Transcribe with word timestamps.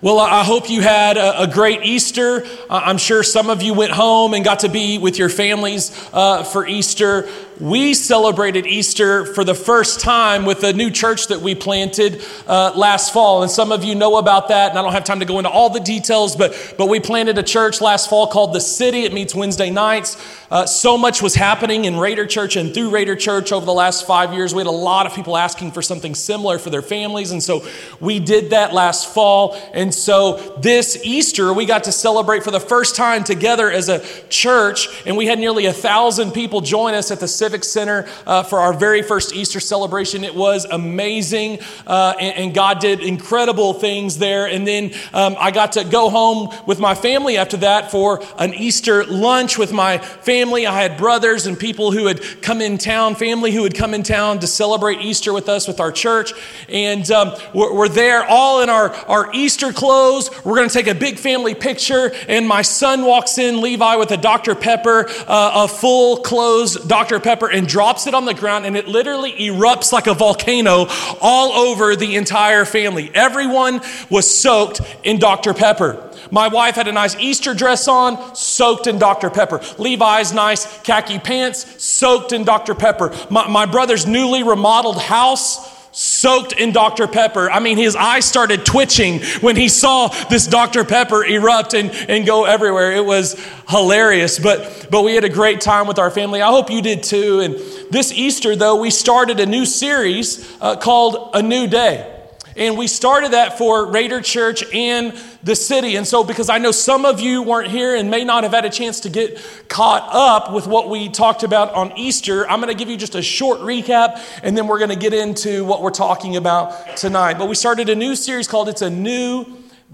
Well, 0.00 0.20
I 0.20 0.44
hope 0.44 0.70
you 0.70 0.80
had 0.80 1.16
a, 1.16 1.48
great 1.48 1.82
Easter. 1.82 2.46
I'm 2.70 2.98
sure 2.98 3.24
some 3.24 3.50
of 3.50 3.62
you 3.62 3.74
went 3.74 3.90
home 3.90 4.32
and 4.32 4.44
got 4.44 4.60
to 4.60 4.68
be 4.68 4.96
with 4.96 5.18
your 5.18 5.28
families 5.28 5.90
uh, 6.12 6.44
for 6.44 6.64
Easter 6.68 7.28
we 7.60 7.92
celebrated 7.94 8.66
Easter 8.66 9.24
for 9.24 9.42
the 9.42 9.54
first 9.54 10.00
time 10.00 10.44
with 10.44 10.62
a 10.62 10.72
new 10.72 10.90
church 10.90 11.26
that 11.26 11.40
we 11.40 11.54
planted 11.54 12.22
uh, 12.46 12.72
last 12.76 13.12
fall. 13.12 13.42
And 13.42 13.50
some 13.50 13.72
of 13.72 13.82
you 13.82 13.94
know 13.94 14.16
about 14.16 14.48
that, 14.48 14.70
and 14.70 14.78
I 14.78 14.82
don't 14.82 14.92
have 14.92 15.04
time 15.04 15.20
to 15.20 15.26
go 15.26 15.38
into 15.38 15.50
all 15.50 15.70
the 15.70 15.80
details, 15.80 16.36
but, 16.36 16.74
but 16.78 16.88
we 16.88 17.00
planted 17.00 17.36
a 17.36 17.42
church 17.42 17.80
last 17.80 18.08
fall 18.08 18.28
called 18.28 18.54
The 18.54 18.60
City. 18.60 19.02
It 19.04 19.12
meets 19.12 19.34
Wednesday 19.34 19.70
nights. 19.70 20.16
Uh, 20.50 20.66
so 20.66 20.96
much 20.96 21.20
was 21.20 21.34
happening 21.34 21.84
in 21.84 21.96
Raider 21.98 22.26
Church 22.26 22.56
and 22.56 22.72
through 22.72 22.90
Raider 22.90 23.16
Church 23.16 23.50
over 23.50 23.66
the 23.66 23.72
last 23.72 24.06
five 24.06 24.32
years. 24.32 24.54
We 24.54 24.60
had 24.60 24.66
a 24.66 24.70
lot 24.70 25.06
of 25.06 25.14
people 25.14 25.36
asking 25.36 25.72
for 25.72 25.82
something 25.82 26.14
similar 26.14 26.58
for 26.58 26.70
their 26.70 26.80
families, 26.80 27.32
and 27.32 27.42
so 27.42 27.66
we 28.00 28.20
did 28.20 28.50
that 28.50 28.72
last 28.72 29.12
fall. 29.12 29.58
And 29.74 29.92
so 29.92 30.56
this 30.62 31.04
Easter, 31.04 31.52
we 31.52 31.66
got 31.66 31.84
to 31.84 31.92
celebrate 31.92 32.44
for 32.44 32.50
the 32.50 32.60
first 32.60 32.94
time 32.94 33.24
together 33.24 33.70
as 33.70 33.88
a 33.88 34.00
church, 34.28 34.88
and 35.04 35.16
we 35.16 35.26
had 35.26 35.38
nearly 35.38 35.66
a 35.66 35.72
thousand 35.72 36.32
people 36.32 36.60
join 36.60 36.94
us 36.94 37.10
at 37.10 37.20
the 37.20 37.28
City 37.28 37.47
Civic 37.48 37.64
Center 37.64 38.06
uh, 38.26 38.42
for 38.42 38.58
our 38.58 38.74
very 38.74 39.00
first 39.00 39.34
Easter 39.34 39.58
celebration. 39.58 40.22
It 40.22 40.34
was 40.34 40.66
amazing, 40.66 41.60
uh, 41.86 42.12
and, 42.20 42.36
and, 42.36 42.54
God 42.54 42.78
did 42.80 43.00
incredible 43.00 43.72
things 43.72 44.18
there. 44.18 44.46
And 44.46 44.66
then 44.66 44.92
um, 45.14 45.34
I 45.38 45.50
got 45.50 45.72
to 45.72 45.84
go 45.84 46.10
home 46.10 46.54
with 46.66 46.78
my 46.78 46.94
family 46.94 47.38
after 47.38 47.56
that 47.58 47.90
for 47.90 48.22
an 48.38 48.52
Easter 48.52 49.06
lunch 49.06 49.56
with 49.56 49.72
my 49.72 49.96
family. 49.96 50.66
I 50.66 50.78
had 50.78 50.98
brothers 50.98 51.46
and 51.46 51.58
people 51.58 51.90
who 51.90 52.06
had 52.06 52.42
come 52.42 52.60
in 52.60 52.76
town, 52.76 53.14
family 53.14 53.52
who 53.52 53.62
had 53.62 53.74
come 53.74 53.94
in 53.94 54.02
town 54.02 54.40
to 54.40 54.46
celebrate 54.46 55.00
Easter 55.00 55.32
with 55.32 55.48
us 55.48 55.66
with 55.66 55.80
our 55.80 55.92
church. 55.92 56.34
And 56.68 57.10
um, 57.10 57.32
we're, 57.54 57.72
we're 57.72 57.88
there 57.88 58.24
all 58.24 58.60
in 58.60 58.68
our, 58.68 58.90
our 59.06 59.32
Easter 59.32 59.72
clothes. 59.72 60.28
We're 60.44 60.56
going 60.56 60.68
to 60.68 60.74
take 60.74 60.88
a 60.88 60.94
big 60.94 61.18
family 61.18 61.54
picture, 61.54 62.12
and 62.28 62.46
my 62.46 62.60
son 62.60 63.06
walks 63.06 63.38
in, 63.38 63.62
Levi, 63.62 63.96
with 63.96 64.10
a 64.10 64.18
Dr. 64.18 64.54
Pepper, 64.54 65.06
uh, 65.26 65.64
a 65.64 65.68
full 65.68 66.18
closed 66.18 66.88
Dr. 66.88 67.20
Pepper 67.20 67.37
pepper 67.38 67.50
and 67.52 67.68
drops 67.68 68.06
it 68.06 68.14
on 68.14 68.24
the 68.24 68.34
ground, 68.34 68.66
and 68.66 68.76
it 68.76 68.88
literally 68.88 69.32
erupts 69.32 69.92
like 69.92 70.06
a 70.06 70.14
volcano 70.14 70.86
all 71.20 71.52
over 71.52 71.94
the 71.94 72.16
entire 72.16 72.64
family. 72.64 73.10
Everyone 73.14 73.80
was 74.10 74.28
soaked 74.28 74.80
in 75.04 75.18
Dr. 75.18 75.54
Pepper. 75.54 76.04
My 76.32 76.48
wife 76.48 76.74
had 76.74 76.88
a 76.88 76.92
nice 76.92 77.16
Easter 77.16 77.54
dress 77.54 77.86
on, 77.86 78.34
soaked 78.34 78.86
in 78.88 78.98
Dr. 78.98 79.30
Pepper. 79.30 79.60
Levi's 79.78 80.32
nice 80.32 80.80
khaki 80.82 81.18
pants, 81.18 81.82
soaked 81.82 82.32
in 82.32 82.44
Dr. 82.44 82.74
Pepper. 82.74 83.14
My, 83.30 83.46
my 83.48 83.66
brother's 83.66 84.06
newly 84.06 84.42
remodeled 84.42 85.00
house, 85.00 85.77
soaked 85.98 86.52
in 86.52 86.70
Dr. 86.70 87.08
Pepper. 87.08 87.50
I 87.50 87.58
mean, 87.58 87.76
his 87.76 87.96
eyes 87.96 88.24
started 88.24 88.64
twitching 88.64 89.20
when 89.40 89.56
he 89.56 89.68
saw 89.68 90.06
this 90.28 90.46
Dr. 90.46 90.84
Pepper 90.84 91.24
erupt 91.24 91.74
and, 91.74 91.90
and 91.90 92.24
go 92.24 92.44
everywhere. 92.44 92.92
It 92.92 93.04
was 93.04 93.34
hilarious, 93.68 94.38
but, 94.38 94.86
but 94.92 95.02
we 95.02 95.16
had 95.16 95.24
a 95.24 95.28
great 95.28 95.60
time 95.60 95.88
with 95.88 95.98
our 95.98 96.12
family. 96.12 96.40
I 96.40 96.50
hope 96.50 96.70
you 96.70 96.82
did 96.82 97.02
too. 97.02 97.40
And 97.40 97.54
this 97.90 98.12
Easter, 98.12 98.54
though, 98.54 98.80
we 98.80 98.90
started 98.90 99.40
a 99.40 99.46
new 99.46 99.66
series 99.66 100.48
uh, 100.60 100.76
called 100.76 101.30
A 101.34 101.42
New 101.42 101.66
Day. 101.66 102.17
And 102.58 102.76
we 102.76 102.88
started 102.88 103.34
that 103.34 103.56
for 103.56 103.86
Raider 103.86 104.20
Church 104.20 104.64
and 104.74 105.16
the 105.44 105.54
city. 105.54 105.94
And 105.94 106.04
so, 106.04 106.24
because 106.24 106.48
I 106.48 106.58
know 106.58 106.72
some 106.72 107.04
of 107.04 107.20
you 107.20 107.40
weren't 107.40 107.70
here 107.70 107.94
and 107.94 108.10
may 108.10 108.24
not 108.24 108.42
have 108.42 108.52
had 108.52 108.64
a 108.64 108.70
chance 108.70 108.98
to 109.00 109.10
get 109.10 109.40
caught 109.68 110.08
up 110.10 110.52
with 110.52 110.66
what 110.66 110.88
we 110.88 111.08
talked 111.08 111.44
about 111.44 111.72
on 111.74 111.96
Easter, 111.96 112.50
I'm 112.50 112.60
going 112.60 112.72
to 112.72 112.78
give 112.78 112.90
you 112.90 112.96
just 112.96 113.14
a 113.14 113.22
short 113.22 113.60
recap 113.60 114.20
and 114.42 114.58
then 114.58 114.66
we're 114.66 114.78
going 114.78 114.90
to 114.90 114.96
get 114.96 115.14
into 115.14 115.64
what 115.64 115.82
we're 115.82 115.90
talking 115.90 116.36
about 116.36 116.96
tonight. 116.96 117.38
But 117.38 117.48
we 117.48 117.54
started 117.54 117.88
a 117.90 117.94
new 117.94 118.16
series 118.16 118.48
called 118.48 118.68
It's 118.68 118.82
a 118.82 118.90
New 118.90 119.46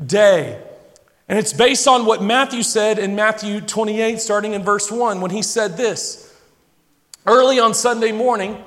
Day. 0.04 0.58
And 1.28 1.38
it's 1.38 1.52
based 1.52 1.86
on 1.86 2.06
what 2.06 2.22
Matthew 2.22 2.62
said 2.62 2.98
in 2.98 3.14
Matthew 3.14 3.60
28, 3.60 4.20
starting 4.20 4.54
in 4.54 4.62
verse 4.62 4.90
1, 4.90 5.20
when 5.20 5.30
he 5.30 5.42
said 5.42 5.76
this 5.76 6.34
Early 7.26 7.60
on 7.60 7.74
Sunday 7.74 8.12
morning, 8.12 8.64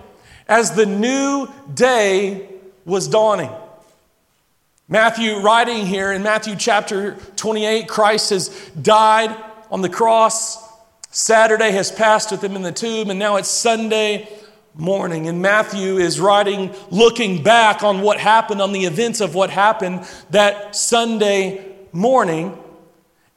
as 0.47 0.75
the 0.75 0.85
new 0.85 1.47
day 1.73 2.47
was 2.85 3.07
dawning. 3.07 3.51
Matthew, 4.89 5.39
writing 5.39 5.85
here 5.85 6.13
in 6.13 6.23
Matthew 6.23 6.55
chapter 6.55 7.17
28, 7.35 7.89
Christ 7.89 8.29
has 8.29 8.47
died 8.81 9.35
on 9.69 9.81
the 9.81 9.89
cross. 9.89 10.65
Saturday 11.11 11.71
has 11.71 11.91
passed 11.91 12.31
with 12.31 12.41
him 12.41 12.55
in 12.55 12.61
the 12.61 12.71
tomb, 12.71 13.09
and 13.09 13.19
now 13.19 13.35
it's 13.35 13.49
Sunday 13.49 14.29
morning. 14.73 15.27
And 15.27 15.41
Matthew 15.41 15.97
is 15.97 16.21
writing, 16.21 16.73
looking 16.89 17.43
back 17.43 17.83
on 17.83 17.99
what 17.99 18.17
happened, 18.17 18.61
on 18.61 18.71
the 18.71 18.85
events 18.85 19.19
of 19.19 19.35
what 19.35 19.49
happened 19.49 20.07
that 20.29 20.73
Sunday 20.73 21.75
morning. 21.91 22.57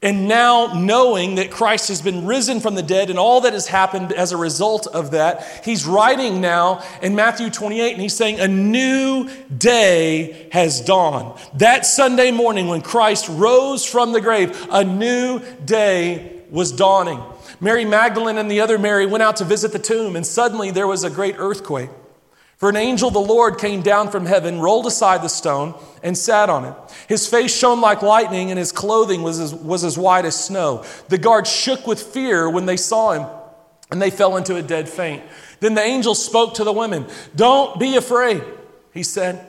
And 0.03 0.29
now, 0.29 0.73
knowing 0.73 1.35
that 1.35 1.51
Christ 1.51 1.89
has 1.89 2.01
been 2.01 2.25
risen 2.25 2.61
from 2.61 2.75
the 2.75 2.83
dead 2.83 3.11
and 3.11 3.19
all 3.19 3.43
that 3.43 3.53
has 3.53 3.67
happened 3.67 4.13
as 4.13 4.33
a 4.33 4.37
result 4.39 4.87
of 4.87 5.11
that, 5.11 5.61
he's 5.63 5.85
writing 5.85 6.41
now 6.41 6.83
in 7.03 7.15
Matthew 7.15 7.51
28 7.51 7.93
and 7.93 8.01
he's 8.01 8.17
saying, 8.17 8.41
A 8.41 8.49
new 8.49 9.29
day 9.55 10.49
has 10.53 10.81
dawned. 10.81 11.39
That 11.53 11.85
Sunday 11.85 12.31
morning 12.31 12.69
when 12.69 12.81
Christ 12.81 13.29
rose 13.29 13.85
from 13.85 14.13
the 14.13 14.23
grave, 14.23 14.67
a 14.71 14.85
new 14.85 15.41
day 15.67 16.45
was 16.51 16.73
dawning. 16.73 17.23
Mary 17.61 17.85
Magdalene 17.85 18.39
and 18.39 18.51
the 18.51 18.61
other 18.61 18.79
Mary 18.79 19.05
went 19.05 19.23
out 19.23 19.37
to 19.37 19.45
visit 19.45 19.73
the 19.73 19.79
tomb, 19.79 20.17
and 20.17 20.27
suddenly 20.27 20.71
there 20.71 20.87
was 20.87 21.05
a 21.05 21.11
great 21.11 21.35
earthquake. 21.37 21.91
For 22.61 22.69
an 22.69 22.77
angel 22.77 23.09
of 23.09 23.15
the 23.15 23.21
Lord 23.21 23.57
came 23.57 23.81
down 23.81 24.11
from 24.11 24.27
heaven, 24.27 24.61
rolled 24.61 24.87
aside 24.87 25.23
the 25.23 25.29
stone, 25.29 25.75
and 26.03 26.17
sat 26.17 26.51
on 26.51 26.67
it. 26.67 26.75
His 27.09 27.27
face 27.27 27.57
shone 27.57 27.81
like 27.81 28.03
lightning, 28.03 28.51
and 28.51 28.59
his 28.59 28.71
clothing 28.71 29.23
was 29.23 29.41
as, 29.41 29.55
was 29.55 29.83
as 29.83 29.97
white 29.97 30.27
as 30.27 30.39
snow. 30.39 30.85
The 31.09 31.17
guards 31.17 31.51
shook 31.51 31.87
with 31.87 32.03
fear 32.03 32.51
when 32.51 32.67
they 32.67 32.77
saw 32.77 33.13
him, 33.13 33.27
and 33.91 34.01
they 34.01 34.11
fell 34.11 34.37
into 34.37 34.57
a 34.57 34.63
dead 34.63 34.91
faint. 34.91 35.23
Then 35.61 35.75
the 35.75 35.81
angel 35.81 36.15
spoke 36.15 36.55
to 36.55 36.65
the 36.65 36.73
women 36.73 37.07
Don't 37.35 37.81
be 37.81 37.97
afraid, 37.97 38.45
he 38.93 39.05
said. 39.05 39.47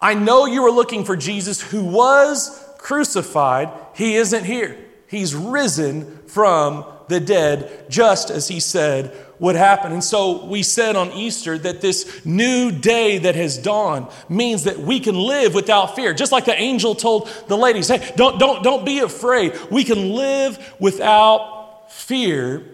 I 0.00 0.14
know 0.14 0.46
you 0.46 0.64
are 0.64 0.70
looking 0.70 1.04
for 1.04 1.16
Jesus 1.16 1.60
who 1.60 1.84
was 1.84 2.64
crucified. 2.78 3.68
He 3.96 4.14
isn't 4.14 4.44
here, 4.44 4.78
he's 5.08 5.34
risen 5.34 6.18
from 6.28 6.84
the 7.08 7.18
dead, 7.18 7.86
just 7.90 8.30
as 8.30 8.46
he 8.46 8.60
said 8.60 9.12
would 9.44 9.56
happen. 9.56 9.92
And 9.92 10.02
so 10.02 10.44
we 10.46 10.62
said 10.62 10.96
on 10.96 11.12
Easter 11.12 11.58
that 11.58 11.82
this 11.82 12.24
new 12.24 12.72
day 12.72 13.18
that 13.18 13.34
has 13.34 13.58
dawned 13.58 14.08
means 14.28 14.64
that 14.64 14.78
we 14.78 15.00
can 15.00 15.14
live 15.14 15.54
without 15.54 15.94
fear. 15.94 16.14
Just 16.14 16.32
like 16.32 16.46
the 16.46 16.58
angel 16.58 16.94
told 16.94 17.28
the 17.46 17.56
ladies, 17.56 17.88
hey, 17.88 18.12
don't, 18.16 18.40
don't, 18.40 18.64
don't 18.64 18.86
be 18.86 19.00
afraid. 19.00 19.52
We 19.70 19.84
can 19.84 20.14
live 20.14 20.74
without 20.80 21.92
fear 21.92 22.64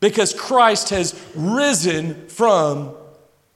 because 0.00 0.34
Christ 0.34 0.90
has 0.90 1.14
risen 1.36 2.26
from 2.26 2.94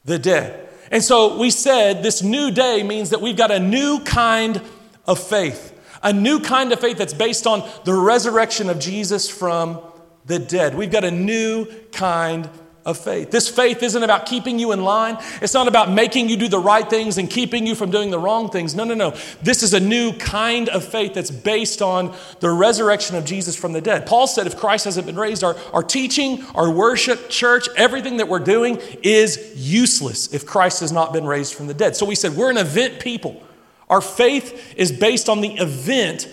the 0.04 0.18
dead. 0.20 0.68
And 0.92 1.02
so 1.02 1.38
we 1.38 1.50
said 1.50 2.04
this 2.04 2.22
new 2.22 2.52
day 2.52 2.84
means 2.84 3.10
that 3.10 3.20
we've 3.20 3.36
got 3.36 3.50
a 3.50 3.58
new 3.58 3.98
kind 4.04 4.62
of 5.06 5.18
faith, 5.18 5.76
a 6.04 6.12
new 6.12 6.38
kind 6.38 6.72
of 6.72 6.78
faith 6.78 6.98
that's 6.98 7.14
based 7.14 7.48
on 7.48 7.68
the 7.84 7.94
resurrection 7.94 8.70
of 8.70 8.78
Jesus 8.78 9.28
from 9.28 9.80
the 10.26 10.38
dead. 10.38 10.74
We've 10.74 10.90
got 10.90 11.04
a 11.04 11.10
new 11.10 11.66
kind 11.92 12.48
of 12.84 12.98
faith. 12.98 13.30
This 13.30 13.48
faith 13.48 13.82
isn't 13.82 14.02
about 14.02 14.26
keeping 14.26 14.58
you 14.58 14.72
in 14.72 14.82
line. 14.82 15.18
It's 15.42 15.52
not 15.52 15.68
about 15.68 15.90
making 15.90 16.28
you 16.28 16.36
do 16.36 16.48
the 16.48 16.58
right 16.58 16.88
things 16.88 17.18
and 17.18 17.28
keeping 17.28 17.66
you 17.66 17.74
from 17.74 17.90
doing 17.90 18.10
the 18.10 18.18
wrong 18.18 18.48
things. 18.48 18.74
No, 18.74 18.84
no, 18.84 18.94
no. 18.94 19.14
This 19.42 19.62
is 19.62 19.74
a 19.74 19.80
new 19.80 20.12
kind 20.14 20.68
of 20.70 20.84
faith 20.84 21.14
that's 21.14 21.30
based 21.30 21.82
on 21.82 22.14
the 22.40 22.50
resurrection 22.50 23.16
of 23.16 23.24
Jesus 23.24 23.54
from 23.54 23.72
the 23.72 23.80
dead. 23.80 24.06
Paul 24.06 24.26
said 24.26 24.46
if 24.46 24.56
Christ 24.56 24.86
hasn't 24.86 25.06
been 25.06 25.16
raised, 25.16 25.44
our, 25.44 25.56
our 25.72 25.82
teaching, 25.82 26.44
our 26.54 26.70
worship, 26.70 27.28
church, 27.28 27.68
everything 27.76 28.16
that 28.16 28.28
we're 28.28 28.38
doing 28.38 28.78
is 29.02 29.52
useless 29.56 30.32
if 30.32 30.46
Christ 30.46 30.80
has 30.80 30.92
not 30.92 31.12
been 31.12 31.26
raised 31.26 31.54
from 31.54 31.66
the 31.66 31.74
dead. 31.74 31.96
So 31.96 32.06
we 32.06 32.14
said 32.14 32.34
we're 32.34 32.50
an 32.50 32.58
event 32.58 33.00
people. 33.00 33.42
Our 33.88 34.00
faith 34.00 34.74
is 34.76 34.90
based 34.92 35.28
on 35.28 35.40
the 35.40 35.54
event 35.54 36.28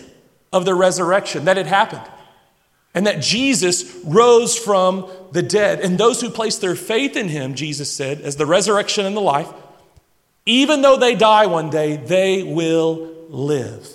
of 0.53 0.63
the 0.63 0.75
resurrection, 0.75 1.45
that 1.45 1.57
it 1.57 1.65
happened 1.65 2.03
and 2.97 3.05
that 3.05 3.21
Jesus 3.21 3.95
rose 4.05 4.57
from 4.57 5.07
the 5.31 5.43
dead. 5.43 5.81
And 5.81 5.99
those 5.99 6.19
who 6.19 6.31
place 6.31 6.57
their 6.57 6.73
faith 6.75 7.15
in 7.15 7.27
him, 7.27 7.53
Jesus 7.53 7.93
said, 7.93 8.21
as 8.21 8.37
the 8.37 8.47
resurrection 8.47 9.05
and 9.05 9.15
the 9.15 9.21
life, 9.21 9.47
even 10.47 10.81
though 10.81 10.97
they 10.97 11.13
die 11.13 11.45
one 11.45 11.69
day, 11.69 11.97
they 11.97 12.41
will 12.41 13.13
live. 13.29 13.87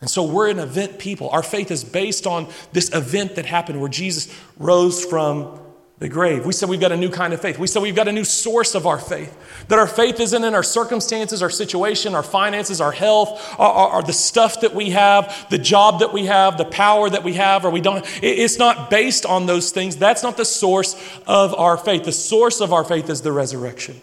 And 0.00 0.08
so 0.08 0.22
we're 0.22 0.48
an 0.48 0.60
event 0.60 1.00
people. 1.00 1.28
Our 1.30 1.42
faith 1.42 1.72
is 1.72 1.82
based 1.82 2.24
on 2.24 2.46
this 2.72 2.94
event 2.94 3.34
that 3.34 3.46
happened 3.46 3.80
where 3.80 3.90
Jesus 3.90 4.32
rose 4.58 5.04
from 5.04 5.60
the 6.00 6.08
grave. 6.08 6.46
We 6.46 6.54
said 6.54 6.70
we've 6.70 6.80
got 6.80 6.92
a 6.92 6.96
new 6.96 7.10
kind 7.10 7.34
of 7.34 7.42
faith. 7.42 7.58
We 7.58 7.66
said 7.66 7.82
we've 7.82 7.94
got 7.94 8.08
a 8.08 8.12
new 8.12 8.24
source 8.24 8.74
of 8.74 8.86
our 8.86 8.98
faith. 8.98 9.36
That 9.68 9.78
our 9.78 9.86
faith 9.86 10.18
isn't 10.18 10.42
in 10.42 10.54
our 10.54 10.62
circumstances, 10.62 11.42
our 11.42 11.50
situation, 11.50 12.14
our 12.14 12.22
finances, 12.22 12.80
our 12.80 12.90
health, 12.90 13.54
or, 13.58 13.92
or, 13.92 14.02
the 14.02 14.14
stuff 14.14 14.62
that 14.62 14.74
we 14.74 14.90
have, 14.90 15.46
the 15.50 15.58
job 15.58 16.00
that 16.00 16.14
we 16.14 16.24
have, 16.24 16.56
the 16.56 16.64
power 16.64 17.10
that 17.10 17.22
we 17.22 17.34
have, 17.34 17.66
or 17.66 17.70
we 17.70 17.82
don't. 17.82 18.02
It's 18.22 18.58
not 18.58 18.88
based 18.88 19.26
on 19.26 19.44
those 19.44 19.72
things. 19.72 19.96
That's 19.96 20.22
not 20.22 20.38
the 20.38 20.46
source 20.46 20.96
of 21.26 21.54
our 21.54 21.76
faith. 21.76 22.04
The 22.04 22.12
source 22.12 22.62
of 22.62 22.72
our 22.72 22.82
faith 22.82 23.10
is 23.10 23.20
the 23.20 23.30
resurrection. 23.30 24.00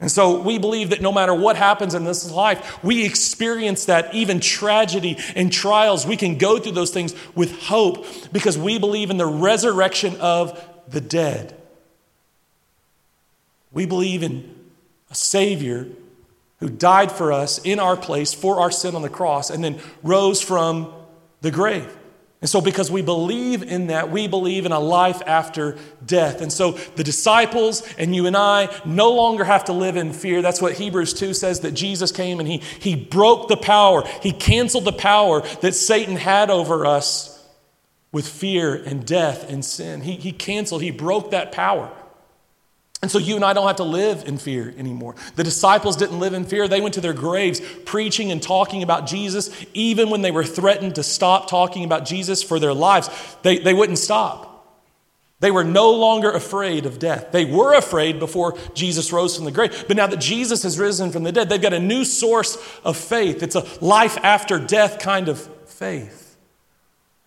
And 0.00 0.10
so 0.10 0.40
we 0.40 0.58
believe 0.58 0.90
that 0.90 1.00
no 1.00 1.12
matter 1.12 1.32
what 1.32 1.54
happens 1.54 1.94
in 1.94 2.02
this 2.02 2.28
life, 2.32 2.82
we 2.82 3.04
experience 3.04 3.84
that 3.84 4.12
even 4.12 4.40
tragedy 4.40 5.16
and 5.36 5.52
trials. 5.52 6.04
We 6.04 6.16
can 6.16 6.38
go 6.38 6.58
through 6.58 6.72
those 6.72 6.90
things 6.90 7.14
with 7.36 7.56
hope 7.62 8.04
because 8.32 8.58
we 8.58 8.80
believe 8.80 9.10
in 9.10 9.16
the 9.18 9.26
resurrection 9.26 10.16
of 10.16 10.60
the 10.92 11.00
dead. 11.00 11.58
We 13.72 13.86
believe 13.86 14.22
in 14.22 14.54
a 15.10 15.14
Savior 15.14 15.88
who 16.60 16.68
died 16.68 17.10
for 17.10 17.32
us 17.32 17.58
in 17.64 17.80
our 17.80 17.96
place 17.96 18.32
for 18.32 18.60
our 18.60 18.70
sin 18.70 18.94
on 18.94 19.02
the 19.02 19.08
cross 19.08 19.50
and 19.50 19.64
then 19.64 19.80
rose 20.02 20.40
from 20.40 20.92
the 21.40 21.50
grave. 21.50 21.96
And 22.40 22.50
so, 22.50 22.60
because 22.60 22.90
we 22.90 23.02
believe 23.02 23.62
in 23.62 23.86
that, 23.86 24.10
we 24.10 24.26
believe 24.26 24.66
in 24.66 24.72
a 24.72 24.80
life 24.80 25.22
after 25.26 25.76
death. 26.04 26.40
And 26.40 26.52
so, 26.52 26.72
the 26.72 27.04
disciples 27.04 27.82
and 27.96 28.16
you 28.16 28.26
and 28.26 28.36
I 28.36 28.68
no 28.84 29.12
longer 29.12 29.44
have 29.44 29.66
to 29.66 29.72
live 29.72 29.96
in 29.96 30.12
fear. 30.12 30.42
That's 30.42 30.60
what 30.60 30.72
Hebrews 30.74 31.14
2 31.14 31.34
says 31.34 31.60
that 31.60 31.70
Jesus 31.72 32.10
came 32.10 32.40
and 32.40 32.48
he, 32.48 32.58
he 32.80 32.96
broke 32.96 33.46
the 33.46 33.56
power, 33.56 34.02
he 34.20 34.32
canceled 34.32 34.84
the 34.84 34.92
power 34.92 35.42
that 35.60 35.76
Satan 35.76 36.16
had 36.16 36.50
over 36.50 36.84
us 36.84 37.31
with 38.12 38.28
fear 38.28 38.74
and 38.74 39.06
death 39.06 39.50
and 39.50 39.64
sin. 39.64 40.02
He, 40.02 40.12
he 40.12 40.32
canceled, 40.32 40.82
he 40.82 40.90
broke 40.90 41.30
that 41.30 41.50
power. 41.50 41.90
And 43.02 43.10
so 43.10 43.18
you 43.18 43.34
and 43.34 43.44
I 43.44 43.52
don't 43.52 43.66
have 43.66 43.76
to 43.76 43.84
live 43.84 44.28
in 44.28 44.38
fear 44.38 44.72
anymore. 44.78 45.16
The 45.34 45.42
disciples 45.42 45.96
didn't 45.96 46.20
live 46.20 46.34
in 46.34 46.44
fear. 46.44 46.68
They 46.68 46.80
went 46.80 46.94
to 46.94 47.00
their 47.00 47.12
graves 47.12 47.60
preaching 47.84 48.30
and 48.30 48.40
talking 48.40 48.84
about 48.84 49.08
Jesus. 49.08 49.50
Even 49.74 50.08
when 50.08 50.22
they 50.22 50.30
were 50.30 50.44
threatened 50.44 50.94
to 50.94 51.02
stop 51.02 51.50
talking 51.50 51.82
about 51.82 52.04
Jesus 52.04 52.44
for 52.44 52.60
their 52.60 52.72
lives, 52.72 53.10
they, 53.42 53.58
they 53.58 53.74
wouldn't 53.74 53.98
stop. 53.98 54.50
They 55.40 55.50
were 55.50 55.64
no 55.64 55.90
longer 55.90 56.30
afraid 56.30 56.86
of 56.86 57.00
death. 57.00 57.32
They 57.32 57.44
were 57.44 57.74
afraid 57.74 58.20
before 58.20 58.56
Jesus 58.74 59.12
rose 59.12 59.34
from 59.34 59.46
the 59.46 59.50
grave. 59.50 59.86
But 59.88 59.96
now 59.96 60.06
that 60.06 60.20
Jesus 60.20 60.62
has 60.62 60.78
risen 60.78 61.10
from 61.10 61.24
the 61.24 61.32
dead, 61.32 61.48
they've 61.48 61.60
got 61.60 61.72
a 61.72 61.80
new 61.80 62.04
source 62.04 62.56
of 62.84 62.96
faith. 62.96 63.42
It's 63.42 63.56
a 63.56 63.66
life 63.84 64.16
after 64.22 64.60
death 64.60 65.00
kind 65.00 65.28
of 65.28 65.40
faith. 65.66 66.21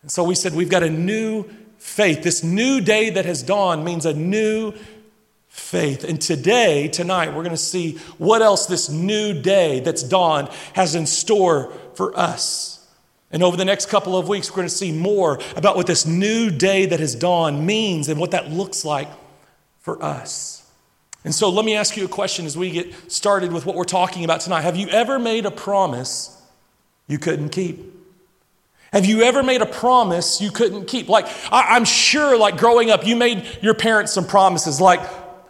And 0.06 0.12
so 0.12 0.24
we 0.24 0.36
said 0.36 0.54
we've 0.54 0.70
got 0.70 0.84
a 0.84 0.90
new 0.92 1.46
faith. 1.80 2.22
This 2.22 2.44
new 2.44 2.80
day 2.80 3.10
that 3.10 3.26
has 3.26 3.42
dawned 3.42 3.84
means 3.84 4.06
a 4.06 4.14
new 4.14 4.72
faith. 5.48 6.04
And 6.04 6.22
today, 6.22 6.90
tonight, 6.90 7.30
we're 7.30 7.42
going 7.42 7.50
to 7.50 7.58
see 7.58 7.94
what 8.20 8.44
else 8.44 8.68
this 8.68 8.88
new 8.88 9.34
day 9.34 9.80
that's 9.80 10.04
dawned 10.04 10.50
has 10.74 10.94
in 10.94 11.08
store 11.08 11.74
for 11.96 12.16
us. 12.16 12.88
And 13.32 13.42
over 13.42 13.58
the 13.58 13.66
next 13.66 13.88
couple 13.88 14.16
of 14.16 14.30
weeks, 14.30 14.52
we're 14.52 14.58
going 14.58 14.68
to 14.68 14.76
see 14.76 14.92
more 14.92 15.40
about 15.56 15.76
what 15.76 15.88
this 15.88 16.06
new 16.06 16.52
day 16.52 16.86
that 16.86 17.00
has 17.00 17.16
dawned 17.16 17.66
means 17.66 18.08
and 18.08 18.20
what 18.20 18.30
that 18.30 18.52
looks 18.52 18.86
like 18.86 19.10
for 19.80 20.04
us. 20.04 20.72
And 21.24 21.34
so, 21.34 21.50
let 21.50 21.66
me 21.66 21.74
ask 21.74 21.98
you 21.98 22.06
a 22.06 22.08
question 22.08 22.46
as 22.46 22.56
we 22.56 22.70
get 22.70 23.12
started 23.12 23.52
with 23.52 23.66
what 23.66 23.76
we're 23.76 23.86
talking 23.86 24.24
about 24.24 24.42
tonight. 24.42 24.62
Have 24.62 24.76
you 24.76 24.88
ever 24.90 25.18
made 25.18 25.48
a 25.48 25.52
promise 25.52 26.40
you 27.08 27.18
couldn't 27.18 27.50
keep? 27.50 27.95
Have 28.96 29.06
you 29.06 29.24
ever 29.24 29.44
made 29.44 29.62
a 29.62 29.66
promise 29.66 30.40
you 30.40 30.52
couldn't 30.52 30.86
keep? 30.86 31.10
Like, 31.10 31.28
I, 31.52 31.76
am 31.76 31.84
sure, 31.84 32.38
like 32.38 32.56
growing 32.56 32.92
up, 32.92 33.06
you 33.06 33.18
made 33.18 33.46
your 33.62 33.74
parents 33.74 34.14
some 34.14 34.26
promises, 34.26 34.80
like, 34.80 35.02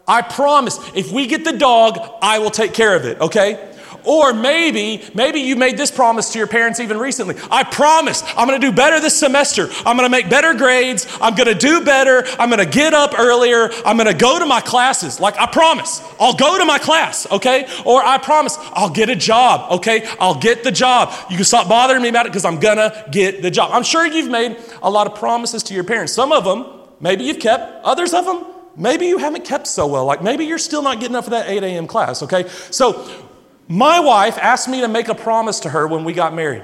I 0.08 0.24
promise, 0.24 0.80
if 0.96 1.12
we 1.12 1.28
get 1.28 1.44
the 1.44 1.56
dog, 1.56 2.00
I 2.24 2.40
will 2.40 2.50
take 2.50 2.74
care 2.74 2.96
of 2.96 3.06
it, 3.06 3.22
okay? 3.22 3.75
Or 4.06 4.34
maybe, 4.34 5.04
maybe 5.14 5.40
you 5.40 5.56
made 5.56 5.78
this 5.78 5.92
promise 5.92 6.32
to 6.34 6.38
your 6.38 6.48
parents 6.48 6.80
even 6.80 6.98
recently. 6.98 7.36
I 7.52 7.64
promise 7.64 8.24
I'm 8.38 8.48
going 8.48 8.60
to 8.60 8.68
do 8.68 8.76
better 8.76 9.00
this 9.00 9.18
semester. 9.18 9.68
I'm 9.86 9.98
going 9.98 10.06
to 10.06 10.10
make 10.10 10.30
better 10.30 10.54
grades. 10.54 11.08
I'm 11.22 11.36
going 11.36 11.48
to 11.48 11.56
do 11.56 11.84
better. 11.84 12.24
I'm 12.40 12.50
going 12.50 12.64
to 12.64 12.72
get 12.72 12.94
up 12.94 13.18
earlier. 13.18 13.70
I'm 13.86 13.98
going 13.98 14.08
to 14.08 14.14
go 14.14 14.40
to 14.40 14.46
my 14.46 14.62
classes. 14.62 15.20
Like 15.20 15.38
I 15.38 15.46
promise, 15.48 16.02
I'll 16.20 16.36
go 16.36 16.58
to 16.58 16.66
my 16.66 16.78
class, 16.78 17.30
okay? 17.32 17.68
Or 17.86 18.04
I 18.04 18.18
promise 18.18 18.58
I'll 18.74 18.90
get 18.90 19.10
a 19.10 19.16
job, 19.16 19.72
okay? 19.80 20.08
I'll 20.20 20.40
get 20.40 20.64
the 20.64 20.72
job. 20.72 21.14
You 21.30 21.36
can 21.36 21.46
stop 21.46 21.68
bothering 21.68 22.02
me 22.02 22.10
about 22.10 22.26
it 22.26 22.30
because 22.30 22.46
I'm 22.46 22.60
going 22.60 22.78
to 22.78 23.06
get 23.12 23.42
the 23.42 23.52
job. 23.52 23.72
I'm 23.74 23.84
sure 23.84 24.06
you've 24.06 24.32
made 24.32 24.58
a 24.82 24.90
lot 24.90 25.08
of 25.08 25.16
promises 25.16 25.64
to 25.64 25.74
your 25.74 25.84
parents. 25.84 26.14
Some 26.14 26.32
of 26.32 26.44
them, 26.44 26.66
maybe 27.00 27.24
you've 27.24 27.40
kept, 27.40 27.84
others 27.84 28.14
of 28.14 28.26
them, 28.26 28.46
maybe 28.76 29.08
you 29.08 29.18
haven't 29.18 29.46
kept 29.46 29.68
so 29.68 29.88
well. 29.88 30.06
Like 30.06 30.22
maybe 30.22 30.46
you're 30.46 30.58
still 30.58 30.82
not 30.82 31.00
getting 31.00 31.16
up 31.16 31.24
for 31.24 31.32
that 31.32 31.50
8 31.50 31.64
a.m. 31.64 31.88
class, 31.88 32.24
okay? 32.24 32.48
So 32.72 33.08
my 33.68 34.00
wife 34.00 34.38
asked 34.38 34.68
me 34.68 34.82
to 34.82 34.88
make 34.88 35.08
a 35.08 35.16
promise 35.16 35.62
to 35.62 35.70
her 35.70 35.88
when 35.88 36.04
we 36.04 36.14
got 36.14 36.34
married. 36.34 36.64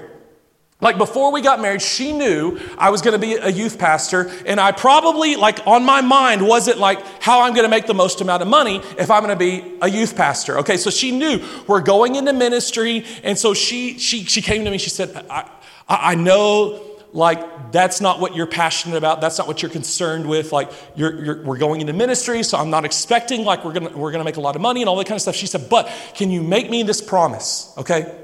Like 0.81 0.97
before 0.97 1.31
we 1.31 1.41
got 1.41 1.61
married, 1.61 1.81
she 1.81 2.11
knew 2.11 2.59
I 2.75 2.89
was 2.89 3.03
going 3.03 3.13
to 3.13 3.19
be 3.19 3.35
a 3.35 3.49
youth 3.49 3.77
pastor, 3.77 4.31
and 4.47 4.59
I 4.59 4.71
probably, 4.71 5.35
like, 5.35 5.59
on 5.67 5.85
my 5.85 6.01
mind 6.01 6.45
wasn't 6.45 6.79
like 6.79 6.99
how 7.21 7.41
I'm 7.41 7.53
going 7.53 7.65
to 7.65 7.69
make 7.69 7.85
the 7.85 7.93
most 7.93 8.19
amount 8.19 8.41
of 8.41 8.47
money 8.47 8.81
if 8.97 9.11
I'm 9.11 9.23
going 9.23 9.37
to 9.37 9.39
be 9.39 9.77
a 9.81 9.87
youth 9.87 10.15
pastor. 10.15 10.57
Okay, 10.59 10.77
so 10.77 10.89
she 10.89 11.11
knew 11.11 11.39
we're 11.67 11.81
going 11.81 12.15
into 12.15 12.33
ministry, 12.33 13.05
and 13.23 13.37
so 13.37 13.53
she 13.53 13.99
she 13.99 14.23
she 14.23 14.41
came 14.41 14.65
to 14.65 14.71
me. 14.71 14.79
She 14.79 14.89
said, 14.89 15.23
"I 15.29 15.47
I 15.87 16.15
know 16.15 16.90
like 17.13 17.71
that's 17.71 17.99
not 17.99 18.19
what 18.19 18.35
you're 18.35 18.47
passionate 18.47 18.97
about. 18.97 19.21
That's 19.21 19.37
not 19.37 19.47
what 19.47 19.61
you're 19.61 19.71
concerned 19.71 20.27
with. 20.27 20.51
Like 20.51 20.71
you're, 20.95 21.23
you're, 21.23 21.43
we're 21.43 21.57
going 21.57 21.81
into 21.81 21.93
ministry 21.93 22.43
so 22.43 22.57
i'm 22.57 22.69
not 22.69 22.85
expecting 22.85 23.43
like 23.43 23.65
we're 23.65 23.73
gonna 23.73 23.95
we're 23.95 24.11
gonna 24.11 24.23
make 24.23 24.37
a 24.37 24.41
lot 24.41 24.55
of 24.55 24.61
money 24.61 24.81
and 24.81 24.89
all 24.89 24.95
that 24.97 25.07
kind 25.07 25.15
of 25.15 25.21
stuff. 25.21 25.35
She 25.35 25.47
said 25.47 25.69
but 25.69 25.91
can 26.15 26.29
you 26.29 26.41
make 26.41 26.69
me 26.69 26.83
this 26.83 27.01
promise 27.01 27.73
okay? 27.77 28.17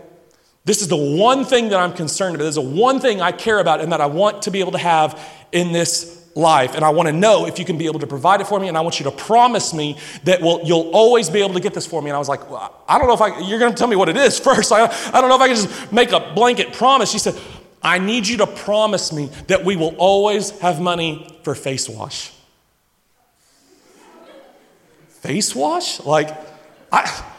This 0.66 0.82
is 0.82 0.90
the 0.90 0.98
one 0.98 1.46
thing 1.46 1.70
that 1.70 1.80
i'm 1.80 1.94
concerned 1.94 2.36
about. 2.36 2.44
There's 2.44 2.58
a 2.58 2.62
one 2.62 3.00
thing 3.00 3.22
i 3.22 3.32
care 3.32 3.60
about 3.60 3.82
and 3.82 3.92
that 3.92 4.02
i 4.02 4.06
want 4.06 4.44
to 4.44 4.52
be 4.52 4.60
able 4.60 4.74
to 4.74 4.78
have 4.78 5.20
in 5.52 5.72
this 5.72 6.26
life. 6.36 6.76
And 6.76 6.86
i 6.86 6.90
want 6.90 7.08
to 7.08 7.14
know 7.14 7.46
if 7.48 7.60
you 7.60 7.66
can 7.66 7.78
be 7.78 7.88
able 7.88 8.00
to 8.00 8.08
provide 8.08 8.42
it 8.42 8.48
for 8.48 8.60
me 8.60 8.68
and 8.68 8.78
i 8.78 8.82
want 8.82 9.00
you 9.00 9.06
to 9.06 9.12
promise 9.12 9.74
me 9.74 9.98
that 10.24 10.42
will 10.42 10.62
you'll 10.64 10.92
always 10.92 11.30
be 11.30 11.40
able 11.40 11.56
to 11.56 11.60
get 11.62 11.74
this 11.74 11.86
for 11.86 12.02
me. 12.02 12.10
And 12.10 12.16
i 12.16 12.20
was 12.20 12.30
like 12.30 12.50
well, 12.50 12.74
i 12.88 12.98
don't 12.98 13.08
know 13.08 13.14
if 13.14 13.22
i 13.22 13.40
you're 13.40 13.60
to 13.60 13.74
tell 13.74 13.88
me 13.88 13.96
what 13.96 14.08
it 14.08 14.18
is 14.18 14.40
first. 14.48 14.72
I, 14.72 14.86
I 14.86 15.20
don't 15.20 15.30
know 15.30 15.36
if 15.36 15.42
i 15.42 15.48
can 15.48 15.56
just 15.56 15.92
make 15.92 16.12
a 16.12 16.32
blanket 16.34 16.74
promise. 16.74 17.12
She 17.12 17.20
said 17.20 17.36
I 17.82 18.00
need 18.00 18.28
you 18.28 18.38
to 18.38 18.48
promise 18.48 19.14
me 19.14 19.30
that 19.48 19.64
we 19.64 19.76
will 19.76 19.96
always 19.98 20.52
have 20.60 20.80
money 20.82 21.40
for 21.44 21.56
face 21.56 21.88
wash. 21.88 22.34
Face 25.22 25.56
wash? 25.56 26.00
Like, 26.02 26.36
I. 26.92 27.34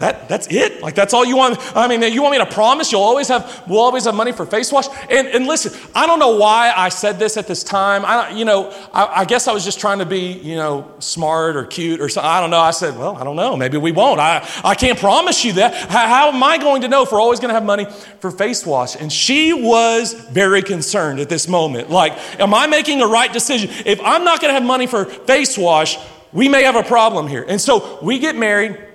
That, 0.00 0.30
that's 0.30 0.46
it. 0.50 0.80
Like 0.80 0.94
that's 0.94 1.12
all 1.12 1.26
you 1.26 1.36
want. 1.36 1.58
I 1.76 1.86
mean, 1.86 2.02
you 2.10 2.22
want 2.22 2.32
me 2.32 2.38
to 2.38 2.50
promise 2.50 2.90
you'll 2.90 3.02
always 3.02 3.28
have, 3.28 3.62
we'll 3.68 3.80
always 3.80 4.06
have 4.06 4.14
money 4.14 4.32
for 4.32 4.46
face 4.46 4.72
wash. 4.72 4.86
And, 5.10 5.28
and 5.28 5.46
listen, 5.46 5.78
I 5.94 6.06
don't 6.06 6.18
know 6.18 6.36
why 6.36 6.72
I 6.74 6.88
said 6.88 7.18
this 7.18 7.36
at 7.36 7.46
this 7.46 7.62
time. 7.62 8.06
I, 8.06 8.30
you 8.30 8.46
know, 8.46 8.70
I, 8.94 9.20
I 9.20 9.24
guess 9.26 9.46
I 9.46 9.52
was 9.52 9.62
just 9.62 9.78
trying 9.78 9.98
to 9.98 10.06
be, 10.06 10.32
you 10.32 10.56
know, 10.56 10.90
smart 11.00 11.54
or 11.54 11.64
cute 11.64 12.00
or 12.00 12.08
something. 12.08 12.30
I 12.30 12.40
don't 12.40 12.48
know. 12.48 12.60
I 12.60 12.70
said, 12.70 12.96
well, 12.96 13.14
I 13.14 13.24
don't 13.24 13.36
know. 13.36 13.58
Maybe 13.58 13.76
we 13.76 13.92
won't. 13.92 14.20
I, 14.20 14.48
I 14.64 14.74
can't 14.74 14.98
promise 14.98 15.44
you 15.44 15.52
that. 15.54 15.74
How, 15.74 16.08
how 16.08 16.28
am 16.32 16.42
I 16.42 16.56
going 16.56 16.80
to 16.80 16.88
know 16.88 17.02
if 17.02 17.12
we're 17.12 17.20
always 17.20 17.38
going 17.38 17.50
to 17.50 17.54
have 17.54 17.66
money 17.66 17.84
for 18.20 18.30
face 18.30 18.64
wash? 18.64 18.96
And 18.96 19.12
she 19.12 19.52
was 19.52 20.14
very 20.14 20.62
concerned 20.62 21.20
at 21.20 21.28
this 21.28 21.46
moment. 21.46 21.90
Like, 21.90 22.12
am 22.40 22.54
I 22.54 22.66
making 22.66 23.02
a 23.02 23.06
right 23.06 23.30
decision? 23.30 23.68
If 23.84 24.00
I'm 24.00 24.24
not 24.24 24.40
going 24.40 24.48
to 24.48 24.54
have 24.54 24.66
money 24.66 24.86
for 24.86 25.04
face 25.04 25.58
wash, 25.58 25.98
we 26.32 26.48
may 26.48 26.62
have 26.62 26.76
a 26.76 26.82
problem 26.82 27.26
here. 27.26 27.44
And 27.46 27.60
so 27.60 27.98
we 28.02 28.18
get 28.18 28.34
married. 28.34 28.86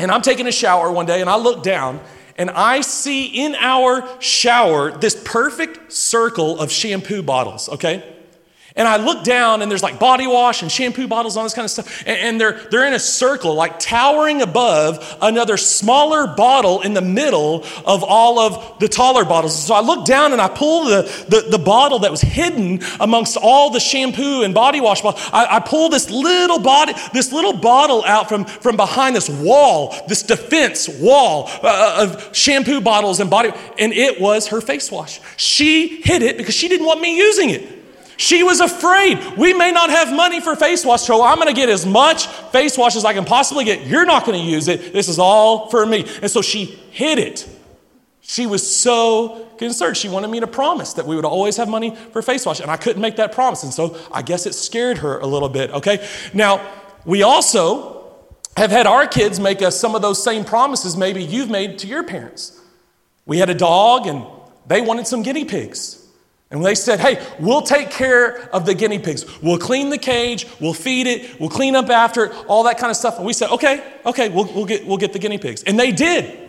And 0.00 0.10
I'm 0.10 0.22
taking 0.22 0.46
a 0.46 0.52
shower 0.52 0.90
one 0.90 1.04
day 1.04 1.20
and 1.20 1.28
I 1.28 1.36
look 1.36 1.62
down 1.62 2.00
and 2.36 2.48
I 2.50 2.80
see 2.80 3.26
in 3.26 3.54
our 3.54 4.08
shower 4.20 4.96
this 4.96 5.20
perfect 5.24 5.92
circle 5.92 6.58
of 6.58 6.72
shampoo 6.72 7.22
bottles, 7.22 7.68
okay? 7.68 8.16
And 8.76 8.86
I 8.86 8.96
look 8.96 9.24
down 9.24 9.62
and 9.62 9.70
there's 9.70 9.82
like 9.82 9.98
body 9.98 10.26
wash 10.26 10.62
and 10.62 10.70
shampoo 10.70 11.08
bottles, 11.08 11.36
all 11.36 11.42
this 11.42 11.54
kind 11.54 11.64
of 11.64 11.70
stuff. 11.70 12.02
And, 12.06 12.18
and, 12.18 12.40
they're, 12.40 12.52
they're 12.70 12.86
in 12.86 12.94
a 12.94 13.00
circle, 13.00 13.54
like 13.54 13.78
towering 13.78 14.42
above 14.42 15.18
another 15.20 15.56
smaller 15.56 16.28
bottle 16.28 16.80
in 16.82 16.94
the 16.94 17.00
middle 17.00 17.64
of 17.84 18.04
all 18.04 18.38
of 18.38 18.78
the 18.78 18.88
taller 18.88 19.24
bottles. 19.24 19.66
So 19.66 19.74
I 19.74 19.80
look 19.80 20.06
down 20.06 20.32
and 20.32 20.40
I 20.40 20.48
pull 20.48 20.84
the, 20.84 21.02
the, 21.28 21.50
the 21.50 21.58
bottle 21.58 22.00
that 22.00 22.10
was 22.10 22.20
hidden 22.20 22.80
amongst 23.00 23.36
all 23.36 23.70
the 23.70 23.80
shampoo 23.80 24.42
and 24.42 24.54
body 24.54 24.80
wash 24.80 25.02
bottles. 25.02 25.28
I, 25.32 25.56
I 25.56 25.60
pull 25.60 25.88
this 25.88 26.08
little 26.08 26.60
body, 26.60 26.94
this 27.12 27.32
little 27.32 27.56
bottle 27.56 28.04
out 28.04 28.28
from, 28.28 28.44
from 28.44 28.76
behind 28.76 29.16
this 29.16 29.28
wall, 29.28 29.94
this 30.06 30.22
defense 30.22 30.88
wall 30.88 31.50
uh, 31.62 32.06
of 32.06 32.36
shampoo 32.36 32.80
bottles 32.80 33.20
and 33.20 33.28
body, 33.28 33.50
and 33.78 33.92
it 33.92 34.20
was 34.20 34.48
her 34.48 34.60
face 34.60 34.90
wash. 34.90 35.20
She 35.36 36.00
hid 36.02 36.22
it 36.22 36.36
because 36.36 36.54
she 36.54 36.68
didn't 36.68 36.86
want 36.86 37.00
me 37.00 37.16
using 37.16 37.50
it. 37.50 37.79
She 38.20 38.42
was 38.42 38.60
afraid. 38.60 39.18
We 39.38 39.54
may 39.54 39.72
not 39.72 39.88
have 39.88 40.12
money 40.12 40.40
for 40.40 40.54
face 40.54 40.84
wash, 40.84 41.00
so 41.00 41.24
I'm 41.24 41.36
going 41.36 41.48
to 41.48 41.54
get 41.54 41.70
as 41.70 41.86
much 41.86 42.26
face 42.26 42.76
wash 42.76 42.94
as 42.94 43.06
I 43.06 43.14
can 43.14 43.24
possibly 43.24 43.64
get. 43.64 43.86
You're 43.86 44.04
not 44.04 44.26
going 44.26 44.38
to 44.38 44.46
use 44.46 44.68
it. 44.68 44.92
This 44.92 45.08
is 45.08 45.18
all 45.18 45.70
for 45.70 45.86
me. 45.86 46.04
And 46.20 46.30
so 46.30 46.42
she 46.42 46.66
hid 46.66 47.18
it. 47.18 47.48
She 48.20 48.46
was 48.46 48.76
so 48.76 49.48
concerned. 49.56 49.96
She 49.96 50.10
wanted 50.10 50.28
me 50.28 50.40
to 50.40 50.46
promise 50.46 50.92
that 50.94 51.06
we 51.06 51.16
would 51.16 51.24
always 51.24 51.56
have 51.56 51.70
money 51.70 51.96
for 52.12 52.20
face 52.20 52.44
wash, 52.44 52.60
and 52.60 52.70
I 52.70 52.76
couldn't 52.76 53.00
make 53.00 53.16
that 53.16 53.32
promise. 53.32 53.62
And 53.62 53.72
so 53.72 53.98
I 54.12 54.20
guess 54.20 54.44
it 54.44 54.52
scared 54.52 54.98
her 54.98 55.18
a 55.18 55.26
little 55.26 55.48
bit, 55.48 55.70
okay? 55.70 56.06
Now, 56.34 56.60
we 57.06 57.22
also 57.22 58.04
have 58.58 58.70
had 58.70 58.86
our 58.86 59.06
kids 59.06 59.40
make 59.40 59.62
us 59.62 59.80
some 59.80 59.94
of 59.94 60.02
those 60.02 60.22
same 60.22 60.44
promises 60.44 60.94
maybe 60.94 61.24
you've 61.24 61.48
made 61.48 61.78
to 61.78 61.86
your 61.86 62.02
parents. 62.02 62.60
We 63.24 63.38
had 63.38 63.48
a 63.48 63.54
dog, 63.54 64.06
and 64.06 64.26
they 64.66 64.82
wanted 64.82 65.06
some 65.06 65.22
guinea 65.22 65.46
pigs. 65.46 65.99
And 66.52 66.64
they 66.64 66.74
said, 66.74 66.98
hey, 66.98 67.24
we'll 67.38 67.62
take 67.62 67.90
care 67.90 68.48
of 68.52 68.66
the 68.66 68.74
guinea 68.74 68.98
pigs. 68.98 69.24
We'll 69.40 69.58
clean 69.58 69.88
the 69.88 69.98
cage, 69.98 70.46
we'll 70.60 70.74
feed 70.74 71.06
it, 71.06 71.38
we'll 71.38 71.48
clean 71.48 71.76
up 71.76 71.88
after 71.90 72.24
it, 72.26 72.32
all 72.48 72.64
that 72.64 72.76
kind 72.76 72.90
of 72.90 72.96
stuff. 72.96 73.18
And 73.18 73.26
we 73.26 73.32
said, 73.32 73.50
okay, 73.50 73.84
okay, 74.04 74.28
we'll, 74.28 74.46
we'll, 74.52 74.66
get, 74.66 74.84
we'll 74.84 74.96
get 74.96 75.12
the 75.12 75.20
guinea 75.20 75.38
pigs. 75.38 75.62
And 75.62 75.78
they 75.78 75.92
did. 75.92 76.39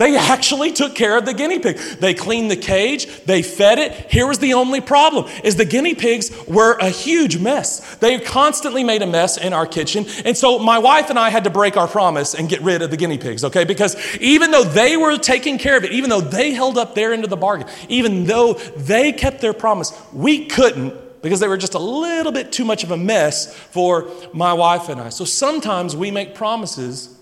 They 0.00 0.16
actually 0.16 0.72
took 0.72 0.94
care 0.94 1.18
of 1.18 1.26
the 1.26 1.34
guinea 1.34 1.58
pig. 1.58 1.76
They 1.76 2.14
cleaned 2.14 2.50
the 2.50 2.56
cage, 2.56 3.06
they 3.26 3.42
fed 3.42 3.78
it. 3.78 3.92
Here 4.10 4.26
was 4.26 4.38
the 4.38 4.54
only 4.54 4.80
problem 4.80 5.30
is 5.44 5.56
the 5.56 5.66
guinea 5.66 5.94
pigs 5.94 6.30
were 6.46 6.78
a 6.78 6.88
huge 6.88 7.36
mess. 7.36 7.96
They 7.96 8.18
constantly 8.18 8.82
made 8.82 9.02
a 9.02 9.06
mess 9.06 9.36
in 9.36 9.52
our 9.52 9.66
kitchen. 9.66 10.06
And 10.24 10.34
so 10.34 10.58
my 10.58 10.78
wife 10.78 11.10
and 11.10 11.18
I 11.18 11.28
had 11.28 11.44
to 11.44 11.50
break 11.50 11.76
our 11.76 11.86
promise 11.86 12.34
and 12.34 12.48
get 12.48 12.62
rid 12.62 12.80
of 12.80 12.90
the 12.90 12.96
guinea 12.96 13.18
pigs, 13.18 13.44
okay? 13.44 13.64
Because 13.64 13.94
even 14.16 14.52
though 14.52 14.64
they 14.64 14.96
were 14.96 15.18
taking 15.18 15.58
care 15.58 15.76
of 15.76 15.84
it, 15.84 15.92
even 15.92 16.08
though 16.08 16.22
they 16.22 16.54
held 16.54 16.78
up 16.78 16.94
their 16.94 17.12
end 17.12 17.24
of 17.24 17.28
the 17.28 17.36
bargain, 17.36 17.68
even 17.90 18.24
though 18.24 18.54
they 18.54 19.12
kept 19.12 19.42
their 19.42 19.52
promise, 19.52 19.92
we 20.14 20.46
couldn't 20.46 20.94
because 21.20 21.40
they 21.40 21.48
were 21.48 21.58
just 21.58 21.74
a 21.74 21.78
little 21.78 22.32
bit 22.32 22.52
too 22.52 22.64
much 22.64 22.84
of 22.84 22.90
a 22.90 22.96
mess 22.96 23.54
for 23.54 24.10
my 24.32 24.54
wife 24.54 24.88
and 24.88 24.98
I. 24.98 25.10
So 25.10 25.26
sometimes 25.26 25.94
we 25.94 26.10
make 26.10 26.34
promises 26.34 27.19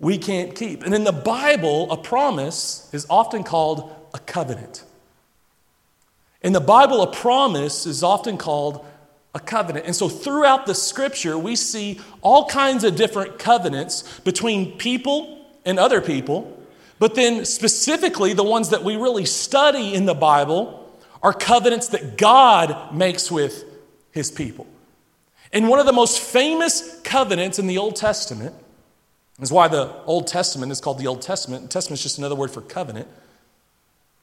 we 0.00 0.16
can't 0.18 0.54
keep. 0.54 0.82
And 0.82 0.94
in 0.94 1.04
the 1.04 1.12
Bible, 1.12 1.90
a 1.92 1.96
promise 1.96 2.88
is 2.92 3.06
often 3.08 3.44
called 3.44 3.94
a 4.14 4.18
covenant. 4.18 4.84
In 6.42 6.54
the 6.54 6.60
Bible, 6.60 7.02
a 7.02 7.12
promise 7.12 7.84
is 7.84 8.02
often 8.02 8.38
called 8.38 8.84
a 9.34 9.40
covenant. 9.40 9.84
And 9.86 9.94
so 9.94 10.08
throughout 10.08 10.66
the 10.66 10.74
scripture, 10.74 11.38
we 11.38 11.54
see 11.54 12.00
all 12.22 12.46
kinds 12.46 12.82
of 12.82 12.96
different 12.96 13.38
covenants 13.38 14.20
between 14.20 14.78
people 14.78 15.46
and 15.66 15.78
other 15.78 16.00
people. 16.00 16.56
But 16.98 17.14
then, 17.14 17.44
specifically, 17.44 18.32
the 18.32 18.42
ones 18.42 18.70
that 18.70 18.82
we 18.82 18.96
really 18.96 19.26
study 19.26 19.94
in 19.94 20.06
the 20.06 20.14
Bible 20.14 20.76
are 21.22 21.34
covenants 21.34 21.88
that 21.88 22.16
God 22.16 22.94
makes 22.94 23.30
with 23.30 23.64
his 24.12 24.30
people. 24.30 24.66
And 25.52 25.68
one 25.68 25.78
of 25.78 25.86
the 25.86 25.92
most 25.92 26.20
famous 26.20 27.00
covenants 27.02 27.58
in 27.58 27.66
the 27.66 27.78
Old 27.78 27.96
Testament 27.96 28.54
that's 29.40 29.50
why 29.50 29.68
the 29.68 29.92
Old 30.04 30.26
Testament 30.26 30.70
is 30.70 30.80
called 30.80 30.98
the 30.98 31.06
Old 31.06 31.22
Testament. 31.22 31.62
The 31.62 31.68
Testament 31.68 31.98
is 31.98 32.02
just 32.02 32.18
another 32.18 32.36
word 32.36 32.50
for 32.50 32.60
covenant. 32.60 33.08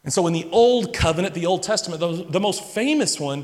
And 0.03 0.13
so, 0.13 0.25
in 0.27 0.33
the 0.33 0.47
Old 0.51 0.93
Covenant, 0.93 1.33
the 1.33 1.47
Old 1.47 1.63
Testament, 1.63 1.99
the, 1.99 2.23
the 2.29 2.39
most 2.39 2.63
famous 2.63 3.19
one 3.19 3.43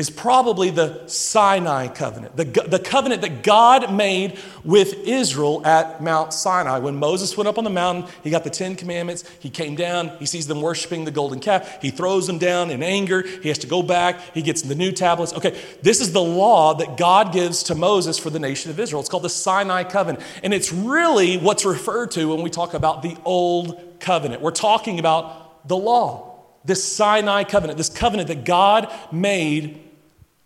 is 0.00 0.08
probably 0.08 0.70
the 0.70 1.06
Sinai 1.06 1.86
covenant, 1.86 2.34
the, 2.34 2.44
the 2.44 2.78
covenant 2.78 3.20
that 3.20 3.42
God 3.42 3.92
made 3.92 4.38
with 4.64 4.94
Israel 5.06 5.60
at 5.66 6.02
Mount 6.02 6.32
Sinai. 6.32 6.78
When 6.78 6.96
Moses 6.96 7.36
went 7.36 7.48
up 7.48 7.58
on 7.58 7.64
the 7.64 7.70
mountain, 7.70 8.10
he 8.24 8.30
got 8.30 8.42
the 8.42 8.48
Ten 8.48 8.76
Commandments. 8.76 9.28
He 9.40 9.50
came 9.50 9.74
down, 9.74 10.08
he 10.16 10.24
sees 10.24 10.46
them 10.46 10.62
worshiping 10.62 11.04
the 11.04 11.10
golden 11.10 11.38
calf. 11.38 11.82
He 11.82 11.90
throws 11.90 12.26
them 12.26 12.38
down 12.38 12.70
in 12.70 12.82
anger. 12.82 13.20
He 13.20 13.50
has 13.50 13.58
to 13.58 13.66
go 13.66 13.82
back. 13.82 14.18
He 14.32 14.40
gets 14.40 14.62
the 14.62 14.74
new 14.74 14.90
tablets. 14.90 15.34
Okay, 15.34 15.60
this 15.82 16.00
is 16.00 16.14
the 16.14 16.22
law 16.22 16.72
that 16.72 16.96
God 16.96 17.30
gives 17.30 17.62
to 17.64 17.74
Moses 17.74 18.18
for 18.18 18.30
the 18.30 18.38
nation 18.38 18.70
of 18.70 18.80
Israel. 18.80 19.00
It's 19.00 19.10
called 19.10 19.24
the 19.24 19.28
Sinai 19.28 19.84
covenant. 19.84 20.24
And 20.42 20.54
it's 20.54 20.72
really 20.72 21.36
what's 21.36 21.66
referred 21.66 22.10
to 22.12 22.34
when 22.34 22.40
we 22.40 22.48
talk 22.48 22.72
about 22.72 23.02
the 23.02 23.18
old 23.26 24.00
covenant. 24.00 24.40
We're 24.40 24.50
talking 24.50 24.98
about 24.98 25.68
the 25.68 25.76
law 25.76 26.30
this 26.64 26.84
Sinai 26.84 27.44
covenant, 27.44 27.76
this 27.78 27.88
covenant 27.88 28.28
that 28.28 28.44
God 28.44 28.92
made 29.12 29.89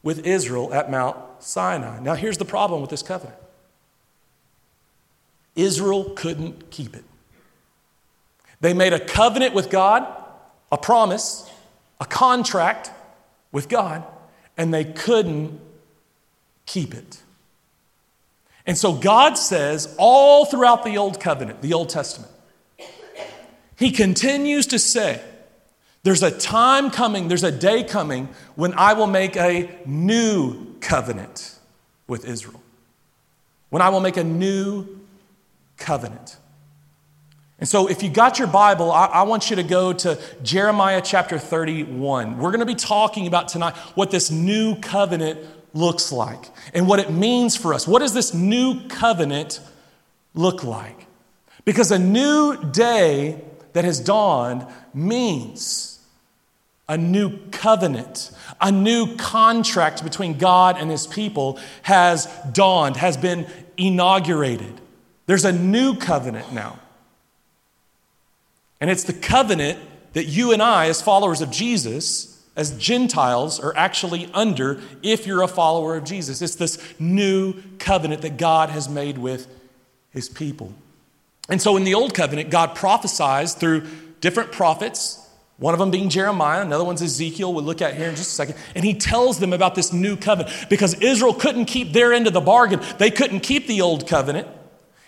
with 0.04 0.24
Israel 0.24 0.72
at 0.72 0.90
Mount 0.90 1.16
Sinai. 1.40 1.98
Now, 1.98 2.14
here's 2.14 2.38
the 2.38 2.44
problem 2.44 2.80
with 2.80 2.90
this 2.90 3.02
covenant 3.02 3.38
Israel 5.56 6.12
couldn't 6.14 6.70
keep 6.70 6.94
it. 6.94 7.04
They 8.60 8.74
made 8.74 8.92
a 8.92 9.00
covenant 9.00 9.54
with 9.54 9.70
God, 9.70 10.06
a 10.70 10.78
promise, 10.78 11.50
a 12.00 12.04
contract 12.04 12.92
with 13.50 13.68
God, 13.68 14.04
and 14.56 14.72
they 14.72 14.84
couldn't 14.84 15.60
keep 16.66 16.94
it. 16.94 17.20
And 18.66 18.78
so 18.78 18.94
God 18.94 19.36
says 19.36 19.94
all 19.98 20.46
throughout 20.46 20.84
the 20.84 20.96
Old 20.96 21.20
Covenant, 21.20 21.60
the 21.60 21.74
Old 21.74 21.90
Testament, 21.90 22.32
He 23.76 23.90
continues 23.90 24.66
to 24.68 24.78
say, 24.78 25.20
there's 26.04 26.22
a 26.22 26.30
time 26.30 26.90
coming, 26.90 27.28
there's 27.28 27.42
a 27.42 27.50
day 27.50 27.82
coming 27.82 28.28
when 28.54 28.74
I 28.74 28.92
will 28.92 29.06
make 29.06 29.36
a 29.36 29.76
new 29.86 30.74
covenant 30.80 31.58
with 32.06 32.26
Israel. 32.26 32.62
When 33.70 33.82
I 33.82 33.88
will 33.88 34.00
make 34.00 34.18
a 34.18 34.24
new 34.24 35.00
covenant. 35.78 36.36
And 37.58 37.68
so, 37.68 37.88
if 37.88 38.02
you 38.02 38.10
got 38.10 38.38
your 38.38 38.48
Bible, 38.48 38.92
I, 38.92 39.06
I, 39.06 39.22
want 39.22 39.48
you 39.48 39.56
to 39.56 39.62
go 39.62 39.92
to 39.92 40.20
Jeremiah 40.42 41.00
chapter 41.02 41.38
31. 41.38 42.36
We're 42.36 42.50
going 42.50 42.60
to 42.60 42.66
be 42.66 42.74
talking 42.74 43.26
about 43.26 43.48
tonight 43.48 43.74
what 43.94 44.10
this 44.10 44.30
new 44.30 44.76
covenant 44.80 45.40
looks 45.72 46.12
like 46.12 46.50
and 46.74 46.86
what 46.86 46.98
it 46.98 47.10
means 47.10 47.56
for 47.56 47.72
us. 47.72 47.88
What 47.88 48.00
does 48.00 48.12
this 48.12 48.34
new 48.34 48.86
covenant 48.88 49.60
look 50.34 50.64
like? 50.64 51.06
Because 51.64 51.90
a 51.90 51.98
new 51.98 52.62
day 52.70 53.40
that 53.72 53.84
has 53.84 54.00
dawned 54.00 54.66
means 54.92 55.93
a 56.88 56.98
new 56.98 57.38
covenant, 57.50 58.30
a 58.60 58.70
new 58.70 59.16
contract 59.16 60.04
between 60.04 60.36
God 60.38 60.76
and 60.78 60.90
his 60.90 61.06
people 61.06 61.58
has 61.82 62.26
dawned, 62.52 62.96
has 62.96 63.16
been 63.16 63.46
inaugurated. 63.76 64.80
There's 65.26 65.44
a 65.44 65.52
new 65.52 65.96
covenant 65.96 66.52
now. 66.52 66.78
And 68.80 68.90
it's 68.90 69.04
the 69.04 69.14
covenant 69.14 69.78
that 70.12 70.26
you 70.26 70.52
and 70.52 70.62
I, 70.62 70.88
as 70.88 71.00
followers 71.00 71.40
of 71.40 71.50
Jesus, 71.50 72.42
as 72.54 72.76
Gentiles, 72.76 73.58
are 73.58 73.74
actually 73.76 74.28
under 74.34 74.80
if 75.02 75.26
you're 75.26 75.42
a 75.42 75.48
follower 75.48 75.96
of 75.96 76.04
Jesus. 76.04 76.42
It's 76.42 76.56
this 76.56 76.78
new 77.00 77.54
covenant 77.78 78.22
that 78.22 78.36
God 78.36 78.68
has 78.68 78.88
made 78.88 79.16
with 79.16 79.48
his 80.10 80.28
people. 80.28 80.74
And 81.48 81.60
so 81.60 81.76
in 81.76 81.84
the 81.84 81.94
old 81.94 82.14
covenant, 82.14 82.50
God 82.50 82.74
prophesies 82.74 83.54
through 83.54 83.86
different 84.20 84.52
prophets 84.52 85.23
one 85.56 85.72
of 85.72 85.78
them 85.78 85.90
being 85.90 86.08
Jeremiah, 86.08 86.62
another 86.62 86.84
one's 86.84 87.00
Ezekiel, 87.00 87.54
we'll 87.54 87.64
look 87.64 87.80
at 87.80 87.96
here 87.96 88.08
in 88.08 88.16
just 88.16 88.32
a 88.32 88.34
second. 88.34 88.56
And 88.74 88.84
he 88.84 88.94
tells 88.94 89.38
them 89.38 89.52
about 89.52 89.76
this 89.76 89.92
new 89.92 90.16
covenant 90.16 90.66
because 90.68 90.94
Israel 90.94 91.32
couldn't 91.32 91.66
keep 91.66 91.92
their 91.92 92.12
end 92.12 92.26
of 92.26 92.32
the 92.32 92.40
bargain. 92.40 92.80
They 92.98 93.10
couldn't 93.10 93.40
keep 93.40 93.68
the 93.68 93.80
old 93.80 94.08
covenant. 94.08 94.48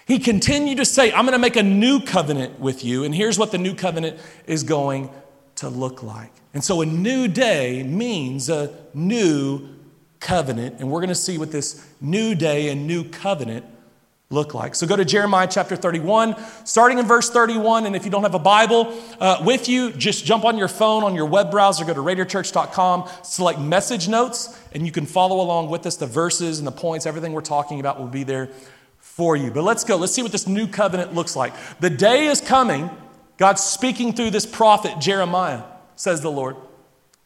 He 0.07 0.21
continued 0.21 0.76
to 0.79 0.85
say, 0.85 1.12
I'm 1.12 1.25
going 1.25 1.33
to 1.33 1.38
make 1.38 1.57
a 1.57 1.65
new 1.65 2.00
covenant 2.00 2.61
with 2.61 2.85
you. 2.85 3.03
And 3.03 3.12
here's 3.12 3.41
what 3.41 3.50
the 3.50 3.59
new 3.59 3.75
covenant 3.75 4.21
is 4.47 4.62
going 4.62 5.11
to 5.57 5.69
look 5.69 6.05
like. 6.05 6.33
And 6.55 6.62
so 6.62 6.81
a 6.81 6.87
new 6.87 7.26
day 7.26 7.83
means 7.83 8.49
a 8.49 8.73
new 8.95 9.69
covenant. 10.21 10.76
And 10.79 10.93
we're 10.93 11.00
going 11.00 11.09
to 11.09 11.15
see 11.17 11.38
what 11.38 11.50
this 11.50 11.85
new 12.00 12.37
day 12.37 12.69
and 12.69 12.87
new 12.87 13.03
covenant 13.03 13.65
look 14.28 14.54
like. 14.54 14.75
So 14.75 14.87
go 14.87 14.97
to 14.97 15.04
Jeremiah 15.04 15.47
chapter 15.49 15.76
31, 15.76 16.35
starting 16.64 16.99
in 16.99 17.06
verse 17.06 17.30
31. 17.30 17.87
And 17.87 17.95
if 17.95 18.04
you 18.04 18.11
don't 18.11 18.25
have 18.25 18.35
a 18.35 18.40
Bible 18.40 19.00
uh, 19.21 19.42
with 19.45 19.68
you, 19.68 19.92
just 19.92 20.25
jump 20.25 20.45
on 20.45 20.59
your 20.59 20.68
phone, 20.68 21.04
on 21.04 21.14
your 21.14 21.26
web 21.26 21.50
browser, 21.50 21.85
go 21.85 21.95
to 21.95 22.00
raiderchurch.com, 22.00 23.09
select 23.23 23.61
message 23.61 24.09
notes, 24.09 24.61
and 24.73 24.85
you 24.85 24.90
can 24.90 25.06
follow 25.06 25.40
along 25.40 25.71
with 25.71 25.87
us. 25.87 25.97
The 25.97 26.06
verses 26.06 26.59
and 26.59 26.66
the 26.66 26.73
points, 26.73 27.06
everything 27.06 27.33
we're 27.33 27.40
talking 27.40 27.78
about 27.78 28.00
will 28.00 28.09
be 28.09 28.25
there 28.25 28.49
for 28.99 29.37
you. 29.37 29.52
But 29.52 29.62
let's 29.62 29.85
go. 29.85 29.97
Let's 29.97 30.12
see 30.12 30.23
what 30.23 30.33
this 30.33 30.49
new 30.49 30.66
covenant 30.66 31.14
looks 31.14 31.37
like. 31.37 31.54
The 31.78 31.90
day 31.90 32.26
is 32.26 32.40
coming, 32.40 32.90
God's 33.37 33.62
speaking 33.62 34.12
through 34.12 34.30
this 34.30 34.45
prophet, 34.45 34.99
Jeremiah, 34.99 35.62
says 35.95 36.21
the 36.21 36.30
Lord, 36.33 36.56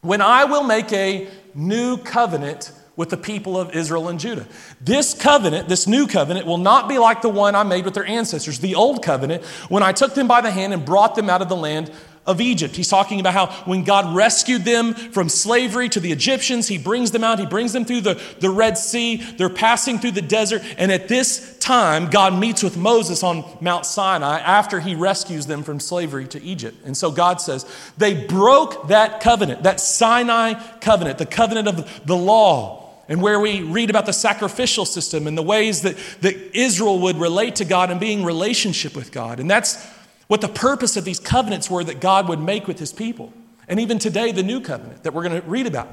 when 0.01 0.21
I 0.21 0.45
will 0.45 0.63
make 0.63 0.93
a 0.93 1.27
new 1.55 1.97
covenant 1.97 2.71
with 2.95 3.09
the 3.09 3.17
people 3.17 3.57
of 3.57 3.73
Israel 3.75 4.09
and 4.09 4.19
Judah. 4.19 4.45
This 4.79 5.13
covenant, 5.13 5.69
this 5.69 5.87
new 5.87 6.07
covenant, 6.07 6.45
will 6.45 6.57
not 6.57 6.89
be 6.89 6.97
like 6.97 7.21
the 7.21 7.29
one 7.29 7.55
I 7.55 7.63
made 7.63 7.85
with 7.85 7.93
their 7.93 8.05
ancestors, 8.05 8.59
the 8.59 8.75
old 8.75 9.03
covenant, 9.03 9.43
when 9.69 9.83
I 9.83 9.91
took 9.91 10.13
them 10.13 10.27
by 10.27 10.41
the 10.41 10.51
hand 10.51 10.73
and 10.73 10.85
brought 10.85 11.15
them 11.15 11.29
out 11.29 11.41
of 11.41 11.49
the 11.49 11.55
land 11.55 11.91
of 12.25 12.39
Egypt. 12.39 12.75
He's 12.75 12.87
talking 12.87 13.19
about 13.19 13.33
how 13.33 13.47
when 13.65 13.83
God 13.83 14.15
rescued 14.15 14.63
them 14.63 14.93
from 14.93 15.27
slavery 15.27 15.89
to 15.89 15.99
the 15.99 16.11
Egyptians, 16.11 16.67
He 16.67 16.77
brings 16.77 17.11
them 17.11 17.23
out, 17.23 17.39
He 17.39 17.47
brings 17.47 17.73
them 17.73 17.83
through 17.83 18.01
the, 18.01 18.21
the 18.39 18.49
Red 18.49 18.77
Sea. 18.77 19.15
They're 19.15 19.49
passing 19.49 19.97
through 19.97 20.11
the 20.11 20.21
desert. 20.21 20.61
And 20.77 20.91
at 20.91 21.07
this 21.07 21.57
time, 21.57 22.09
God 22.09 22.37
meets 22.37 22.61
with 22.61 22.77
Moses 22.77 23.23
on 23.23 23.43
Mount 23.59 23.87
Sinai 23.87 24.39
after 24.39 24.79
He 24.79 24.93
rescues 24.93 25.47
them 25.47 25.63
from 25.63 25.79
slavery 25.79 26.27
to 26.27 26.41
Egypt. 26.43 26.77
And 26.85 26.95
so 26.95 27.09
God 27.09 27.41
says, 27.41 27.65
they 27.97 28.25
broke 28.25 28.89
that 28.89 29.21
covenant, 29.21 29.63
that 29.63 29.79
Sinai 29.79 30.53
covenant, 30.79 31.17
the 31.17 31.25
covenant 31.25 31.67
of 31.67 32.05
the 32.05 32.15
law 32.15 32.80
and 33.11 33.21
where 33.21 33.41
we 33.41 33.61
read 33.61 33.89
about 33.89 34.05
the 34.05 34.13
sacrificial 34.13 34.85
system 34.85 35.27
and 35.27 35.37
the 35.37 35.43
ways 35.43 35.81
that, 35.81 35.97
that 36.21 36.57
Israel 36.57 36.97
would 36.99 37.17
relate 37.17 37.57
to 37.57 37.65
God 37.65 37.91
and 37.91 37.99
being 37.99 38.23
relationship 38.23 38.95
with 38.95 39.11
God. 39.11 39.41
And 39.41 39.51
that's 39.51 39.85
what 40.27 40.39
the 40.39 40.47
purpose 40.47 40.95
of 40.95 41.03
these 41.03 41.19
covenants 41.19 41.69
were 41.69 41.83
that 41.83 41.99
God 41.99 42.29
would 42.29 42.39
make 42.39 42.67
with 42.67 42.79
his 42.79 42.93
people. 42.93 43.33
And 43.67 43.81
even 43.81 43.99
today, 43.99 44.31
the 44.31 44.43
new 44.43 44.61
covenant 44.61 45.03
that 45.03 45.13
we're 45.13 45.27
going 45.27 45.41
to 45.41 45.45
read 45.45 45.67
about. 45.67 45.89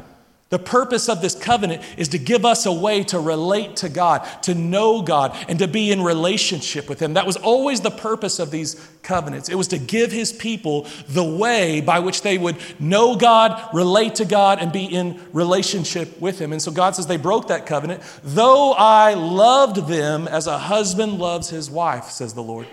The 0.51 0.59
purpose 0.59 1.11
of 1.11 1.21
this 1.21 1.35
covenant 1.35 1.83
is 1.99 2.09
to 2.09 2.19
give 2.19 2.47
us 2.47 2.65
a 2.65 2.73
way 2.73 3.05
to 3.05 3.21
relate 3.21 3.77
to 3.77 3.91
God, 3.91 4.27
to 4.45 4.55
know 4.55 5.03
God, 5.03 5.37
and 5.47 5.59
to 5.59 5.69
be 5.69 5.93
in 5.93 6.03
relationship 6.03 6.89
with 6.89 7.01
Him. 7.01 7.15
That 7.15 7.27
was 7.27 7.37
always 7.37 7.83
the 7.83 7.91
purpose 7.91 8.39
of 8.39 8.51
these 8.51 8.75
covenants. 9.03 9.51
It 9.51 9.57
was 9.57 9.69
to 9.69 9.79
give 9.79 10.11
His 10.11 10.33
people 10.33 10.87
the 11.07 11.25
way 11.25 11.83
by 11.83 11.99
which 11.99 12.23
they 12.23 12.39
would 12.39 12.57
know 12.81 13.15
God, 13.15 13.63
relate 13.75 14.15
to 14.17 14.25
God, 14.25 14.59
and 14.59 14.73
be 14.73 14.87
in 14.87 15.21
relationship 15.35 16.19
with 16.19 16.39
Him. 16.39 16.53
And 16.53 16.63
so 16.63 16.71
God 16.71 16.97
says 16.97 17.07
they 17.07 17.19
broke 17.19 17.49
that 17.49 17.67
covenant. 17.67 18.03
Though 18.23 18.73
I 18.73 19.13
loved 19.13 19.87
them 19.87 20.27
as 20.29 20.47
a 20.47 20.59
husband 20.59 21.19
loves 21.19 21.51
his 21.51 21.71
wife, 21.71 22.05
says 22.05 22.33
the 22.33 22.43
Lord. 22.43 22.67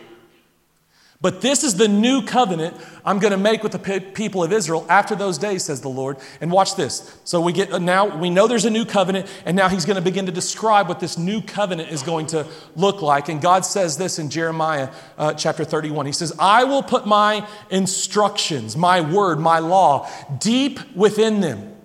But 1.26 1.42
this 1.42 1.64
is 1.64 1.74
the 1.74 1.88
new 1.88 2.22
covenant 2.22 2.78
I'm 3.04 3.18
going 3.18 3.32
to 3.32 3.38
make 3.38 3.64
with 3.64 3.72
the 3.72 4.00
people 4.14 4.44
of 4.44 4.54
Israel 4.54 4.86
after 4.88 5.16
those 5.16 5.40
days, 5.40 5.64
says 5.64 5.82
the 5.82 5.90
Lord. 5.90 6.18
And 6.40 6.52
watch 6.52 6.76
this. 6.76 7.18
So 7.24 7.42
we 7.42 7.52
get 7.52 7.82
now, 7.82 8.16
we 8.16 8.30
know 8.30 8.46
there's 8.46 8.66
a 8.66 8.70
new 8.70 8.86
covenant, 8.86 9.28
and 9.44 9.58
now 9.58 9.68
he's 9.68 9.86
going 9.86 9.96
to 9.96 10.04
begin 10.04 10.28
to 10.28 10.32
describe 10.32 10.88
what 10.88 11.00
this 11.00 11.18
new 11.18 11.42
covenant 11.42 11.90
is 11.90 12.04
going 12.04 12.28
to 12.28 12.46
look 12.76 13.02
like. 13.02 13.28
And 13.28 13.42
God 13.42 13.66
says 13.66 13.98
this 13.98 14.20
in 14.20 14.30
Jeremiah 14.30 14.92
uh, 15.18 15.34
chapter 15.34 15.66
31. 15.66 16.06
He 16.06 16.12
says, 16.12 16.32
I 16.38 16.64
will 16.64 16.84
put 16.84 17.08
my 17.08 17.48
instructions, 17.72 18.78
my 18.78 19.02
word, 19.02 19.40
my 19.40 19.58
law, 19.58 20.08
deep 20.38 20.80
within 20.96 21.42
them. 21.42 21.76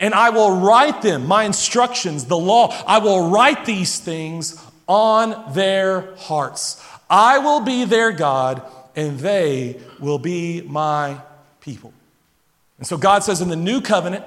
And 0.00 0.14
I 0.14 0.30
will 0.30 0.62
write 0.62 1.00
them, 1.00 1.26
my 1.26 1.44
instructions, 1.44 2.24
the 2.24 2.36
law, 2.36 2.76
I 2.88 2.98
will 2.98 3.30
write 3.30 3.66
these 3.66 4.00
things 4.00 4.60
on 4.88 5.54
their 5.54 6.16
hearts. 6.16 6.84
I 7.08 7.38
will 7.38 7.60
be 7.60 7.84
their 7.84 8.10
God 8.10 8.62
and 8.96 9.18
they 9.18 9.80
will 9.98 10.18
be 10.18 10.62
my 10.62 11.20
people. 11.60 11.92
And 12.78 12.86
so 12.86 12.96
God 12.96 13.22
says 13.22 13.40
in 13.40 13.48
the 13.48 13.56
new 13.56 13.80
covenant, 13.80 14.24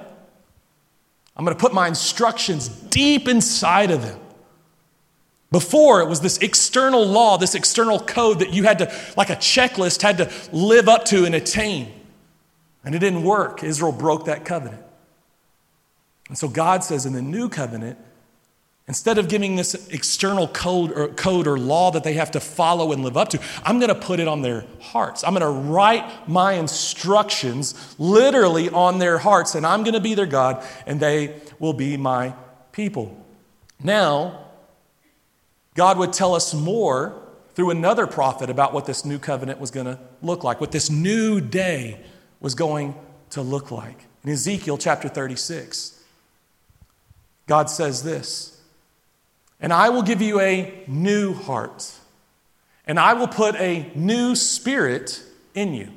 I'm 1.36 1.44
going 1.44 1.56
to 1.56 1.60
put 1.60 1.74
my 1.74 1.88
instructions 1.88 2.68
deep 2.68 3.26
inside 3.26 3.90
of 3.90 4.02
them. 4.02 4.20
Before, 5.50 6.00
it 6.00 6.08
was 6.08 6.20
this 6.20 6.38
external 6.38 7.04
law, 7.04 7.36
this 7.36 7.54
external 7.54 8.00
code 8.00 8.40
that 8.40 8.52
you 8.52 8.64
had 8.64 8.78
to, 8.78 8.92
like 9.16 9.30
a 9.30 9.36
checklist, 9.36 10.02
had 10.02 10.18
to 10.18 10.30
live 10.52 10.88
up 10.88 11.04
to 11.06 11.24
and 11.24 11.34
attain. 11.34 11.92
And 12.84 12.94
it 12.94 12.98
didn't 12.98 13.22
work. 13.22 13.62
Israel 13.62 13.92
broke 13.92 14.24
that 14.26 14.44
covenant. 14.44 14.82
And 16.28 16.36
so 16.36 16.48
God 16.48 16.82
says 16.82 17.06
in 17.06 17.12
the 17.12 17.22
new 17.22 17.48
covenant, 17.48 17.98
Instead 18.86 19.16
of 19.16 19.28
giving 19.28 19.56
this 19.56 19.88
external 19.88 20.46
code 20.46 20.92
or, 20.92 21.08
code 21.08 21.46
or 21.46 21.58
law 21.58 21.90
that 21.90 22.04
they 22.04 22.12
have 22.14 22.30
to 22.32 22.40
follow 22.40 22.92
and 22.92 23.02
live 23.02 23.16
up 23.16 23.30
to, 23.30 23.40
I'm 23.64 23.78
going 23.78 23.88
to 23.88 23.94
put 23.94 24.20
it 24.20 24.28
on 24.28 24.42
their 24.42 24.66
hearts. 24.78 25.24
I'm 25.24 25.34
going 25.34 25.40
to 25.40 25.70
write 25.70 26.28
my 26.28 26.52
instructions 26.52 27.94
literally 27.98 28.68
on 28.68 28.98
their 28.98 29.16
hearts, 29.16 29.54
and 29.54 29.66
I'm 29.66 29.84
going 29.84 29.94
to 29.94 30.00
be 30.00 30.14
their 30.14 30.26
God, 30.26 30.62
and 30.86 31.00
they 31.00 31.40
will 31.58 31.72
be 31.72 31.96
my 31.96 32.34
people. 32.72 33.24
Now, 33.82 34.48
God 35.74 35.96
would 35.96 36.12
tell 36.12 36.34
us 36.34 36.52
more 36.52 37.22
through 37.54 37.70
another 37.70 38.06
prophet 38.06 38.50
about 38.50 38.74
what 38.74 38.84
this 38.84 39.04
new 39.04 39.18
covenant 39.18 39.60
was 39.60 39.70
going 39.70 39.86
to 39.86 39.98
look 40.20 40.44
like, 40.44 40.60
what 40.60 40.72
this 40.72 40.90
new 40.90 41.40
day 41.40 42.00
was 42.40 42.54
going 42.54 42.94
to 43.30 43.40
look 43.40 43.70
like. 43.70 44.04
In 44.24 44.30
Ezekiel 44.30 44.76
chapter 44.76 45.08
36, 45.08 46.02
God 47.46 47.70
says 47.70 48.02
this. 48.02 48.53
And 49.64 49.72
I 49.72 49.88
will 49.88 50.02
give 50.02 50.20
you 50.20 50.40
a 50.40 50.84
new 50.86 51.32
heart, 51.32 51.90
and 52.86 53.00
I 53.00 53.14
will 53.14 53.28
put 53.28 53.54
a 53.54 53.90
new 53.94 54.34
spirit 54.34 55.22
in 55.54 55.72
you. 55.72 55.88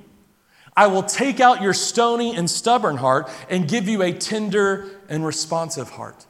I 0.78 0.88
will 0.88 1.04
take 1.04 1.42
out 1.42 1.62
your 1.62 1.74
stony 1.74 2.34
and 2.34 2.50
stubborn 2.50 2.96
heart 2.96 3.30
and 3.50 3.68
give 3.68 3.90
you 3.90 4.02
a 4.04 4.14
tender 4.14 4.90
and 5.10 5.26
responsive 5.26 5.90
heart. 5.90 6.26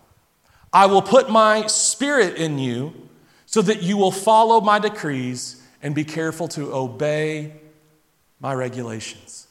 I 0.73 0.87
will 0.87 1.03
put 1.03 1.29
my 1.29 1.67
spirit 1.67 2.37
in 2.37 2.57
you 2.57 3.07
so 3.45 3.61
that 3.61 3.83
you 3.83 3.97
will 3.97 4.11
follow 4.11 4.59
my 4.59 4.79
decrees 4.79 5.61
and 5.83 5.93
be 5.93 6.05
careful 6.05 6.47
to 6.47 6.73
obey 6.73 7.53
my 8.39 8.55
regulations. 8.55 9.45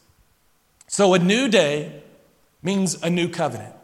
So, 0.89 1.15
a 1.15 1.21
new 1.21 1.47
day 1.47 2.03
means 2.65 3.01
a 3.01 3.11
new 3.11 3.29
covenant. 3.29 3.76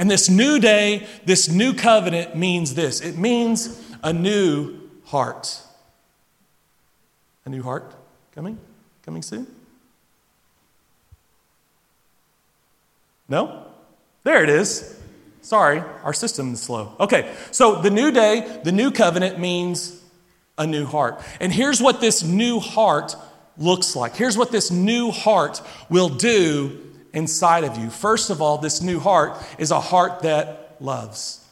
And 0.00 0.10
this 0.10 0.30
new 0.30 0.58
day, 0.58 1.06
this 1.26 1.50
new 1.50 1.74
covenant 1.74 2.34
means 2.34 2.74
this 2.74 3.02
it 3.02 3.18
means 3.18 3.86
a 4.02 4.14
new 4.14 4.80
heart. 5.04 5.60
A 7.44 7.50
new 7.50 7.62
heart 7.62 7.94
coming? 8.34 8.56
Coming 9.02 9.20
soon? 9.20 9.46
No? 13.28 13.66
There 14.24 14.42
it 14.42 14.48
is. 14.48 14.98
Sorry, 15.42 15.82
our 16.02 16.14
system 16.14 16.54
is 16.54 16.62
slow. 16.62 16.96
Okay, 16.98 17.34
so 17.50 17.82
the 17.82 17.90
new 17.90 18.10
day, 18.10 18.60
the 18.64 18.72
new 18.72 18.90
covenant 18.90 19.38
means 19.38 20.02
a 20.56 20.66
new 20.66 20.86
heart. 20.86 21.20
And 21.40 21.52
here's 21.52 21.82
what 21.82 22.00
this 22.00 22.22
new 22.22 22.58
heart 22.58 23.16
looks 23.58 23.94
like. 23.94 24.16
Here's 24.16 24.38
what 24.38 24.50
this 24.50 24.70
new 24.70 25.10
heart 25.10 25.60
will 25.90 26.08
do 26.08 26.89
inside 27.12 27.64
of 27.64 27.76
you. 27.76 27.90
First 27.90 28.30
of 28.30 28.40
all, 28.40 28.58
this 28.58 28.80
new 28.80 29.00
heart 29.00 29.36
is 29.58 29.70
a 29.70 29.80
heart 29.80 30.22
that 30.22 30.76
loves. 30.80 31.44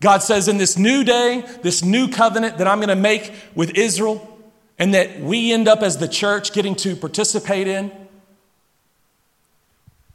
God 0.00 0.22
says, 0.22 0.48
in 0.48 0.58
this 0.58 0.76
new 0.76 1.04
day, 1.04 1.44
this 1.62 1.82
new 1.82 2.08
covenant 2.08 2.58
that 2.58 2.68
I'm 2.68 2.78
going 2.78 2.88
to 2.88 2.96
make 2.96 3.32
with 3.54 3.70
Israel, 3.78 4.30
and 4.78 4.92
that 4.92 5.20
we 5.20 5.52
end 5.52 5.68
up 5.68 5.82
as 5.82 5.98
the 5.98 6.08
church 6.08 6.52
getting 6.52 6.74
to 6.76 6.96
participate 6.96 7.68
in, 7.68 7.90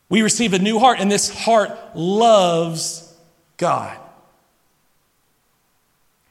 we 0.10 0.22
receive 0.22 0.54
a 0.54 0.60
new 0.60 0.80
heart, 0.80 1.00
and 1.00 1.10
this 1.12 1.30
heart 1.30 1.72
loves 1.96 3.16
God. 3.58 3.98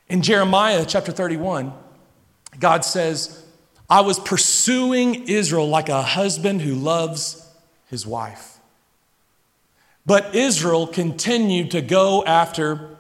In 0.09 0.23
Jeremiah 0.23 0.85
chapter 0.87 1.13
31, 1.13 1.73
God 2.59 2.85
says, 2.85 3.45
I 3.91 4.03
was 4.03 4.19
pursuing 4.19 5.29
Israel 5.29 5.69
like 5.69 5.89
a 5.89 6.03
husband 6.03 6.61
who 6.61 6.75
loves 6.75 7.47
his 7.87 8.07
wife. 8.07 8.59
But 10.05 10.35
Israel 10.35 10.87
continued 10.87 11.71
to 11.73 11.81
go 11.81 12.25
after 12.25 12.97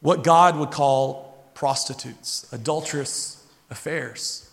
what 0.00 0.24
God 0.24 0.56
would 0.56 0.70
call 0.70 1.50
prostitutes, 1.54 2.46
adulterous 2.52 3.44
affairs. 3.70 4.50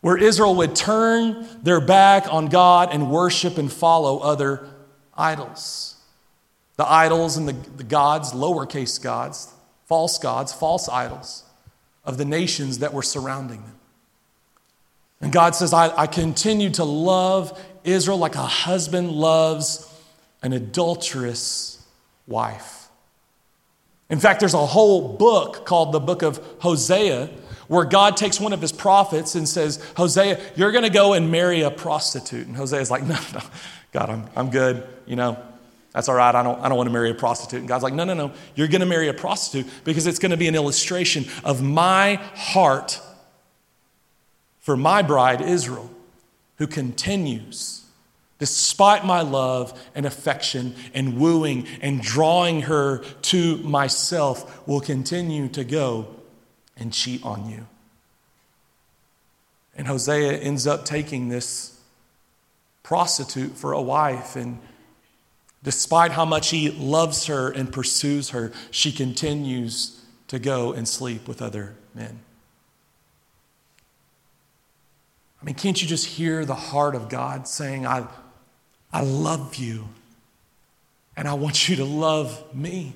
Where 0.00 0.16
Israel 0.16 0.54
would 0.56 0.74
turn 0.76 1.46
their 1.62 1.80
back 1.80 2.30
on 2.32 2.46
God 2.46 2.90
and 2.92 3.10
worship 3.10 3.56
and 3.56 3.72
follow 3.72 4.18
other 4.18 4.68
idols. 5.16 5.96
The 6.76 6.90
idols 6.90 7.36
and 7.36 7.48
the, 7.48 7.52
the 7.52 7.84
gods, 7.84 8.32
lowercase 8.32 9.00
gods, 9.02 9.52
false 9.86 10.18
gods, 10.18 10.52
false 10.52 10.88
idols 10.88 11.44
of 12.04 12.18
the 12.18 12.24
nations 12.24 12.80
that 12.80 12.92
were 12.92 13.02
surrounding 13.02 13.62
them. 13.62 13.73
And 15.24 15.32
God 15.32 15.54
says, 15.54 15.72
I, 15.72 15.88
I 16.02 16.06
continue 16.06 16.68
to 16.72 16.84
love 16.84 17.58
Israel 17.82 18.18
like 18.18 18.34
a 18.34 18.42
husband 18.42 19.10
loves 19.10 19.90
an 20.42 20.52
adulterous 20.52 21.82
wife. 22.26 22.88
In 24.10 24.20
fact, 24.20 24.40
there's 24.40 24.52
a 24.52 24.66
whole 24.66 25.16
book 25.16 25.64
called 25.64 25.92
the 25.92 25.98
book 25.98 26.20
of 26.20 26.46
Hosea 26.58 27.30
where 27.68 27.86
God 27.86 28.18
takes 28.18 28.38
one 28.38 28.52
of 28.52 28.60
his 28.60 28.70
prophets 28.70 29.34
and 29.34 29.48
says, 29.48 29.82
Hosea, 29.96 30.38
you're 30.56 30.72
going 30.72 30.84
to 30.84 30.90
go 30.90 31.14
and 31.14 31.32
marry 31.32 31.62
a 31.62 31.70
prostitute. 31.70 32.46
And 32.46 32.54
Hosea's 32.54 32.90
like, 32.90 33.02
no, 33.06 33.18
no, 33.32 33.40
God, 33.92 34.10
I'm, 34.10 34.28
I'm 34.36 34.50
good. 34.50 34.86
You 35.06 35.16
know, 35.16 35.42
that's 35.92 36.10
all 36.10 36.16
right. 36.16 36.34
I 36.34 36.42
don't, 36.42 36.60
I 36.60 36.68
don't 36.68 36.76
want 36.76 36.88
to 36.88 36.92
marry 36.92 37.08
a 37.08 37.14
prostitute. 37.14 37.60
And 37.60 37.68
God's 37.68 37.82
like, 37.82 37.94
no, 37.94 38.04
no, 38.04 38.12
no. 38.12 38.32
You're 38.56 38.68
going 38.68 38.82
to 38.82 38.86
marry 38.86 39.08
a 39.08 39.14
prostitute 39.14 39.72
because 39.84 40.06
it's 40.06 40.18
going 40.18 40.32
to 40.32 40.36
be 40.36 40.48
an 40.48 40.54
illustration 40.54 41.24
of 41.44 41.62
my 41.62 42.16
heart 42.34 43.00
for 44.64 44.78
my 44.78 45.02
bride, 45.02 45.42
Israel, 45.42 45.90
who 46.56 46.66
continues, 46.66 47.84
despite 48.38 49.04
my 49.04 49.20
love 49.20 49.78
and 49.94 50.06
affection 50.06 50.74
and 50.94 51.18
wooing 51.18 51.66
and 51.82 52.00
drawing 52.00 52.62
her 52.62 53.04
to 53.20 53.58
myself, 53.58 54.66
will 54.66 54.80
continue 54.80 55.48
to 55.48 55.64
go 55.64 56.08
and 56.78 56.94
cheat 56.94 57.22
on 57.22 57.50
you. 57.50 57.66
And 59.76 59.86
Hosea 59.86 60.32
ends 60.32 60.66
up 60.66 60.86
taking 60.86 61.28
this 61.28 61.78
prostitute 62.82 63.58
for 63.58 63.72
a 63.72 63.82
wife. 63.82 64.34
And 64.34 64.60
despite 65.62 66.12
how 66.12 66.24
much 66.24 66.48
he 66.48 66.70
loves 66.70 67.26
her 67.26 67.50
and 67.50 67.70
pursues 67.70 68.30
her, 68.30 68.50
she 68.70 68.92
continues 68.92 70.00
to 70.28 70.38
go 70.38 70.72
and 70.72 70.88
sleep 70.88 71.28
with 71.28 71.42
other 71.42 71.74
men. 71.94 72.23
I 75.44 75.46
mean, 75.46 75.56
can't 75.56 75.82
you 75.82 75.86
just 75.86 76.06
hear 76.06 76.46
the 76.46 76.54
heart 76.54 76.94
of 76.94 77.10
God 77.10 77.46
saying, 77.46 77.86
I, 77.86 78.06
I 78.90 79.02
love 79.02 79.56
you 79.56 79.86
and 81.18 81.28
I 81.28 81.34
want 81.34 81.68
you 81.68 81.76
to 81.76 81.84
love 81.84 82.54
me? 82.54 82.94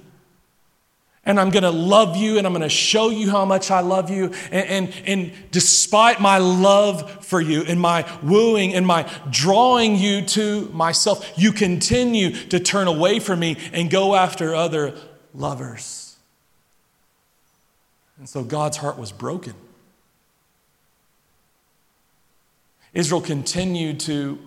And 1.26 1.38
I'm 1.38 1.50
going 1.50 1.64
to 1.64 1.70
love 1.70 2.16
you 2.16 2.38
and 2.38 2.46
I'm 2.46 2.54
going 2.54 2.62
to 2.62 2.70
show 2.70 3.10
you 3.10 3.30
how 3.30 3.44
much 3.44 3.70
I 3.70 3.80
love 3.80 4.08
you. 4.08 4.32
And, 4.50 4.88
and, 4.88 4.94
and 5.04 5.32
despite 5.50 6.22
my 6.22 6.38
love 6.38 7.22
for 7.26 7.38
you 7.38 7.64
and 7.64 7.78
my 7.78 8.10
wooing 8.22 8.72
and 8.72 8.86
my 8.86 9.06
drawing 9.28 9.96
you 9.96 10.22
to 10.22 10.70
myself, 10.72 11.30
you 11.36 11.52
continue 11.52 12.30
to 12.46 12.58
turn 12.58 12.86
away 12.86 13.20
from 13.20 13.40
me 13.40 13.58
and 13.74 13.90
go 13.90 14.14
after 14.14 14.54
other 14.54 14.94
lovers. 15.34 16.16
And 18.16 18.26
so 18.26 18.42
God's 18.42 18.78
heart 18.78 18.96
was 18.96 19.12
broken. 19.12 19.52
Israel 22.94 23.20
continued 23.20 24.00
to 24.00 24.38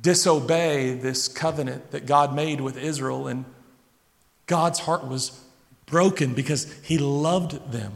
disobey 0.00 0.94
this 0.94 1.28
covenant 1.28 1.90
that 1.92 2.06
God 2.06 2.34
made 2.34 2.60
with 2.60 2.76
Israel, 2.76 3.26
and 3.26 3.44
God's 4.46 4.80
heart 4.80 5.06
was 5.06 5.40
broken 5.86 6.34
because 6.34 6.72
he 6.82 6.98
loved 6.98 7.72
them. 7.72 7.92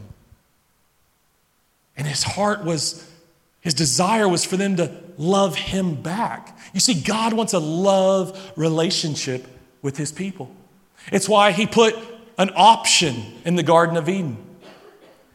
And 1.95 2.07
his 2.07 2.23
heart 2.23 2.63
was, 2.63 3.07
his 3.61 3.73
desire 3.73 4.27
was 4.27 4.45
for 4.45 4.57
them 4.57 4.77
to 4.77 4.91
love 5.17 5.55
him 5.55 5.95
back. 5.95 6.57
You 6.73 6.79
see, 6.79 6.93
God 6.93 7.33
wants 7.33 7.53
a 7.53 7.59
love 7.59 8.53
relationship 8.55 9.45
with 9.81 9.97
his 9.97 10.11
people. 10.11 10.49
It's 11.11 11.27
why 11.27 11.51
he 11.51 11.67
put 11.67 11.95
an 12.37 12.51
option 12.55 13.15
in 13.45 13.55
the 13.55 13.63
Garden 13.63 13.97
of 13.97 14.07
Eden. 14.07 14.37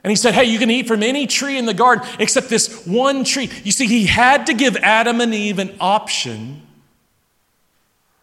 And 0.04 0.10
he 0.10 0.16
said, 0.16 0.34
Hey, 0.34 0.44
you 0.44 0.58
can 0.58 0.70
eat 0.70 0.86
from 0.86 1.02
any 1.02 1.26
tree 1.26 1.56
in 1.56 1.64
the 1.64 1.74
garden 1.74 2.06
except 2.18 2.50
this 2.50 2.86
one 2.86 3.24
tree. 3.24 3.50
You 3.64 3.72
see, 3.72 3.86
he 3.86 4.04
had 4.04 4.46
to 4.46 4.54
give 4.54 4.76
Adam 4.76 5.20
and 5.22 5.34
Eve 5.34 5.58
an 5.58 5.74
option 5.80 6.62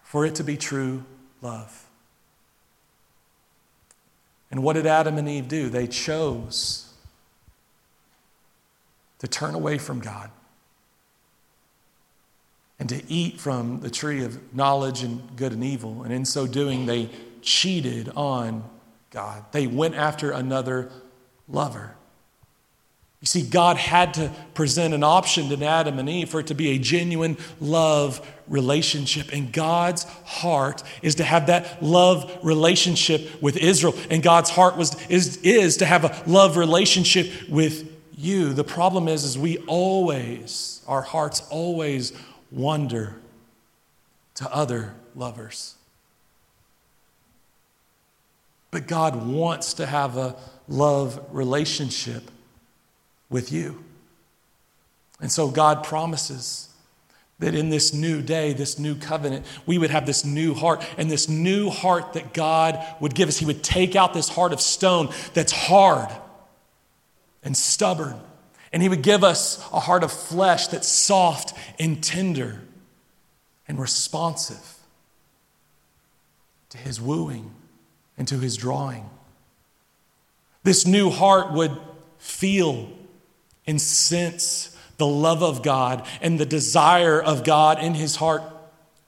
for 0.04 0.26
it 0.26 0.36
to 0.36 0.44
be 0.44 0.58
true 0.58 1.04
love. 1.42 1.88
And 4.52 4.62
what 4.62 4.74
did 4.74 4.86
Adam 4.86 5.18
and 5.18 5.28
Eve 5.28 5.48
do? 5.48 5.70
They 5.70 5.88
chose 5.88 6.94
to 9.20 9.28
turn 9.28 9.56
away 9.56 9.78
from 9.78 10.02
God 10.02 10.30
and 12.80 12.90
to 12.90 13.02
eat 13.08 13.40
from 13.40 13.80
the 13.80 13.90
tree 13.90 14.24
of 14.24 14.54
knowledge 14.54 15.04
and 15.04 15.36
good 15.36 15.54
and 15.54 15.64
evil. 15.64 16.04
And 16.04 16.14
in 16.14 16.26
so 16.26 16.46
doing, 16.46 16.86
they 16.86 17.10
cheated 17.42 18.10
on 18.16 18.64
God. 19.10 19.46
They 19.52 19.68
went 19.68 19.96
after 19.96 20.32
another 20.32 20.92
lover. 21.52 21.96
You 23.22 23.28
see, 23.28 23.44
God 23.44 23.78
had 23.78 24.16
to 24.16 24.32
present 24.56 24.96
an 24.96 25.04
option 25.04 25.50
to 25.50 25.66
Adam 25.66 26.00
and 26.00 26.10
Eve 26.10 26.30
for 26.30 26.40
it 26.40 26.48
to 26.48 26.56
be 26.56 26.70
a 26.70 26.80
genuine 26.80 27.38
love 27.60 28.28
relationship. 28.48 29.32
And 29.32 29.54
God's 29.54 30.06
heart 30.26 30.82
is 31.04 31.16
to 31.16 31.24
have 31.24 31.46
that 31.48 31.84
love 31.84 32.40
relationship 32.42 33.40
with 33.40 33.58
Israel. 33.58 33.94
And 34.10 34.24
God's 34.24 34.50
heart 34.50 34.76
was, 34.76 35.00
is, 35.08 35.38
is 35.38 35.78
to 35.78 35.86
have 35.86 36.04
a 36.04 36.24
love 36.26 36.58
relationship 36.58 37.48
with 37.48 37.96
you. 38.18 38.54
The 38.54 38.64
problem 38.64 39.08
is, 39.08 39.24
is 39.24 39.38
we 39.38 39.60
always, 39.68 40.82
our 40.88 41.04
hearts 41.04 41.48
always 41.52 42.14
wander 42.50 43.16
to 44.36 44.52
other 44.52 44.96
lovers. 45.16 45.76
But 48.72 48.88
God 48.88 49.28
wants 49.28 49.76
to 49.76 49.86
have 49.86 50.18
a 50.18 50.36
love 50.72 51.24
relationship 51.32 52.32
with 53.30 53.52
you. 53.52 53.84
And 55.20 55.32
so 55.32 55.50
God 55.50 55.84
promises 55.84 56.70
that 57.40 57.56
in 57.56 57.70
this 57.70 57.94
new 57.94 58.22
day, 58.22 58.54
this 58.54 58.80
new 58.80 58.96
covenant, 58.96 59.46
we 59.66 59.78
would 59.78 59.90
have 59.90 60.06
this 60.06 60.24
new 60.24 60.54
heart. 60.54 60.84
And 60.98 61.10
this 61.10 61.28
new 61.28 61.70
heart 61.70 62.14
that 62.14 62.34
God 62.34 62.84
would 63.00 63.16
give 63.16 63.28
us, 63.28 63.38
He 63.38 63.46
would 63.46 63.64
take 63.64 63.96
out 63.96 64.14
this 64.14 64.30
heart 64.30 64.54
of 64.54 64.62
stone 64.62 65.10
that's 65.34 65.52
hard 65.52 66.10
and 67.44 67.58
stubborn. 67.58 68.20
And 68.72 68.82
He 68.82 68.90
would 68.90 69.02
give 69.02 69.24
us 69.24 69.60
a 69.74 69.80
heart 69.80 70.04
of 70.04 70.12
flesh 70.12 70.68
that's 70.68 70.88
soft 70.88 71.54
and 71.80 72.04
tender 72.04 72.62
and 73.68 73.80
responsive 73.80 74.78
to 76.70 76.78
His 76.78 77.02
wooing 77.02 77.52
and 78.18 78.28
to 78.28 78.38
His 78.38 78.56
drawing. 78.56 79.10
This 80.64 80.86
new 80.86 81.10
heart 81.10 81.52
would 81.54 81.76
feel 82.18 82.90
and 83.66 83.82
sense 83.82 84.78
the 84.98 85.08
love 85.08 85.42
of 85.42 85.64
God 85.64 86.06
and 86.22 86.40
the 86.40 86.46
desire 86.46 87.22
of 87.22 87.44
God 87.44 87.80
in 87.80 87.96
his 87.96 88.18
heart 88.18 88.44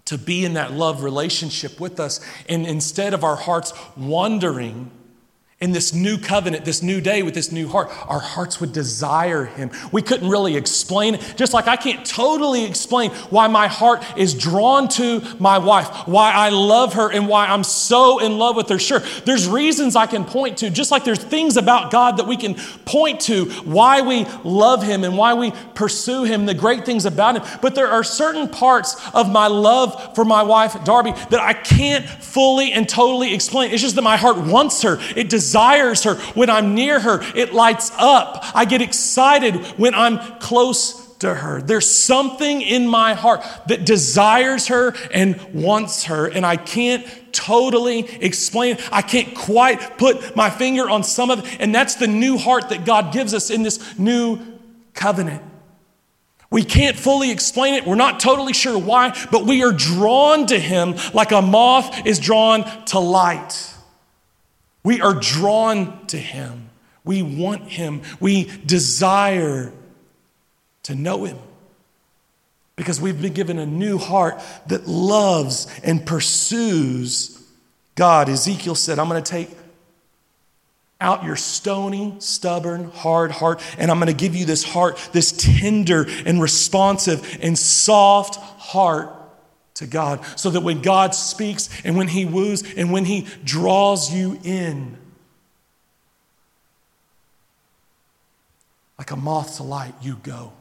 to 0.06 0.18
be 0.18 0.44
in 0.44 0.54
that 0.54 0.72
love 0.72 1.04
relationship 1.04 1.80
with 1.80 2.00
us. 2.00 2.20
And 2.50 2.66
instead 2.66 3.14
of 3.14 3.24
our 3.24 3.36
hearts 3.36 3.74
wandering, 3.96 4.92
in 5.64 5.72
this 5.72 5.94
new 5.94 6.18
covenant, 6.18 6.66
this 6.66 6.84
new 6.84 7.00
day 7.00 7.24
with 7.24 7.34
this 7.34 7.50
new 7.50 7.70
heart, 7.70 7.90
our 8.10 8.20
hearts 8.20 8.60
would 8.60 8.74
desire 8.74 9.46
Him. 9.46 9.72
We 9.94 10.02
couldn't 10.02 10.28
really 10.28 10.58
explain 10.58 11.16
it, 11.16 11.36
just 11.38 11.54
like 11.54 11.70
I 11.70 11.78
can't 11.78 12.06
totally 12.06 12.66
explain 12.66 13.12
why 13.30 13.48
my 13.48 13.68
heart 13.68 14.04
is 14.18 14.34
drawn 14.34 14.90
to 14.90 15.22
my 15.40 15.60
wife, 15.60 16.06
why 16.06 16.34
I 16.34 16.50
love 16.50 16.96
her, 16.96 17.10
and 17.10 17.30
why 17.30 17.48
I'm 17.48 17.64
so 17.64 18.20
in 18.20 18.38
love 18.38 18.58
with 18.58 18.68
her. 18.68 18.78
Sure, 18.78 19.00
there's 19.24 19.48
reasons 19.48 19.96
I 19.96 20.06
can 20.06 20.26
point 20.26 20.58
to, 20.58 20.70
just 20.70 20.92
like 20.92 21.06
there's 21.06 21.24
things 21.24 21.56
about 21.56 21.92
God 21.92 22.18
that 22.18 22.28
we 22.28 22.36
can 22.36 22.56
point 22.84 23.22
to 23.22 23.46
why 23.64 24.02
we 24.02 24.26
love 24.44 24.84
Him 24.84 25.06
and 25.06 25.18
why 25.18 25.34
we 25.34 25.54
pursue 25.76 26.26
Him, 26.26 26.46
the 26.46 26.54
great 26.54 26.86
things 26.86 27.06
about 27.06 27.38
Him. 27.38 27.60
But 27.62 27.74
there 27.74 27.88
are 27.88 28.04
certain 28.04 28.50
parts 28.50 28.98
of 29.14 29.32
my 29.32 29.48
love 29.48 30.14
for 30.14 30.26
my 30.26 30.44
wife, 30.44 30.84
Darby, 30.84 31.12
that 31.30 31.40
I 31.40 31.54
can't 31.54 32.06
fully 32.06 32.74
and 32.74 32.90
totally 32.90 33.34
explain. 33.34 33.72
It's 33.72 33.82
just 33.82 33.96
that 33.96 34.02
my 34.02 34.18
heart 34.18 34.36
wants 34.36 34.82
her. 34.82 34.98
It 35.16 35.30
desires 35.30 35.53
desires 35.54 36.04
her. 36.04 36.16
When 36.34 36.50
I'm 36.50 36.74
near 36.74 37.00
her, 37.00 37.22
it 37.36 37.54
lights 37.54 37.92
up. 38.00 38.44
I 38.56 38.66
get 38.66 38.82
excited 38.82 39.56
when 39.78 39.94
I'm 39.94 40.40
close 40.40 41.16
to 41.18 41.32
her. 41.32 41.62
There's 41.62 41.88
something 41.88 42.64
in 42.64 42.88
my 42.88 43.14
heart 43.14 43.46
that 43.68 43.86
desires 43.86 44.68
her 44.68 44.96
and 45.14 45.40
wants 45.54 46.06
her, 46.06 46.26
and 46.26 46.44
I 46.44 46.58
can't 46.58 47.06
totally 47.32 48.00
explain. 48.00 48.78
I 48.92 49.04
can't 49.04 49.36
quite 49.36 50.00
put 50.00 50.36
my 50.36 50.50
finger 50.50 50.90
on 50.90 51.04
some 51.04 51.30
of 51.30 51.46
it, 51.46 51.58
and 51.60 51.74
that's 51.74 51.96
the 51.96 52.08
new 52.08 52.40
heart 52.40 52.70
that 52.70 52.84
God 52.84 53.14
gives 53.14 53.36
us 53.36 53.52
in 53.52 53.62
this 53.62 54.00
new 54.00 54.40
covenant. 54.96 55.44
We 56.50 56.64
can't 56.64 56.98
fully 56.98 57.30
explain 57.30 57.76
it. 57.76 57.86
We're 57.86 57.94
not 57.94 58.20
totally 58.20 58.54
sure 58.54 58.78
why, 58.78 59.16
but 59.32 59.46
we 59.46 59.64
are 59.64 59.72
drawn 59.72 60.48
to 60.48 60.60
Him 60.60 60.96
like 61.14 61.32
a 61.32 61.44
moth 61.44 62.08
is 62.08 62.18
drawn 62.18 62.64
to 62.88 62.98
light. 62.98 63.73
We 64.84 65.02
are 65.02 65.14
drawn 65.14 66.06
to 66.08 66.18
Him. 66.18 66.70
We 67.04 67.22
want 67.22 67.64
Him. 67.64 68.02
We 68.20 68.46
desire 68.66 69.72
to 70.84 70.96
know 70.96 71.24
Him 71.24 71.38
because 72.76 73.00
we've 73.00 73.22
been 73.22 73.34
given 73.34 73.60
a 73.60 73.66
new 73.66 73.98
heart 73.98 74.42
that 74.68 74.88
loves 74.88 75.68
and 75.84 76.06
pursues 76.06 77.42
God. 77.96 78.30
Ezekiel 78.30 78.76
said, 78.76 79.00
I'm 79.00 79.08
going 79.08 79.24
to 79.24 79.32
take 79.32 79.50
out 81.00 81.24
your 81.24 81.36
stony, 81.36 82.16
stubborn, 82.20 82.90
hard 82.90 83.32
heart, 83.32 83.62
and 83.78 83.92
I'm 83.92 83.98
going 83.98 84.08
to 84.08 84.14
give 84.14 84.36
you 84.36 84.46
this 84.46 84.64
heart, 84.64 84.98
this 85.12 85.32
tender 85.32 86.06
and 86.26 86.42
responsive 86.42 87.38
and 87.42 87.58
soft 87.58 88.36
heart 88.36 89.10
to 89.76 89.88
God 89.88 90.24
so 90.38 90.50
that 90.52 90.62
when 90.62 90.82
God 90.82 91.16
speaks 91.16 91.70
and 91.84 91.98
when 91.98 92.08
He 92.08 92.26
woos 92.26 92.64
and 92.76 92.92
when 92.92 93.06
He 93.06 93.28
draws 93.44 94.14
you 94.14 94.40
in, 94.44 94.98
like 98.98 99.12
a 99.12 99.16
moth 99.16 99.58
to 99.58 99.64
light, 99.64 99.94
you 100.02 100.16
go. 100.24 100.54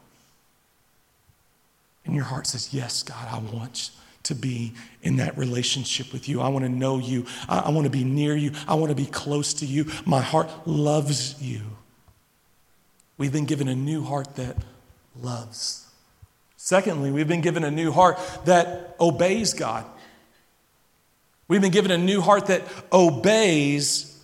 And 2.05 2.14
your 2.14 2.25
heart 2.25 2.46
says, 2.46 2.72
Yes, 2.72 3.03
God, 3.03 3.29
I 3.31 3.38
want 3.55 3.90
to 4.25 4.35
be 4.35 4.72
in 5.03 5.16
that 5.16 5.37
relationship 5.37 6.12
with 6.12 6.29
you. 6.29 6.40
I 6.40 6.48
want 6.48 6.64
to 6.64 6.68
know 6.68 6.98
you. 6.98 7.27
I, 7.48 7.61
I 7.61 7.70
want 7.70 7.85
to 7.85 7.90
be 7.90 8.05
near 8.05 8.37
you. 8.37 8.53
I 8.66 8.75
want 8.75 8.90
to 8.90 8.96
be 8.96 9.07
close 9.07 9.55
to 9.55 9.66
you. 9.66 9.87
My 10.07 10.20
heart 10.20 10.48
loves 10.66 11.40
you. 11.42 11.61
We've 13.18 13.33
been 13.33 13.46
given 13.46 13.68
a 13.68 13.75
new 13.75 14.05
heart 14.05 14.37
that 14.37 14.57
loves. 15.20 15.82
Secondly, 16.64 17.11
we've 17.11 17.27
been 17.27 17.40
given 17.40 17.64
a 17.64 17.72
new 17.72 17.90
heart 17.90 18.20
that 18.44 18.94
obeys 19.01 19.53
God. 19.53 19.85
We've 21.48 21.61
been 21.61 21.72
given 21.72 21.90
a 21.90 21.98
new 21.98 22.20
heart 22.20 22.46
that 22.46 22.62
obeys 22.92 24.16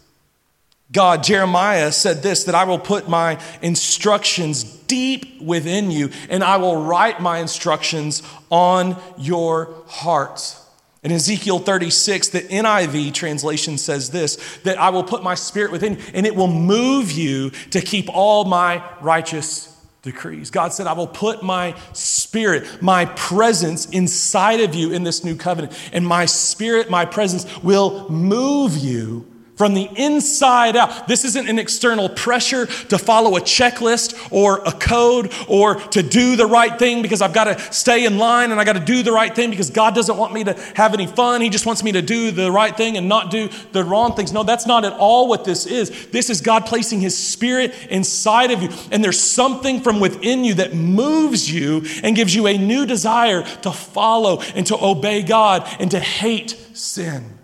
God. 0.93 1.25
Jeremiah 1.25 1.91
said 1.91 2.23
this 2.23 2.45
that 2.45 2.55
I 2.55 2.63
will 2.63 2.79
put 2.79 3.09
my 3.09 3.41
instructions 3.61 4.63
deep 4.63 5.43
within 5.43 5.91
you, 5.91 6.11
and 6.31 6.45
I 6.45 6.59
will 6.59 6.81
write 6.81 7.21
my 7.21 7.39
instructions 7.39 8.23
on 8.51 8.97
your 9.19 9.75
heart. 9.89 10.57
In 11.03 11.11
Ezekiel 11.11 11.59
36, 11.59 12.29
the 12.29 12.43
NIV 12.43 13.15
translation 13.15 13.79
says 13.79 14.11
this 14.11 14.37
that 14.59 14.79
I 14.79 14.91
will 14.91 15.03
put 15.03 15.25
my 15.25 15.35
spirit 15.35 15.73
within 15.73 15.97
you, 15.97 16.05
and 16.15 16.25
it 16.25 16.37
will 16.37 16.47
move 16.47 17.11
you 17.11 17.51
to 17.73 17.81
keep 17.81 18.09
all 18.09 18.45
my 18.45 18.81
righteous 19.01 19.75
decrees. 20.03 20.51
God 20.51 20.73
said, 20.73 20.87
I 20.87 20.93
will 20.93 21.07
put 21.07 21.43
my 21.43 21.75
spirit, 21.93 22.83
my 22.83 23.05
presence 23.05 23.87
inside 23.87 24.61
of 24.61 24.75
you 24.75 24.93
in 24.93 25.03
this 25.03 25.25
new 25.25 25.37
covenant. 25.37 25.77
And 25.93 26.07
my 26.07 26.27
spirit, 26.27 26.91
my 26.91 27.05
presence 27.05 27.63
will 27.63 28.09
move 28.09 28.77
you 28.77 29.27
from 29.59 29.75
the 29.75 29.91
inside 29.97 30.77
out. 30.77 31.09
This 31.09 31.25
isn't 31.25 31.49
an 31.49 31.59
external 31.59 32.09
pressure 32.09 32.67
to 32.67 32.97
follow 32.97 33.37
a 33.37 33.41
checklist 33.41 34.33
or 34.33 34.59
a 34.65 34.73
code 34.73 35.33
or 35.49 35.75
to 35.75 36.03
do 36.03 36.37
the 36.37 36.47
right 36.47 36.79
thing 36.79 37.03
because 37.03 37.21
I've 37.21 37.35
got 37.35 37.45
to 37.45 37.61
stay 37.73 38.07
in 38.07 38.19
line 38.19 38.53
and 38.53 38.61
I 38.61 38.65
got 38.65 38.75
to 38.75 38.85
do 38.85 39.03
the 39.03 39.13
right 39.13 39.35
thing 39.35 39.51
because 39.51 39.71
God 39.71 39.95
doesn't 39.95 40.17
want 40.17 40.33
me 40.33 40.45
to 40.45 40.55
have 40.75 40.95
any 40.95 41.09
fun. 41.09 41.41
He 41.41 41.51
just 41.51 41.67
wants 41.67 41.83
me 41.83 41.93
to 41.93 42.03
do 42.03 42.31
the 42.31 42.51
right 42.51 42.75
thing 42.75 42.97
and 42.97 43.09
not 43.09 43.31
do 43.31 43.51
the 43.73 43.83
wrong 43.83 44.15
things. 44.15 44.33
No, 44.33 44.45
that's 44.45 44.67
not 44.67 44.85
at 44.85 44.93
all 44.93 45.29
what 45.29 45.45
this 45.45 45.67
is. 45.67 46.07
This 46.07 46.31
is 46.31 46.41
God 46.41 46.65
placing 46.65 47.01
His 47.01 47.19
Spirit 47.19 47.75
inside 47.91 48.53
of 48.53 48.63
you. 48.63 48.71
And 48.93 49.03
there's 49.03 49.21
something 49.21 49.81
from 49.81 49.99
within 49.99 50.45
you 50.45 50.55
that 50.55 50.73
moves 50.73 51.53
you 51.53 51.85
and 52.05 52.15
gives 52.15 52.35
you 52.35 52.47
a 52.47 52.57
new 52.57 52.87
desire 52.87 53.43
to 53.63 53.73
follow 53.73 54.41
and 54.55 54.65
to 54.69 54.79
obey 54.81 55.23
God 55.23 55.69
and 55.81 55.91
to 55.91 55.99
hate 55.99 56.51
sin. 56.75 57.38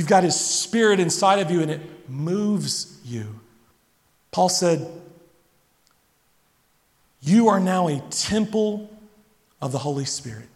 You've 0.00 0.08
got 0.08 0.24
His 0.24 0.34
Spirit 0.34 0.98
inside 0.98 1.40
of 1.40 1.50
you 1.50 1.60
and 1.60 1.70
it 1.70 2.08
moves 2.08 2.98
you. 3.04 3.38
Paul 4.30 4.48
said, 4.48 4.90
You 7.20 7.48
are 7.48 7.60
now 7.60 7.88
a 7.88 8.00
temple 8.08 8.88
of 9.60 9.72
the 9.72 9.78
Holy 9.78 10.06
Spirit. 10.06 10.48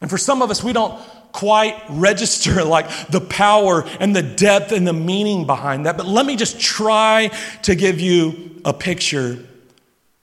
And 0.00 0.08
for 0.08 0.18
some 0.18 0.40
of 0.40 0.52
us, 0.52 0.62
we 0.62 0.72
don't 0.72 1.02
quite 1.32 1.82
register 1.90 2.62
like 2.64 3.08
the 3.08 3.20
power 3.20 3.84
and 3.98 4.14
the 4.14 4.22
depth 4.22 4.70
and 4.70 4.86
the 4.86 4.92
meaning 4.92 5.44
behind 5.44 5.86
that. 5.86 5.96
But 5.96 6.06
let 6.06 6.24
me 6.24 6.36
just 6.36 6.60
try 6.60 7.32
to 7.62 7.74
give 7.74 7.98
you 7.98 8.60
a 8.64 8.72
picture 8.72 9.44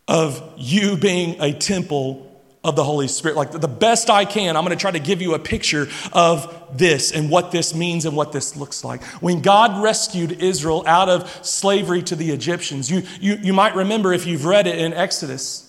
of 0.08 0.54
you 0.56 0.96
being 0.96 1.36
a 1.42 1.52
temple 1.52 2.29
of 2.64 2.76
the 2.76 2.84
Holy 2.84 3.08
Spirit. 3.08 3.38
Like 3.38 3.52
the 3.52 3.68
best 3.68 4.10
I 4.10 4.26
can, 4.26 4.58
I'm 4.58 4.66
going 4.66 4.78
to 4.78 4.82
try 4.82 4.92
to 4.92 5.00
give 5.00 5.22
you 5.22 5.34
a 5.34 5.40
picture 5.40 5.88
of 6.12 6.78
this 6.78 7.12
and 7.12 7.30
what 7.30 7.52
this 7.52 7.74
means 7.74 8.06
and 8.06 8.16
what 8.16 8.32
this 8.32 8.58
looks 8.58 8.84
like. 8.84 9.04
When 9.22 9.42
God 9.42 9.82
rescued 9.82 10.42
Israel 10.42 10.84
out 10.86 11.08
of 11.08 11.46
slavery 11.46 12.02
to 12.04 12.16
the 12.16 12.32
Egyptians, 12.32 12.92
you, 12.92 13.04
you, 13.22 13.36
you 13.36 13.54
might 13.54 13.76
remember 13.76 14.12
if 14.14 14.26
you've 14.26 14.46
read 14.46 14.68
it 14.68 14.78
in 14.78 14.94
Exodus 14.94 15.69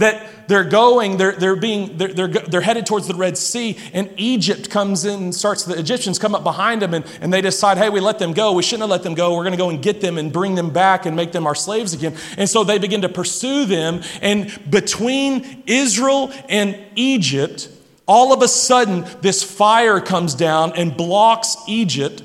that 0.00 0.48
they're 0.48 0.64
going, 0.64 1.16
they're, 1.16 1.32
they're 1.32 1.56
being, 1.56 1.96
they're, 1.96 2.12
they're, 2.12 2.28
they're 2.28 2.60
headed 2.60 2.86
towards 2.86 3.06
the 3.06 3.14
Red 3.14 3.38
Sea, 3.38 3.78
and 3.92 4.10
Egypt 4.16 4.68
comes 4.68 5.04
in 5.04 5.22
and 5.22 5.34
starts, 5.34 5.64
the 5.64 5.78
Egyptians 5.78 6.18
come 6.18 6.34
up 6.34 6.42
behind 6.42 6.82
them, 6.82 6.92
and, 6.92 7.04
and 7.20 7.32
they 7.32 7.40
decide, 7.40 7.78
hey, 7.78 7.88
we 7.88 8.00
let 8.00 8.18
them 8.18 8.32
go. 8.32 8.52
We 8.52 8.62
shouldn't 8.62 8.82
have 8.82 8.90
let 8.90 9.02
them 9.02 9.14
go. 9.14 9.36
We're 9.36 9.44
going 9.44 9.52
to 9.52 9.58
go 9.58 9.70
and 9.70 9.80
get 9.80 10.00
them 10.00 10.18
and 10.18 10.32
bring 10.32 10.56
them 10.56 10.70
back 10.70 11.06
and 11.06 11.14
make 11.14 11.32
them 11.32 11.46
our 11.46 11.54
slaves 11.54 11.94
again. 11.94 12.16
And 12.36 12.48
so 12.48 12.64
they 12.64 12.78
begin 12.78 13.02
to 13.02 13.08
pursue 13.08 13.64
them, 13.64 14.02
and 14.20 14.58
between 14.70 15.62
Israel 15.66 16.32
and 16.48 16.78
Egypt, 16.96 17.68
all 18.08 18.32
of 18.32 18.42
a 18.42 18.48
sudden, 18.48 19.06
this 19.20 19.44
fire 19.44 20.00
comes 20.00 20.34
down 20.34 20.72
and 20.72 20.96
blocks 20.96 21.56
Egypt, 21.68 22.24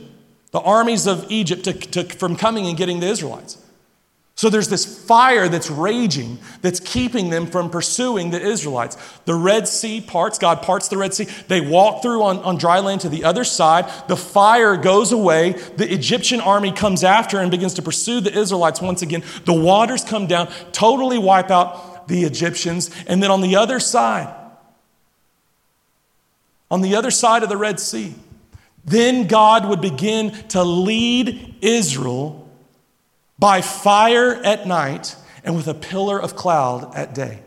the 0.52 0.62
armies 0.62 1.06
of 1.06 1.30
Egypt, 1.30 1.66
to, 1.66 1.74
to, 1.74 2.04
from 2.16 2.36
coming 2.36 2.66
and 2.66 2.76
getting 2.76 3.02
the 3.02 3.08
Israelites. 3.08 3.62
So 4.38 4.50
there's 4.50 4.67
this 4.67 4.86
fire 4.86 5.48
that's 5.48 5.69
raging 5.69 6.39
that's 6.62 6.82
keeping 6.82 7.30
them 7.30 7.48
from 7.48 7.69
pursuing 7.69 8.32
the 8.32 8.41
Israelites. 8.41 8.98
The 9.24 9.34
Red 9.34 9.65
Sea 9.65 10.02
parts, 10.02 10.38
God 10.38 10.62
parts 10.62 10.89
the 10.89 10.98
Red 10.98 11.13
Sea. 11.13 11.28
They 11.48 11.62
walk 11.62 12.02
through 12.02 12.21
on, 12.21 12.39
on 12.39 12.58
dry 12.58 12.80
land 12.80 13.02
to 13.02 13.10
the 13.10 13.24
other 13.24 13.45
side. 13.45 13.89
The 14.10 14.17
fire 14.17 14.76
goes 14.76 15.13
away. 15.13 15.54
The 15.54 15.91
Egyptian 15.91 16.41
army 16.41 16.74
comes 16.74 17.06
after 17.06 17.39
and 17.39 17.50
begins 17.50 17.76
to 17.76 17.82
pursue 17.82 18.19
the 18.19 18.38
Israelites 18.38 18.82
once 18.82 19.02
again. 19.02 19.24
The 19.45 19.54
waters 19.54 20.04
come 20.04 20.28
down, 20.28 20.52
totally 20.74 21.17
wipe 21.17 21.50
out 21.50 22.10
the 22.10 22.26
Egyptians. 22.26 22.91
And 23.08 23.24
then 23.24 23.32
on 23.32 23.39
the 23.39 23.56
other 23.56 23.80
side, 23.80 24.36
on 26.69 26.82
the 26.82 26.98
other 26.98 27.12
side 27.12 27.41
of 27.41 27.48
the 27.48 27.58
Red 27.58 27.80
Sea, 27.80 28.13
then 28.84 29.28
God 29.28 29.69
would 29.69 29.80
begin 29.80 30.32
to 30.50 30.62
lead 30.62 31.56
Israel 31.62 32.45
by 33.38 33.62
fire 33.62 34.36
at 34.36 34.67
night 34.67 35.15
and 35.43 35.56
with 35.56 35.67
a 35.67 35.74
pillar 35.74 36.19
of 36.19 36.36
cloud 36.36 36.95
at 36.95 37.13
day. 37.13 37.41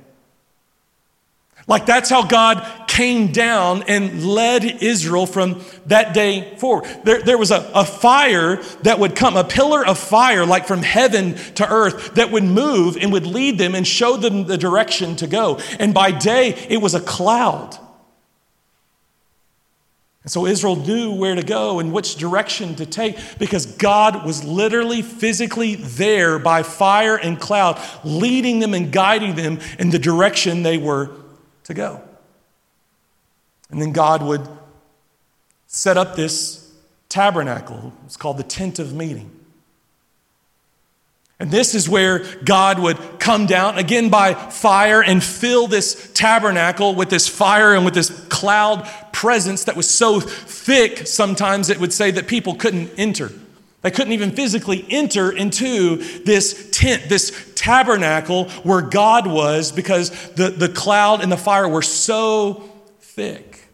Like 1.67 1.85
that's 1.85 2.09
how 2.09 2.25
God 2.27 2.67
came 2.89 3.31
down 3.31 3.85
and 3.89 4.25
led 4.25 4.65
Israel 4.65 5.27
from 5.27 5.63
that 5.87 6.15
day 6.15 6.57
forward. 6.57 6.89
There, 7.05 7.23
there 7.23 7.37
was 7.37 7.51
a, 7.51 7.71
a 7.75 7.85
fire 7.85 8.57
that 8.83 8.99
would 8.99 9.15
come, 9.15 9.37
a 9.37 9.45
pillar 9.45 9.87
of 9.87 9.99
fire, 9.99 10.47
like 10.47 10.67
from 10.67 10.83
heaven 10.83 11.35
to 11.57 11.71
earth, 11.71 12.15
that 12.15 12.33
would 12.33 12.45
move 12.45 12.97
and 12.97 13.13
would 13.13 13.27
lead 13.27 13.59
them 13.59 13.75
and 13.75 13.87
show 13.87 14.17
them 14.17 14.47
the 14.47 14.57
direction 14.57 15.15
to 15.17 15.27
go. 15.27 15.61
And 15.79 15.93
by 15.93 16.11
day, 16.11 16.55
it 16.71 16.79
was 16.79 16.95
a 16.95 17.01
cloud 17.01 17.79
and 20.25 20.33
so 20.33 20.47
Israel 20.47 20.77
knew 20.77 21.15
where 21.15 21.35
to 21.35 21.43
go 21.43 21.79
and 21.79 21.93
which 21.93 22.17
direction 22.17 22.75
to 22.77 22.87
take 22.87 23.17
because 23.39 23.67
God 23.67 24.27
was 24.27 24.45
literally 24.45 25.01
physically 25.01 25.77
there 25.77 26.39
by 26.39 26.63
fire 26.63 27.17
and 27.17 27.41
cloud, 27.41 27.81
leading 28.05 28.59
them 28.59 28.75
and 28.75 28.93
guiding 28.93 29.37
them 29.37 29.61
in 29.79 29.91
the 29.91 29.99
direction 29.99 30.65
they 30.65 30.77
were 30.77 31.11
to 31.65 31.75
go. 31.75 32.03
And 33.71 33.81
then 33.81 33.93
God 33.93 34.23
would 34.23 34.47
set 35.67 35.97
up 35.97 36.17
this 36.17 36.73
tabernacle. 37.09 37.93
It's 38.05 38.17
called 38.17 38.39
the 38.39 38.43
tent 38.43 38.79
of 38.79 38.93
meeting. 38.93 39.38
And 41.41 41.51
this 41.53 41.75
is 41.75 41.89
where 41.89 42.25
God 42.45 42.81
would 42.81 43.21
come 43.21 43.47
down 43.47 43.79
again 43.79 44.09
by 44.11 44.35
fire 44.35 45.03
and 45.03 45.23
fill 45.23 45.69
this 45.69 46.11
tabernacle 46.13 46.95
with 46.97 47.11
this 47.11 47.29
fire 47.29 47.75
and 47.75 47.85
with 47.85 47.95
this 47.95 48.11
cloud 48.29 48.89
presence 49.13 49.65
that 49.65 49.77
was 49.77 49.89
so 49.89 50.19
thick, 50.21 51.07
sometimes 51.07 51.71
it 51.71 51.79
would 51.79 51.93
say 51.93 52.11
that 52.11 52.27
people 52.27 52.57
couldn't 52.57 52.91
enter. 52.99 53.31
They 53.83 53.93
couldn't 53.93 54.13
even 54.13 54.33
physically 54.33 54.85
enter 54.91 55.31
into 55.31 55.97
this 56.25 56.71
tent, 56.73 57.09
this 57.09 57.53
tabernacle 57.55 58.49
where 58.65 58.83
God 58.83 59.29
was 59.29 59.71
because 59.71 60.11
the, 60.33 60.51
the 60.51 60.69
cloud 60.69 61.23
and 61.23 61.31
the 61.31 61.37
fire 61.37 61.69
were 61.69 61.83
so 61.83 62.69
thick. 63.01 63.69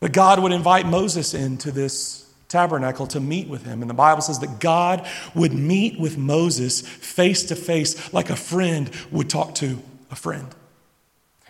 But 0.00 0.12
God 0.12 0.38
would 0.38 0.52
invite 0.52 0.86
Moses 0.86 1.34
into 1.34 1.70
this 1.70 2.29
tabernacle 2.50 3.06
to 3.06 3.20
meet 3.20 3.48
with 3.48 3.64
him. 3.64 3.80
And 3.80 3.88
the 3.88 3.94
Bible 3.94 4.20
says 4.20 4.40
that 4.40 4.58
God 4.60 5.06
would 5.34 5.54
meet 5.54 5.98
with 5.98 6.18
Moses 6.18 6.82
face 6.82 7.44
to 7.44 7.56
face 7.56 8.12
like 8.12 8.28
a 8.28 8.36
friend 8.36 8.90
would 9.10 9.30
talk 9.30 9.54
to 9.56 9.78
a 10.10 10.16
friend. 10.16 10.48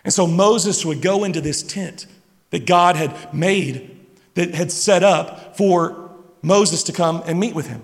And 0.05 0.13
so 0.13 0.25
Moses 0.25 0.85
would 0.85 1.01
go 1.01 1.23
into 1.23 1.41
this 1.41 1.63
tent 1.63 2.05
that 2.51 2.65
God 2.65 2.95
had 2.95 3.33
made, 3.33 3.99
that 4.35 4.53
had 4.53 4.71
set 4.71 5.03
up 5.03 5.57
for 5.57 6.11
Moses 6.41 6.83
to 6.83 6.93
come 6.93 7.23
and 7.25 7.39
meet 7.39 7.55
with 7.55 7.67
him. 7.67 7.81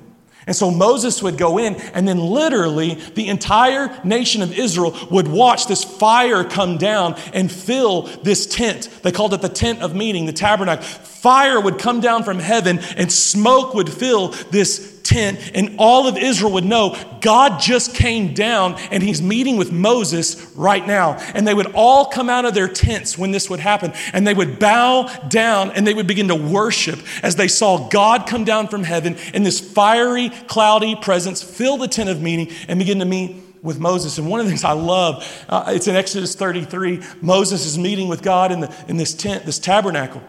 And 0.48 0.56
so 0.56 0.72
Moses 0.72 1.22
would 1.22 1.38
go 1.38 1.58
in, 1.60 1.76
and 1.76 2.08
then 2.08 2.20
literally 2.20 2.96
the 2.96 3.28
entire 3.28 4.00
nation 4.06 4.42
of 4.42 4.58
Israel 4.58 4.98
would 5.12 5.28
watch 5.28 5.68
this 5.68 5.84
fire 5.84 6.46
come 6.46 6.78
down 6.78 7.16
and 7.34 7.52
fill 7.52 8.04
this 8.24 8.46
tent. 8.46 8.90
They 9.04 9.12
called 9.12 9.34
it 9.34 9.42
the 9.42 9.50
tent 9.50 9.82
of 9.82 9.94
meeting, 9.94 10.26
the 10.26 10.32
tabernacle. 10.34 10.86
Fire 10.86 11.60
would 11.60 11.78
come 11.78 12.00
down 12.00 12.24
from 12.24 12.40
heaven, 12.40 12.80
and 12.96 13.12
smoke 13.12 13.74
would 13.74 13.92
fill 13.92 14.30
this 14.50 14.97
tent, 15.08 15.52
and 15.56 15.76
all 15.80 16.08
of 16.08 16.18
Israel 16.18 16.52
would 16.54 16.66
know 16.66 16.98
God 17.22 17.60
just 17.60 17.96
came 17.96 18.34
down 18.34 18.76
and 18.92 19.02
he's 19.02 19.22
meeting 19.22 19.58
with 19.58 19.72
Moses 19.72 20.52
right 20.56 20.86
now. 20.86 21.14
And 21.34 21.48
they 21.48 21.54
would 21.54 21.72
all 21.74 22.06
come 22.06 22.30
out 22.30 22.46
of 22.46 22.54
their 22.54 22.68
tents 22.68 23.18
when 23.18 23.32
this 23.32 23.50
would 23.50 23.60
happen, 23.60 23.94
and 24.14 24.28
they 24.28 24.34
would 24.34 24.60
bow 24.60 25.08
down 25.30 25.72
and 25.72 25.88
they 25.88 25.94
would 25.94 26.08
begin 26.08 26.28
to 26.28 26.36
worship 26.36 27.00
as 27.24 27.36
they 27.36 27.48
saw 27.48 27.88
God 27.90 28.28
come 28.28 28.44
down 28.44 28.68
from 28.68 28.84
heaven 28.84 29.16
in 29.34 29.44
this 29.44 29.60
fiery, 29.60 30.30
cloudy 30.48 30.96
presence, 30.96 31.42
fill 31.42 31.78
the 31.78 31.88
tent 31.88 32.10
of 32.10 32.22
meeting, 32.22 32.54
and 32.68 32.78
begin 32.78 33.00
to 33.00 33.06
meet 33.06 33.36
with 33.62 33.80
Moses. 33.80 34.18
And 34.18 34.30
one 34.30 34.40
of 34.40 34.46
the 34.46 34.52
things 34.52 34.64
I 34.64 34.74
love, 34.74 35.46
uh, 35.50 35.66
it's 35.68 35.88
in 35.88 35.96
Exodus 35.96 36.36
33. 36.36 37.02
Moses 37.22 37.66
is 37.66 37.78
meeting 37.78 38.08
with 38.08 38.22
God 38.22 38.52
in, 38.52 38.60
the, 38.60 38.76
in 38.88 38.98
this 38.98 39.14
tent, 39.14 39.46
this 39.46 39.60
tabernacle. 39.60 40.22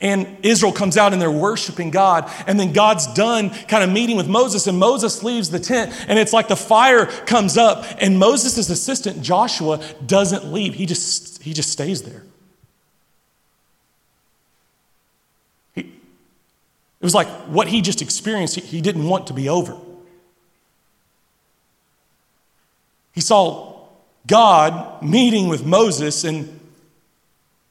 And 0.00 0.38
Israel 0.42 0.72
comes 0.72 0.96
out 0.96 1.12
and 1.12 1.20
they're 1.20 1.30
worshiping 1.30 1.90
God. 1.90 2.30
And 2.46 2.58
then 2.58 2.72
God's 2.72 3.06
done 3.14 3.50
kind 3.50 3.84
of 3.84 3.90
meeting 3.90 4.16
with 4.16 4.28
Moses, 4.28 4.66
and 4.66 4.78
Moses 4.78 5.22
leaves 5.22 5.50
the 5.50 5.60
tent. 5.60 5.92
And 6.08 6.18
it's 6.18 6.32
like 6.32 6.48
the 6.48 6.56
fire 6.56 7.06
comes 7.06 7.56
up, 7.56 7.84
and 7.98 8.18
Moses' 8.18 8.70
assistant, 8.70 9.22
Joshua, 9.22 9.80
doesn't 10.04 10.52
leave. 10.52 10.74
He 10.74 10.86
just, 10.86 11.42
he 11.42 11.52
just 11.52 11.70
stays 11.70 12.02
there. 12.02 12.22
He, 15.74 15.82
it 15.82 17.04
was 17.04 17.14
like 17.14 17.28
what 17.48 17.68
he 17.68 17.80
just 17.80 18.02
experienced, 18.02 18.56
he, 18.56 18.60
he 18.60 18.80
didn't 18.80 19.06
want 19.06 19.26
to 19.28 19.34
be 19.34 19.48
over. 19.48 19.76
He 23.12 23.20
saw 23.20 23.76
God 24.26 25.02
meeting 25.02 25.48
with 25.48 25.64
Moses, 25.66 26.24
and 26.24 26.60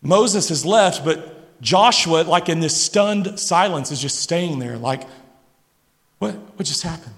Moses 0.02 0.50
has 0.50 0.66
left, 0.66 1.04
but 1.04 1.31
Joshua, 1.62 2.24
like 2.24 2.50
in 2.50 2.60
this 2.60 2.76
stunned 2.76 3.40
silence, 3.40 3.92
is 3.92 4.02
just 4.02 4.20
staying 4.20 4.60
there, 4.60 4.78
like, 4.78 5.04
what, 6.20 6.34
what 6.34 6.66
just 6.66 6.84
happened? 6.84 7.14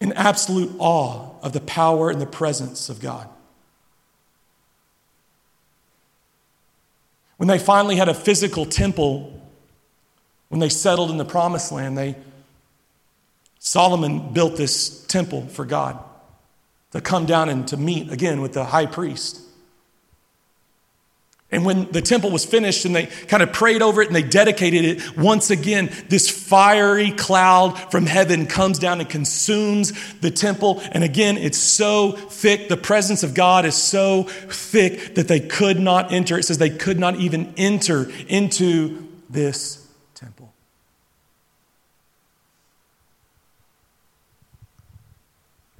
In 0.00 0.12
absolute 0.12 0.72
awe 0.78 1.30
of 1.42 1.52
the 1.52 1.60
power 1.60 2.10
and 2.10 2.20
the 2.20 2.26
presence 2.26 2.88
of 2.88 3.00
God. 3.00 3.28
When 7.36 7.48
they 7.48 7.58
finally 7.58 7.96
had 7.96 8.08
a 8.08 8.14
physical 8.14 8.66
temple, 8.66 9.40
when 10.48 10.60
they 10.60 10.68
settled 10.68 11.10
in 11.10 11.16
the 11.16 11.24
promised 11.24 11.72
land, 11.72 11.96
they 11.96 12.16
Solomon 13.60 14.32
built 14.32 14.56
this 14.56 15.04
temple 15.06 15.46
for 15.48 15.64
God 15.64 15.98
to 16.92 17.00
come 17.00 17.26
down 17.26 17.48
and 17.48 17.68
to 17.68 17.76
meet 17.76 18.10
again 18.10 18.40
with 18.40 18.54
the 18.54 18.64
high 18.64 18.86
priest. 18.86 19.40
And 21.52 21.64
when 21.64 21.90
the 21.90 22.00
temple 22.00 22.30
was 22.30 22.44
finished 22.44 22.84
and 22.84 22.94
they 22.94 23.06
kind 23.06 23.42
of 23.42 23.52
prayed 23.52 23.82
over 23.82 24.00
it 24.02 24.06
and 24.06 24.14
they 24.14 24.22
dedicated 24.22 24.84
it, 24.84 25.16
once 25.16 25.50
again, 25.50 25.90
this 26.08 26.30
fiery 26.30 27.10
cloud 27.10 27.76
from 27.90 28.06
heaven 28.06 28.46
comes 28.46 28.78
down 28.78 29.00
and 29.00 29.10
consumes 29.10 29.92
the 30.20 30.30
temple. 30.30 30.80
And 30.92 31.02
again, 31.02 31.36
it's 31.36 31.58
so 31.58 32.12
thick. 32.12 32.68
The 32.68 32.76
presence 32.76 33.24
of 33.24 33.34
God 33.34 33.64
is 33.64 33.74
so 33.74 34.24
thick 34.24 35.16
that 35.16 35.26
they 35.26 35.40
could 35.40 35.80
not 35.80 36.12
enter. 36.12 36.38
It 36.38 36.44
says 36.44 36.58
they 36.58 36.70
could 36.70 37.00
not 37.00 37.16
even 37.16 37.52
enter 37.56 38.08
into 38.28 39.08
this 39.28 39.88
temple. 40.14 40.52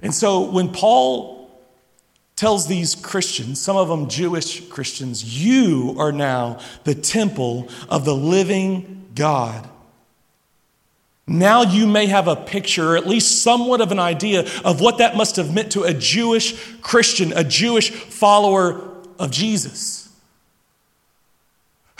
And 0.01 0.13
so 0.13 0.51
when 0.51 0.73
Paul 0.73 1.40
tells 2.35 2.67
these 2.67 2.95
Christians, 2.95 3.61
some 3.61 3.77
of 3.77 3.87
them 3.87 4.09
Jewish 4.09 4.67
Christians, 4.69 5.43
you 5.45 5.95
are 5.97 6.11
now 6.11 6.59
the 6.83 6.95
temple 6.95 7.69
of 7.89 8.05
the 8.05 8.15
living 8.15 9.07
God. 9.13 9.69
Now 11.27 11.61
you 11.61 11.85
may 11.85 12.07
have 12.07 12.27
a 12.27 12.35
picture, 12.35 12.93
or 12.93 12.97
at 12.97 13.07
least 13.07 13.43
somewhat 13.43 13.79
of 13.79 13.91
an 13.91 13.99
idea, 13.99 14.41
of 14.65 14.81
what 14.81 14.97
that 14.97 15.15
must 15.15 15.35
have 15.35 15.53
meant 15.53 15.71
to 15.73 15.83
a 15.83 15.93
Jewish 15.93 16.75
Christian, 16.81 17.31
a 17.33 17.43
Jewish 17.43 17.91
follower 17.91 18.89
of 19.19 19.31
Jesus 19.31 20.00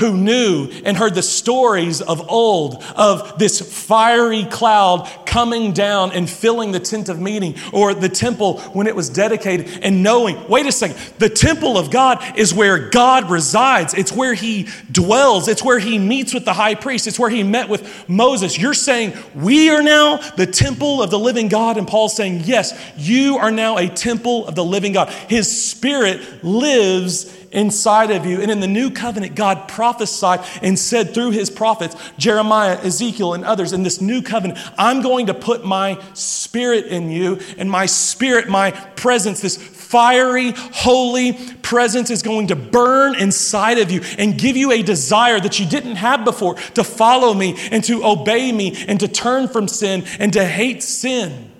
who 0.01 0.17
knew 0.17 0.67
and 0.83 0.97
heard 0.97 1.15
the 1.15 1.21
stories 1.21 2.01
of 2.01 2.29
old 2.29 2.83
of 2.95 3.37
this 3.37 3.61
fiery 3.61 4.45
cloud 4.45 5.09
coming 5.25 5.71
down 5.71 6.11
and 6.11 6.29
filling 6.29 6.71
the 6.71 6.79
tent 6.79 7.07
of 7.07 7.19
meeting 7.19 7.55
or 7.71 7.93
the 7.93 8.09
temple 8.09 8.59
when 8.73 8.87
it 8.87 8.95
was 8.95 9.09
dedicated 9.09 9.79
and 9.83 10.03
knowing, 10.03 10.37
wait 10.49 10.65
a 10.65 10.71
second, 10.71 10.97
the 11.19 11.29
temple 11.29 11.77
of 11.77 11.91
God 11.91 12.37
is 12.37 12.53
where 12.53 12.89
God 12.89 13.29
resides. 13.29 13.93
It's 13.93 14.11
where 14.11 14.33
he 14.33 14.67
dwells. 14.91 15.47
It's 15.47 15.63
where 15.63 15.79
he 15.79 15.99
meets 15.99 16.33
with 16.33 16.45
the 16.45 16.53
high 16.53 16.75
priest. 16.75 17.07
It's 17.07 17.19
where 17.19 17.29
he 17.29 17.43
met 17.43 17.69
with 17.69 18.09
Moses. 18.09 18.57
You're 18.57 18.73
saying 18.73 19.13
we 19.35 19.69
are 19.69 19.83
now 19.83 20.17
the 20.31 20.47
temple 20.47 21.01
of 21.01 21.11
the 21.11 21.19
living 21.19 21.47
God. 21.47 21.77
And 21.77 21.87
Paul's 21.87 22.15
saying, 22.15 22.41
yes, 22.45 22.77
you 22.97 23.37
are 23.37 23.51
now 23.51 23.77
a 23.77 23.87
temple 23.87 24.47
of 24.47 24.55
the 24.55 24.65
living 24.65 24.93
God. 24.93 25.09
His 25.29 25.69
spirit 25.71 26.43
lives 26.43 27.37
inside 27.51 28.11
of 28.11 28.25
you. 28.25 28.41
And 28.41 28.49
in 28.49 28.59
the 28.59 28.67
new 28.67 28.89
covenant, 28.91 29.35
God 29.35 29.67
prophesied 29.67 30.41
and 30.61 30.77
said 30.77 31.13
through 31.13 31.31
his 31.31 31.49
prophets, 31.49 31.95
Jeremiah, 32.17 32.77
Ezekiel, 32.79 33.33
and 33.33 33.43
others, 33.43 33.73
in 33.73 33.83
this 33.83 34.01
new 34.01 34.21
covenant, 34.21 34.59
I'm 34.77 35.01
going 35.01 35.27
to 35.27 35.33
put 35.33 35.65
my 35.65 36.01
spirit 36.13 36.85
in 36.87 37.09
you, 37.09 37.39
and 37.57 37.69
my 37.69 37.85
spirit, 37.85 38.49
my 38.49 38.71
presence, 38.71 39.41
this 39.41 39.57
fiery, 39.57 40.53
holy 40.55 41.33
presence 41.61 42.09
is 42.09 42.21
going 42.21 42.47
to 42.47 42.55
burn 42.55 43.13
inside 43.15 43.77
of 43.77 43.91
you 43.91 44.01
and 44.17 44.39
give 44.39 44.55
you 44.55 44.71
a 44.71 44.81
desire 44.81 45.39
that 45.39 45.59
you 45.59 45.65
didn't 45.65 45.97
have 45.97 46.23
before 46.23 46.55
to 46.55 46.83
follow 46.83 47.33
me 47.33 47.57
and 47.71 47.83
to 47.83 48.05
obey 48.05 48.51
me 48.53 48.85
and 48.87 49.01
to 49.01 49.07
turn 49.07 49.49
from 49.49 49.67
sin 49.67 50.05
and 50.17 50.31
to 50.31 50.45
hate 50.45 50.81
sin. 50.81 51.50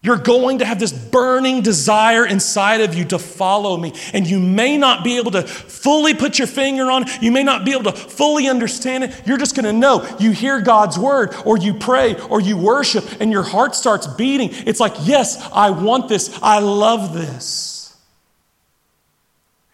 You're 0.00 0.18
going 0.18 0.58
to 0.58 0.64
have 0.64 0.78
this 0.78 0.92
burning 0.92 1.60
desire 1.60 2.24
inside 2.24 2.82
of 2.82 2.94
you 2.94 3.04
to 3.06 3.18
follow 3.18 3.76
me. 3.76 3.92
And 4.12 4.28
you 4.28 4.38
may 4.38 4.78
not 4.78 5.02
be 5.02 5.16
able 5.16 5.32
to 5.32 5.42
fully 5.42 6.14
put 6.14 6.38
your 6.38 6.46
finger 6.46 6.88
on 6.88 7.08
it. 7.08 7.20
You 7.22 7.32
may 7.32 7.42
not 7.42 7.64
be 7.64 7.72
able 7.72 7.90
to 7.90 7.92
fully 7.92 8.46
understand 8.46 9.04
it. 9.04 9.22
You're 9.26 9.38
just 9.38 9.56
going 9.56 9.64
to 9.64 9.72
know. 9.72 10.08
You 10.20 10.30
hear 10.30 10.60
God's 10.60 10.96
word, 10.96 11.34
or 11.44 11.58
you 11.58 11.74
pray, 11.74 12.14
or 12.28 12.40
you 12.40 12.56
worship, 12.56 13.20
and 13.20 13.32
your 13.32 13.42
heart 13.42 13.74
starts 13.74 14.06
beating. 14.06 14.50
It's 14.52 14.78
like, 14.78 14.94
yes, 15.02 15.36
I 15.52 15.70
want 15.70 16.08
this. 16.08 16.38
I 16.42 16.60
love 16.60 17.12
this. 17.12 17.96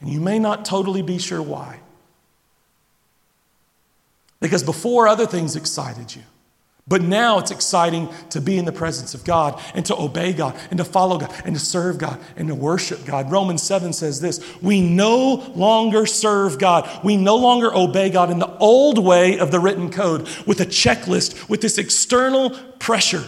And 0.00 0.08
you 0.08 0.20
may 0.20 0.38
not 0.38 0.64
totally 0.64 1.02
be 1.02 1.18
sure 1.18 1.42
why. 1.42 1.80
Because 4.40 4.62
before 4.62 5.06
other 5.06 5.26
things 5.26 5.54
excited 5.54 6.16
you. 6.16 6.22
But 6.86 7.00
now 7.00 7.38
it's 7.38 7.50
exciting 7.50 8.10
to 8.28 8.42
be 8.42 8.58
in 8.58 8.66
the 8.66 8.72
presence 8.72 9.14
of 9.14 9.24
God 9.24 9.58
and 9.74 9.86
to 9.86 9.96
obey 9.96 10.34
God 10.34 10.54
and 10.70 10.76
to 10.76 10.84
follow 10.84 11.16
God 11.16 11.32
and 11.44 11.54
to 11.54 11.60
serve 11.60 11.96
God 11.96 12.20
and 12.36 12.48
to 12.48 12.54
worship 12.54 13.06
God. 13.06 13.30
Romans 13.30 13.62
7 13.62 13.94
says 13.94 14.20
this 14.20 14.44
We 14.60 14.82
no 14.82 15.50
longer 15.54 16.04
serve 16.04 16.58
God. 16.58 16.88
We 17.02 17.16
no 17.16 17.36
longer 17.36 17.74
obey 17.74 18.10
God 18.10 18.30
in 18.30 18.38
the 18.38 18.54
old 18.58 18.98
way 18.98 19.38
of 19.38 19.50
the 19.50 19.60
written 19.60 19.90
code 19.90 20.28
with 20.46 20.60
a 20.60 20.66
checklist, 20.66 21.48
with 21.48 21.62
this 21.62 21.78
external 21.78 22.50
pressure. 22.78 23.24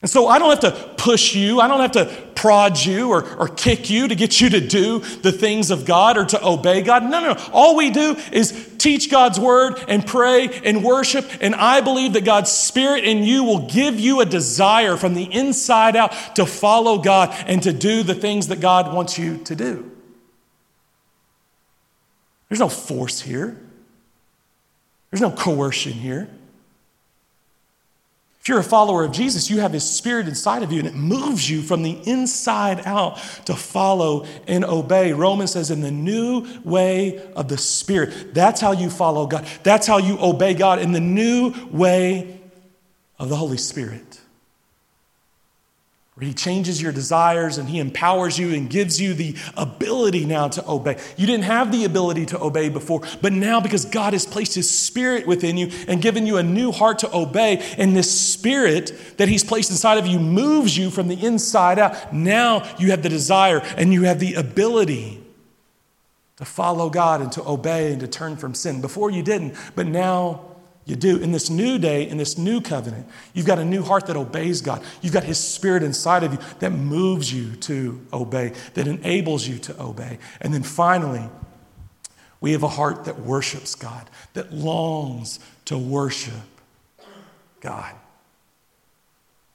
And 0.00 0.08
so 0.08 0.28
I 0.28 0.38
don't 0.38 0.50
have 0.50 0.60
to 0.60 0.94
push 0.96 1.34
you, 1.34 1.60
I 1.60 1.66
don't 1.66 1.80
have 1.80 1.92
to 1.92 2.06
prod 2.36 2.78
you 2.78 3.10
or, 3.10 3.28
or 3.36 3.48
kick 3.48 3.90
you 3.90 4.06
to 4.06 4.14
get 4.14 4.40
you 4.40 4.48
to 4.50 4.60
do 4.60 5.00
the 5.00 5.32
things 5.32 5.72
of 5.72 5.84
God 5.84 6.16
or 6.16 6.24
to 6.26 6.46
obey 6.46 6.82
God. 6.82 7.02
No, 7.02 7.20
no, 7.20 7.32
no. 7.32 7.50
All 7.52 7.74
we 7.74 7.90
do 7.90 8.16
is 8.30 8.76
teach 8.78 9.10
God's 9.10 9.40
word 9.40 9.82
and 9.88 10.06
pray 10.06 10.60
and 10.62 10.84
worship. 10.84 11.28
And 11.40 11.52
I 11.52 11.80
believe 11.80 12.12
that 12.12 12.24
God's 12.24 12.52
spirit 12.52 13.02
in 13.02 13.24
you 13.24 13.42
will 13.42 13.66
give 13.66 13.98
you 13.98 14.20
a 14.20 14.24
desire 14.24 14.96
from 14.96 15.14
the 15.14 15.24
inside 15.24 15.96
out 15.96 16.12
to 16.36 16.46
follow 16.46 16.98
God 16.98 17.34
and 17.48 17.60
to 17.64 17.72
do 17.72 18.04
the 18.04 18.14
things 18.14 18.46
that 18.48 18.60
God 18.60 18.94
wants 18.94 19.18
you 19.18 19.38
to 19.38 19.56
do. 19.56 19.90
There's 22.48 22.60
no 22.60 22.68
force 22.68 23.20
here, 23.20 23.60
there's 25.10 25.20
no 25.20 25.32
coercion 25.32 25.92
here. 25.92 26.30
If 28.48 28.50
you're 28.50 28.60
a 28.60 28.64
follower 28.64 29.04
of 29.04 29.12
Jesus, 29.12 29.50
you 29.50 29.60
have 29.60 29.74
His 29.74 29.84
Spirit 29.84 30.26
inside 30.26 30.62
of 30.62 30.72
you 30.72 30.78
and 30.78 30.88
it 30.88 30.94
moves 30.94 31.50
you 31.50 31.60
from 31.60 31.82
the 31.82 32.00
inside 32.08 32.80
out 32.86 33.18
to 33.44 33.54
follow 33.54 34.24
and 34.46 34.64
obey. 34.64 35.12
Romans 35.12 35.50
says, 35.52 35.70
in 35.70 35.82
the 35.82 35.90
new 35.90 36.46
way 36.64 37.22
of 37.36 37.48
the 37.48 37.58
Spirit. 37.58 38.32
That's 38.32 38.58
how 38.58 38.72
you 38.72 38.88
follow 38.88 39.26
God. 39.26 39.46
That's 39.64 39.86
how 39.86 39.98
you 39.98 40.18
obey 40.18 40.54
God 40.54 40.78
in 40.78 40.92
the 40.92 40.98
new 40.98 41.52
way 41.70 42.40
of 43.18 43.28
the 43.28 43.36
Holy 43.36 43.58
Spirit 43.58 44.07
where 46.18 46.26
He 46.26 46.34
changes 46.34 46.82
your 46.82 46.90
desires 46.90 47.58
and 47.58 47.68
He 47.68 47.78
empowers 47.78 48.36
you 48.36 48.52
and 48.52 48.68
gives 48.68 49.00
you 49.00 49.14
the 49.14 49.36
ability 49.56 50.24
now 50.24 50.48
to 50.48 50.68
obey. 50.68 50.98
You 51.16 51.28
didn't 51.28 51.44
have 51.44 51.70
the 51.70 51.84
ability 51.84 52.26
to 52.26 52.40
obey 52.40 52.70
before, 52.70 53.02
but 53.22 53.32
now 53.32 53.60
because 53.60 53.84
God 53.84 54.14
has 54.14 54.26
placed 54.26 54.56
His 54.56 54.68
Spirit 54.68 55.28
within 55.28 55.56
you 55.56 55.70
and 55.86 56.02
given 56.02 56.26
you 56.26 56.36
a 56.36 56.42
new 56.42 56.72
heart 56.72 56.98
to 57.00 57.16
obey, 57.16 57.58
and 57.78 57.96
this 57.96 58.12
Spirit 58.12 58.92
that 59.18 59.28
He's 59.28 59.44
placed 59.44 59.70
inside 59.70 59.96
of 59.98 60.08
you 60.08 60.18
moves 60.18 60.76
you 60.76 60.90
from 60.90 61.06
the 61.06 61.24
inside 61.24 61.78
out, 61.78 62.12
now 62.12 62.68
you 62.80 62.90
have 62.90 63.04
the 63.04 63.08
desire 63.08 63.58
and 63.76 63.92
you 63.92 64.02
have 64.02 64.18
the 64.18 64.34
ability 64.34 65.22
to 66.38 66.44
follow 66.44 66.90
God 66.90 67.20
and 67.20 67.30
to 67.32 67.48
obey 67.48 67.92
and 67.92 68.00
to 68.00 68.08
turn 68.08 68.36
from 68.36 68.54
sin. 68.54 68.80
Before 68.80 69.08
you 69.08 69.22
didn't, 69.22 69.54
but 69.76 69.86
now 69.86 70.47
you 70.88 70.96
do. 70.96 71.18
In 71.18 71.32
this 71.32 71.50
new 71.50 71.78
day, 71.78 72.08
in 72.08 72.16
this 72.16 72.38
new 72.38 72.62
covenant, 72.62 73.06
you've 73.34 73.46
got 73.46 73.58
a 73.58 73.64
new 73.64 73.82
heart 73.82 74.06
that 74.06 74.16
obeys 74.16 74.62
God. 74.62 74.82
You've 75.02 75.12
got 75.12 75.22
His 75.22 75.38
Spirit 75.38 75.82
inside 75.82 76.24
of 76.24 76.32
you 76.32 76.38
that 76.60 76.70
moves 76.70 77.30
you 77.30 77.54
to 77.56 78.00
obey, 78.10 78.54
that 78.72 78.88
enables 78.88 79.46
you 79.46 79.58
to 79.58 79.82
obey. 79.82 80.18
And 80.40 80.52
then 80.54 80.62
finally, 80.62 81.28
we 82.40 82.52
have 82.52 82.62
a 82.62 82.68
heart 82.68 83.04
that 83.04 83.20
worships 83.20 83.74
God, 83.74 84.08
that 84.32 84.50
longs 84.50 85.40
to 85.66 85.76
worship 85.76 86.32
God. 87.60 87.94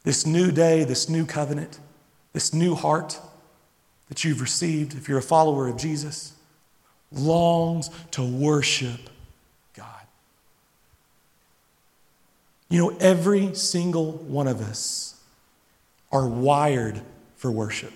This 0.04 0.28
new 0.28 0.52
day, 0.52 0.84
this 0.84 1.10
new 1.10 1.26
covenant, 1.26 1.80
this 2.34 2.54
new 2.54 2.76
heart 2.76 3.19
that 4.10 4.24
you've 4.24 4.41
received, 4.41 4.93
if 4.93 5.10
you're 5.10 5.17
a 5.17 5.24
follower 5.24 5.67
of 5.67 5.78
Jesus, 5.78 6.34
longs 7.12 7.89
to 8.12 8.24
worship 8.24 9.10
You 12.73 12.79
know, 12.79 12.97
every 12.99 13.53
single 13.53 14.13
one 14.13 14.47
of 14.47 14.59
us 14.59 15.15
are 16.12 16.27
wired 16.27 16.99
for 17.36 17.51
worship. 17.51 17.93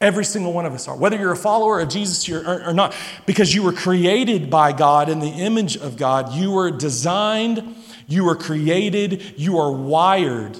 Every 0.00 0.24
single 0.24 0.52
one 0.52 0.66
of 0.66 0.72
us 0.72 0.88
are. 0.88 0.96
Whether 0.96 1.16
you're 1.16 1.30
a 1.30 1.36
follower 1.36 1.78
of 1.78 1.88
Jesus 1.88 2.28
or, 2.28 2.72
not, 2.72 2.96
because 3.24 3.54
you 3.54 3.62
were 3.62 3.72
created 3.72 4.50
by 4.50 4.72
God 4.72 5.08
in 5.08 5.20
the 5.20 5.28
image 5.28 5.76
of 5.76 5.96
God, 5.96 6.32
you 6.32 6.50
were 6.50 6.72
designed, 6.72 7.76
you 8.08 8.24
were 8.24 8.34
created, 8.34 9.34
you 9.36 9.60
are 9.60 9.70
wired 9.70 10.58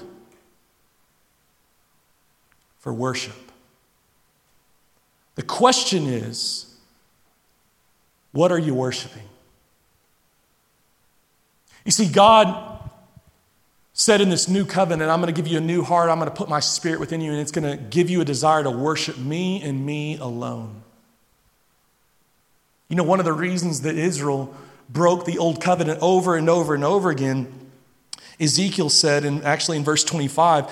for 2.79 2.93
worship. 2.93 3.35
The 5.35 5.43
question 5.43 6.07
is 6.07 6.73
what 8.31 8.53
are 8.53 8.59
you 8.59 8.73
worshiping? 8.73 9.27
You 11.87 11.91
see, 11.93 12.09
God 12.09 12.81
said 13.93 14.19
in 14.19 14.27
this 14.29 14.49
new 14.49 14.65
covenant, 14.65 15.09
I'm 15.09 15.21
going 15.21 15.33
to 15.33 15.41
give 15.41 15.49
you 15.49 15.57
a 15.57 15.61
new 15.61 15.83
heart. 15.83 16.09
I'm 16.09 16.19
going 16.19 16.29
to 16.29 16.35
put 16.35 16.49
my 16.49 16.59
spirit 16.59 16.99
within 16.99 17.21
you, 17.21 17.31
and 17.31 17.39
it's 17.39 17.53
going 17.53 17.63
to 17.63 17.81
give 17.81 18.09
you 18.09 18.19
a 18.19 18.25
desire 18.25 18.61
to 18.61 18.69
worship 18.69 19.17
me 19.17 19.61
and 19.61 19.85
me 19.85 20.17
alone. 20.17 20.83
You 22.89 22.97
know, 22.97 23.03
one 23.03 23.19
of 23.19 23.25
the 23.25 23.31
reasons 23.31 23.83
that 23.83 23.95
Israel 23.95 24.53
broke 24.89 25.23
the 25.23 25.37
old 25.37 25.61
covenant 25.61 25.99
over 26.01 26.35
and 26.35 26.49
over 26.49 26.75
and 26.75 26.83
over 26.83 27.09
again, 27.09 27.71
Ezekiel 28.37 28.89
said, 28.89 29.23
and 29.23 29.41
actually 29.45 29.77
in 29.77 29.85
verse 29.85 30.03
25, 30.03 30.69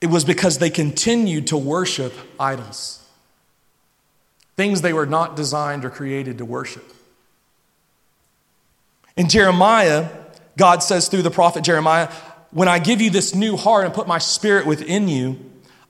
it 0.00 0.10
was 0.10 0.24
because 0.24 0.58
they 0.58 0.70
continued 0.70 1.48
to 1.48 1.56
worship 1.56 2.12
idols, 2.38 3.04
things 4.56 4.80
they 4.80 4.92
were 4.92 5.06
not 5.06 5.34
designed 5.34 5.84
or 5.84 5.90
created 5.90 6.38
to 6.38 6.44
worship. 6.44 6.93
In 9.16 9.28
Jeremiah, 9.28 10.08
God 10.56 10.82
says 10.82 11.08
through 11.08 11.22
the 11.22 11.30
prophet 11.30 11.64
Jeremiah, 11.64 12.10
When 12.50 12.68
I 12.68 12.78
give 12.78 13.00
you 13.00 13.10
this 13.10 13.34
new 13.34 13.56
heart 13.56 13.84
and 13.84 13.94
put 13.94 14.08
my 14.08 14.18
spirit 14.18 14.66
within 14.66 15.08
you, 15.08 15.38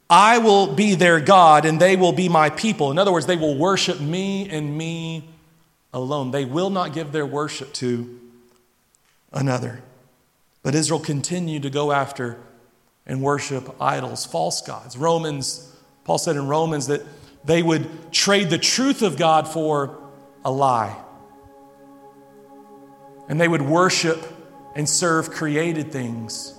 I 0.08 0.38
will 0.38 0.74
be 0.74 0.94
their 0.94 1.20
God 1.20 1.64
and 1.64 1.80
they 1.80 1.96
will 1.96 2.12
be 2.12 2.28
my 2.28 2.50
people. 2.50 2.90
In 2.90 2.98
other 2.98 3.12
words, 3.12 3.26
they 3.26 3.36
will 3.36 3.56
worship 3.56 4.00
me 4.00 4.48
and 4.48 4.76
me 4.76 5.28
alone. 5.92 6.30
They 6.30 6.44
will 6.44 6.70
not 6.70 6.92
give 6.92 7.12
their 7.12 7.26
worship 7.26 7.72
to 7.74 8.20
another. 9.32 9.82
But 10.62 10.74
Israel 10.74 11.00
continued 11.00 11.62
to 11.62 11.70
go 11.70 11.92
after 11.92 12.38
and 13.06 13.22
worship 13.22 13.74
idols, 13.80 14.24
false 14.26 14.62
gods. 14.62 14.96
Romans, 14.96 15.74
Paul 16.04 16.18
said 16.18 16.36
in 16.36 16.48
Romans 16.48 16.86
that 16.86 17.02
they 17.44 17.62
would 17.62 18.12
trade 18.12 18.50
the 18.50 18.58
truth 18.58 19.02
of 19.02 19.16
God 19.16 19.46
for 19.46 19.98
a 20.44 20.50
lie. 20.50 21.03
And 23.28 23.40
they 23.40 23.48
would 23.48 23.62
worship 23.62 24.22
and 24.74 24.88
serve 24.88 25.30
created 25.30 25.92
things 25.92 26.58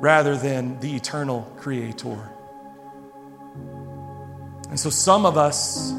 rather 0.00 0.36
than 0.36 0.80
the 0.80 0.96
eternal 0.96 1.42
creator. 1.58 2.30
And 4.68 4.78
so 4.78 4.90
some 4.90 5.26
of 5.26 5.36
us 5.36 5.92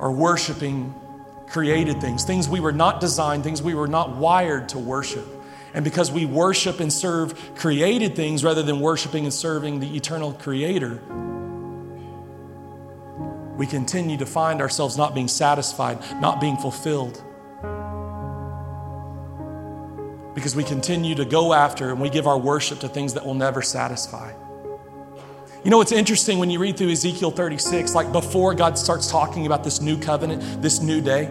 are 0.00 0.12
worshiping 0.12 0.94
created 1.48 2.00
things, 2.00 2.24
things 2.24 2.48
we 2.48 2.60
were 2.60 2.72
not 2.72 3.00
designed, 3.00 3.44
things 3.44 3.62
we 3.62 3.74
were 3.74 3.88
not 3.88 4.16
wired 4.16 4.68
to 4.70 4.78
worship. 4.78 5.26
And 5.74 5.84
because 5.84 6.10
we 6.10 6.26
worship 6.26 6.80
and 6.80 6.92
serve 6.92 7.54
created 7.54 8.16
things 8.16 8.44
rather 8.44 8.62
than 8.62 8.80
worshiping 8.80 9.24
and 9.24 9.32
serving 9.32 9.80
the 9.80 9.96
eternal 9.96 10.32
creator, 10.32 11.00
we 13.56 13.66
continue 13.66 14.16
to 14.18 14.26
find 14.26 14.60
ourselves 14.60 14.96
not 14.96 15.14
being 15.14 15.28
satisfied, 15.28 15.98
not 16.20 16.40
being 16.40 16.56
fulfilled. 16.56 17.22
Because 20.34 20.54
we 20.54 20.64
continue 20.64 21.14
to 21.14 21.24
go 21.24 21.52
after 21.52 21.90
and 21.90 22.00
we 22.00 22.10
give 22.10 22.26
our 22.26 22.38
worship 22.38 22.80
to 22.80 22.88
things 22.88 23.14
that 23.14 23.24
will 23.24 23.34
never 23.34 23.62
satisfy. 23.62 24.32
You 25.64 25.70
know, 25.70 25.80
it's 25.80 25.92
interesting 25.92 26.38
when 26.38 26.50
you 26.50 26.58
read 26.58 26.76
through 26.76 26.90
Ezekiel 26.90 27.30
36, 27.30 27.94
like 27.94 28.12
before 28.12 28.54
God 28.54 28.78
starts 28.78 29.10
talking 29.10 29.44
about 29.46 29.64
this 29.64 29.80
new 29.80 29.98
covenant, 29.98 30.62
this 30.62 30.80
new 30.80 31.00
day. 31.00 31.30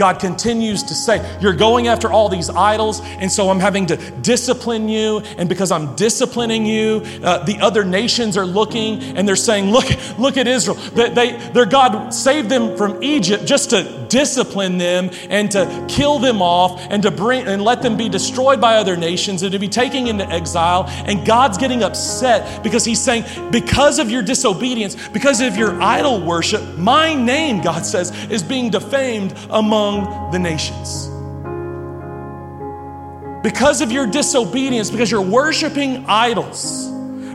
God 0.00 0.18
continues 0.18 0.82
to 0.84 0.94
say, 0.94 1.38
You're 1.42 1.52
going 1.52 1.86
after 1.86 2.10
all 2.10 2.30
these 2.30 2.48
idols, 2.48 3.02
and 3.02 3.30
so 3.30 3.50
I'm 3.50 3.60
having 3.60 3.84
to 3.88 3.96
discipline 4.22 4.88
you. 4.88 5.18
And 5.36 5.46
because 5.46 5.70
I'm 5.70 5.94
disciplining 5.94 6.64
you, 6.64 7.02
uh, 7.22 7.44
the 7.44 7.58
other 7.60 7.84
nations 7.84 8.38
are 8.38 8.46
looking 8.46 9.02
and 9.02 9.28
they're 9.28 9.36
saying, 9.36 9.70
Look, 9.70 9.84
look 10.18 10.38
at 10.38 10.48
Israel. 10.48 10.76
They, 10.76 11.10
they, 11.10 11.32
their 11.50 11.66
God 11.66 12.14
saved 12.14 12.48
them 12.48 12.78
from 12.78 13.02
Egypt 13.02 13.44
just 13.44 13.70
to 13.70 14.06
discipline 14.08 14.78
them 14.78 15.10
and 15.28 15.50
to 15.50 15.86
kill 15.86 16.18
them 16.18 16.40
off 16.40 16.80
and 16.90 17.02
to 17.02 17.10
bring 17.10 17.46
and 17.46 17.62
let 17.62 17.82
them 17.82 17.98
be 17.98 18.08
destroyed 18.08 18.58
by 18.58 18.76
other 18.76 18.96
nations 18.96 19.42
and 19.42 19.52
to 19.52 19.58
be 19.58 19.68
taken 19.68 20.06
into 20.06 20.26
exile. 20.30 20.86
And 20.88 21.26
God's 21.26 21.58
getting 21.58 21.82
upset 21.82 22.62
because 22.62 22.86
He's 22.86 23.00
saying, 23.02 23.24
Because 23.50 23.98
of 23.98 24.10
your 24.10 24.22
disobedience, 24.22 24.96
because 25.08 25.42
of 25.42 25.58
your 25.58 25.78
idol 25.82 26.22
worship, 26.22 26.62
my 26.78 27.12
name, 27.12 27.60
God 27.60 27.84
says, 27.84 28.10
is 28.30 28.42
being 28.42 28.70
defamed 28.70 29.34
among 29.50 29.89
among 29.90 30.30
the 30.30 30.38
nations. 30.38 31.08
Because 33.42 33.80
of 33.80 33.90
your 33.90 34.06
disobedience, 34.06 34.90
because 34.90 35.10
you're 35.10 35.22
worshiping 35.22 36.04
idols, 36.06 36.88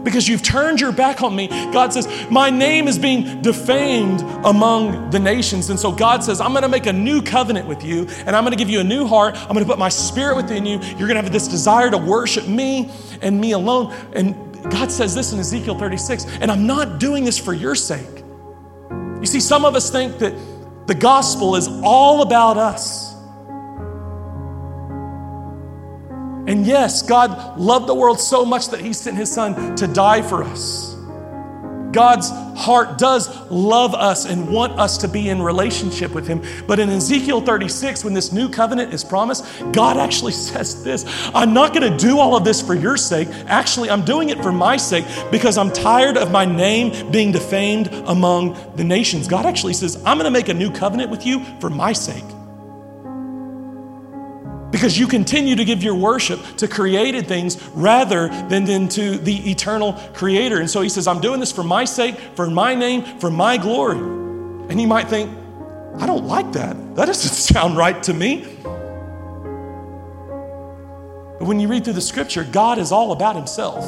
because 0.04 0.28
you've 0.28 0.44
turned 0.44 0.80
your 0.80 0.92
back 0.92 1.24
on 1.24 1.36
me, 1.36 1.48
God 1.48 1.92
says, 1.92 2.08
My 2.30 2.52
name 2.52 2.88
is 2.88 3.00
being 3.00 3.42
defamed 3.42 4.22
among 4.46 5.10
the 5.10 5.18
nations. 5.18 5.72
And 5.72 5.80
so 5.80 5.92
God 5.92 6.24
says, 6.24 6.40
I'm 6.40 6.52
going 6.52 6.62
to 6.62 6.70
make 6.70 6.86
a 6.86 6.94
new 6.94 7.24
covenant 7.24 7.68
with 7.68 7.84
you, 7.84 8.08
and 8.26 8.36
I'm 8.36 8.44
going 8.44 8.52
to 8.52 8.58
give 8.58 8.70
you 8.70 8.82
a 8.82 8.84
new 8.84 9.08
heart. 9.08 9.36
I'm 9.36 9.54
going 9.54 9.66
to 9.66 9.70
put 9.72 9.80
my 9.80 9.90
spirit 9.90 10.36
within 10.36 10.66
you. 10.66 10.78
You're 10.80 11.08
going 11.08 11.16
to 11.16 11.24
have 11.24 11.32
this 11.32 11.48
desire 11.48 11.90
to 11.90 11.98
worship 11.98 12.48
me 12.48 12.92
and 13.22 13.42
me 13.42 13.54
alone. 13.54 13.96
And 14.14 14.36
God 14.70 14.92
says 14.92 15.16
this 15.16 15.34
in 15.34 15.40
Ezekiel 15.40 15.78
36, 15.80 16.26
and 16.40 16.52
I'm 16.52 16.68
not 16.68 17.00
doing 17.00 17.24
this 17.24 17.40
for 17.40 17.54
your 17.54 17.74
sake. 17.74 18.24
You 19.22 19.26
see, 19.26 19.40
some 19.40 19.66
of 19.66 19.76
us 19.76 19.90
think 19.90 20.20
that 20.20 20.34
the 20.88 20.96
gospel 20.96 21.56
is 21.56 21.68
all 21.84 22.22
about 22.22 22.58
us. 22.58 23.14
And 26.48 26.66
yes, 26.66 27.02
God 27.02 27.60
loved 27.60 27.88
the 27.88 27.96
world 27.96 28.20
so 28.20 28.46
much 28.46 28.70
that 28.70 28.80
He 28.80 28.94
sent 28.94 29.18
His 29.18 29.32
Son 29.32 29.76
to 29.76 29.88
die 29.88 30.22
for 30.22 30.44
us. 30.44 30.95
God's 31.96 32.30
heart 32.60 32.98
does 32.98 33.50
love 33.50 33.96
us 33.96 34.26
and 34.26 34.50
want 34.50 34.74
us 34.74 34.98
to 34.98 35.08
be 35.08 35.30
in 35.30 35.42
relationship 35.42 36.12
with 36.12 36.28
Him. 36.28 36.42
But 36.68 36.78
in 36.78 36.90
Ezekiel 36.90 37.40
36, 37.40 38.04
when 38.04 38.14
this 38.14 38.34
new 38.34 38.50
covenant 38.50 38.94
is 38.94 39.02
promised, 39.02 39.46
God 39.72 39.96
actually 39.96 40.32
says 40.52 40.84
this 40.84 41.06
I'm 41.34 41.54
not 41.54 41.74
going 41.74 41.90
to 41.90 41.98
do 41.98 42.20
all 42.20 42.36
of 42.36 42.44
this 42.44 42.62
for 42.62 42.76
your 42.76 42.98
sake. 42.98 43.30
Actually, 43.48 43.90
I'm 43.90 44.04
doing 44.04 44.30
it 44.30 44.44
for 44.44 44.52
my 44.52 44.76
sake 44.76 45.06
because 45.32 45.58
I'm 45.58 45.72
tired 45.72 46.18
of 46.18 46.32
my 46.32 46.44
name 46.44 47.12
being 47.12 47.32
defamed 47.32 47.88
among 48.08 48.58
the 48.76 48.84
nations. 48.84 49.30
God 49.30 49.46
actually 49.46 49.74
says, 49.74 49.96
I'm 50.06 50.18
going 50.18 50.26
to 50.26 50.38
make 50.38 50.50
a 50.50 50.54
new 50.54 50.72
covenant 50.72 51.10
with 51.10 51.26
you 51.26 51.46
for 51.62 51.70
my 51.70 51.94
sake 51.94 52.26
because 54.76 55.00
you 55.00 55.08
continue 55.08 55.56
to 55.56 55.64
give 55.64 55.82
your 55.82 55.96
worship 55.96 56.38
to 56.58 56.68
created 56.68 57.28
things 57.28 57.66
rather 57.70 58.28
than, 58.50 58.66
than 58.66 58.90
to 58.90 59.18
the 59.18 59.50
eternal 59.50 59.94
creator. 60.14 60.60
And 60.60 60.70
so 60.70 60.82
he 60.82 60.90
says, 60.90 61.08
I'm 61.08 61.22
doing 61.22 61.40
this 61.40 61.50
for 61.50 61.64
my 61.64 61.86
sake, 61.86 62.18
for 62.36 62.50
my 62.50 62.76
name, 62.76 63.06
for 63.20 63.32
my 63.32 63.56
glory. 63.56 64.00
And 64.00 64.82
you 64.82 64.86
might 64.86 65.08
think, 65.08 65.32
I 65.98 66.06
don't 66.06 66.26
like 66.26 66.52
that. 66.52 66.76
That 66.98 67.06
doesn't 67.06 67.30
sound 67.54 67.78
right 67.78 68.04
to 68.04 68.14
me. 68.14 68.42
But 71.40 71.48
when 71.48 71.62
you 71.62 71.70
read 71.70 71.86
through 71.86 71.94
the 71.94 72.02
scripture, 72.02 72.44
God 72.44 72.78
is 72.78 72.92
all 72.92 73.14
about 73.14 73.38
himself. 73.38 73.86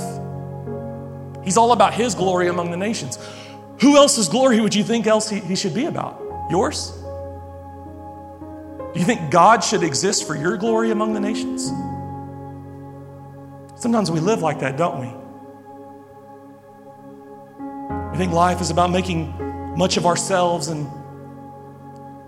He's 1.44 1.58
all 1.58 1.74
about 1.74 1.96
his 1.96 2.16
glory 2.16 2.48
among 2.48 2.72
the 2.72 2.78
nations. 2.78 3.20
Who 3.82 3.98
else's 3.98 4.30
glory 4.30 4.62
would 4.62 4.74
you 4.74 4.86
think 4.86 5.06
else 5.06 5.30
he, 5.30 5.42
he 5.42 5.58
should 5.58 5.74
be 5.74 5.84
about? 5.84 6.24
Yours? 6.50 6.98
You 8.98 9.06
think 9.06 9.30
God 9.30 9.64
should 9.64 9.84
exist 9.84 10.26
for 10.26 10.36
your 10.36 10.58
glory 10.58 10.90
among 10.90 11.14
the 11.14 11.20
nations? 11.20 11.68
Sometimes 13.80 14.10
we 14.10 14.20
live 14.20 14.42
like 14.42 14.60
that, 14.62 14.76
don't 14.76 15.00
we? 15.00 15.06
We 18.12 18.18
think 18.18 18.34
life 18.34 18.60
is 18.60 18.72
about 18.72 18.90
making 18.90 19.78
much 19.78 19.98
of 19.98 20.08
ourselves 20.08 20.70
and 20.70 20.90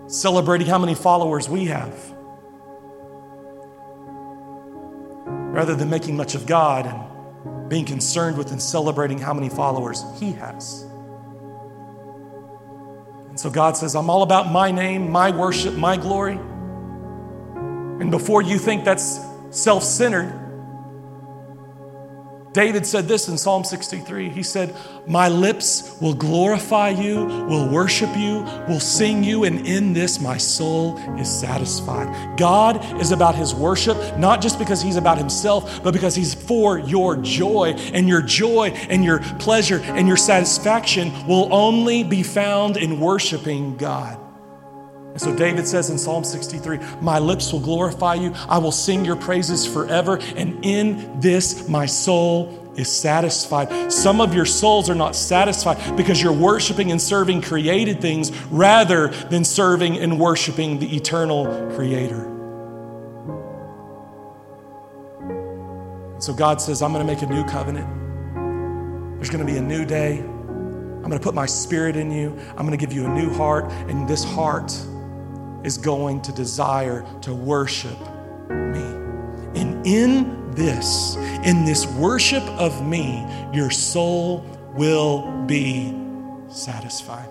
celebrating 0.06 0.68
how 0.68 0.78
many 0.78 0.94
followers 0.94 1.48
we 1.48 1.64
have, 1.64 1.92
rather 5.26 5.74
than 5.74 5.90
making 5.90 6.16
much 6.16 6.36
of 6.36 6.46
God 6.46 6.86
and 6.86 7.68
being 7.68 7.84
concerned 7.84 8.38
with 8.38 8.52
and 8.52 8.62
celebrating 8.62 9.18
how 9.18 9.34
many 9.34 9.48
followers 9.48 10.04
He 10.20 10.30
has. 10.34 10.82
And 13.28 13.40
so 13.40 13.50
God 13.50 13.76
says, 13.76 13.96
I'm 13.96 14.08
all 14.08 14.22
about 14.22 14.52
my 14.52 14.70
name, 14.70 15.10
my 15.10 15.32
worship, 15.32 15.74
my 15.74 15.96
glory. 15.96 16.38
And 18.00 18.10
before 18.10 18.42
you 18.42 18.58
think 18.58 18.84
that's 18.84 19.20
self 19.50 19.82
centered, 19.82 20.40
David 22.52 22.84
said 22.84 23.06
this 23.06 23.28
in 23.28 23.38
Psalm 23.38 23.62
63. 23.62 24.28
He 24.28 24.42
said, 24.42 24.74
My 25.06 25.28
lips 25.28 25.96
will 26.00 26.14
glorify 26.14 26.88
you, 26.88 27.24
will 27.24 27.68
worship 27.68 28.10
you, 28.16 28.42
will 28.66 28.80
sing 28.80 29.22
you, 29.22 29.44
and 29.44 29.64
in 29.64 29.92
this 29.92 30.20
my 30.20 30.36
soul 30.36 30.98
is 31.16 31.30
satisfied. 31.30 32.36
God 32.36 33.00
is 33.00 33.12
about 33.12 33.36
his 33.36 33.54
worship, 33.54 33.96
not 34.18 34.42
just 34.42 34.58
because 34.58 34.82
he's 34.82 34.96
about 34.96 35.16
himself, 35.16 35.80
but 35.84 35.92
because 35.92 36.16
he's 36.16 36.34
for 36.34 36.78
your 36.78 37.16
joy. 37.18 37.68
And 37.92 38.08
your 38.08 38.22
joy 38.22 38.70
and 38.88 39.04
your 39.04 39.20
pleasure 39.38 39.78
and 39.84 40.08
your 40.08 40.16
satisfaction 40.16 41.12
will 41.28 41.54
only 41.54 42.02
be 42.02 42.24
found 42.24 42.76
in 42.76 42.98
worshiping 42.98 43.76
God. 43.76 44.19
And 45.20 45.32
so 45.32 45.36
David 45.36 45.66
says 45.66 45.90
in 45.90 45.98
Psalm 45.98 46.24
63 46.24 46.78
My 47.02 47.18
lips 47.18 47.52
will 47.52 47.60
glorify 47.60 48.14
you, 48.14 48.32
I 48.48 48.56
will 48.56 48.72
sing 48.72 49.04
your 49.04 49.16
praises 49.16 49.66
forever, 49.66 50.18
and 50.34 50.64
in 50.64 51.20
this 51.20 51.68
my 51.68 51.84
soul 51.84 52.72
is 52.76 52.90
satisfied. 52.90 53.92
Some 53.92 54.22
of 54.22 54.32
your 54.32 54.46
souls 54.46 54.88
are 54.88 54.94
not 54.94 55.14
satisfied 55.14 55.94
because 55.94 56.22
you're 56.22 56.32
worshiping 56.32 56.90
and 56.90 57.02
serving 57.02 57.42
created 57.42 58.00
things 58.00 58.32
rather 58.46 59.08
than 59.08 59.44
serving 59.44 59.98
and 59.98 60.18
worshiping 60.18 60.78
the 60.78 60.96
eternal 60.96 61.44
Creator. 61.74 62.28
so 66.18 66.34
God 66.34 66.60
says, 66.60 66.82
I'm 66.82 66.92
going 66.92 67.06
to 67.06 67.12
make 67.12 67.22
a 67.22 67.26
new 67.26 67.44
covenant. 67.44 67.86
There's 69.16 69.30
going 69.30 69.44
to 69.46 69.50
be 69.50 69.58
a 69.58 69.62
new 69.62 69.84
day. 69.84 70.18
I'm 70.18 71.08
going 71.08 71.18
to 71.18 71.24
put 71.24 71.34
my 71.34 71.46
spirit 71.46 71.96
in 71.96 72.10
you. 72.10 72.38
I'm 72.50 72.66
going 72.66 72.72
to 72.72 72.76
give 72.76 72.92
you 72.92 73.06
a 73.06 73.08
new 73.08 73.32
heart. 73.32 73.70
And 73.88 74.06
this 74.06 74.22
heart 74.22 74.70
is 75.64 75.78
going 75.78 76.22
to 76.22 76.32
desire 76.32 77.04
to 77.22 77.34
worship 77.34 77.98
me. 78.48 78.82
And 79.54 79.86
in 79.86 80.52
this, 80.52 81.16
in 81.44 81.64
this 81.64 81.86
worship 81.86 82.42
of 82.42 82.86
me, 82.86 83.26
your 83.52 83.70
soul 83.70 84.44
will 84.74 85.44
be 85.46 85.96
satisfied. 86.48 87.28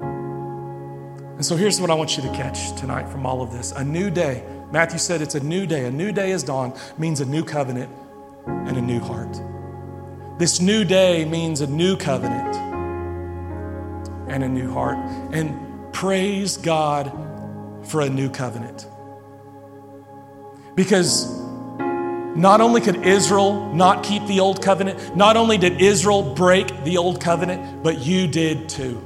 And 0.00 1.44
so 1.44 1.56
here's 1.56 1.80
what 1.80 1.90
I 1.90 1.94
want 1.94 2.16
you 2.16 2.22
to 2.22 2.30
catch 2.30 2.72
tonight 2.78 3.08
from 3.08 3.26
all 3.26 3.42
of 3.42 3.52
this 3.52 3.72
a 3.72 3.84
new 3.84 4.10
day. 4.10 4.44
Matthew 4.70 4.98
said 4.98 5.20
it's 5.20 5.34
a 5.34 5.40
new 5.40 5.66
day. 5.66 5.84
A 5.86 5.90
new 5.90 6.12
day 6.12 6.30
is 6.30 6.42
dawn 6.42 6.74
means 6.96 7.20
a 7.20 7.26
new 7.26 7.44
covenant 7.44 7.90
and 8.46 8.76
a 8.76 8.80
new 8.80 9.00
heart. 9.00 9.40
This 10.38 10.60
new 10.60 10.84
day 10.84 11.24
means 11.24 11.60
a 11.60 11.66
new 11.66 11.96
covenant 11.96 12.73
and 14.34 14.42
a 14.42 14.48
new 14.48 14.72
heart. 14.72 14.98
And 15.32 15.92
praise 15.92 16.56
God 16.56 17.12
for 17.84 18.00
a 18.00 18.10
new 18.10 18.28
covenant. 18.28 18.86
Because 20.74 21.32
not 22.36 22.60
only 22.60 22.80
could 22.80 23.06
Israel 23.06 23.72
not 23.72 24.02
keep 24.02 24.26
the 24.26 24.40
old 24.40 24.60
covenant, 24.60 25.16
not 25.16 25.36
only 25.36 25.56
did 25.56 25.80
Israel 25.80 26.34
break 26.34 26.82
the 26.82 26.98
old 26.98 27.20
covenant, 27.20 27.84
but 27.84 28.00
you 28.00 28.26
did 28.26 28.68
too. 28.68 29.00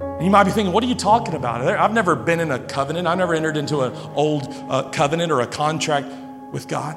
And 0.00 0.24
you 0.24 0.30
might 0.30 0.44
be 0.44 0.50
thinking, 0.50 0.72
what 0.72 0.82
are 0.82 0.86
you 0.86 0.94
talking 0.94 1.34
about? 1.34 1.60
I've 1.60 1.92
never 1.92 2.16
been 2.16 2.40
in 2.40 2.50
a 2.50 2.58
covenant. 2.58 3.06
I've 3.06 3.18
never 3.18 3.34
entered 3.34 3.58
into 3.58 3.82
an 3.82 3.92
old 4.14 4.48
uh, 4.48 4.88
covenant 4.90 5.30
or 5.30 5.42
a 5.42 5.46
contract 5.46 6.08
with 6.52 6.68
God. 6.68 6.96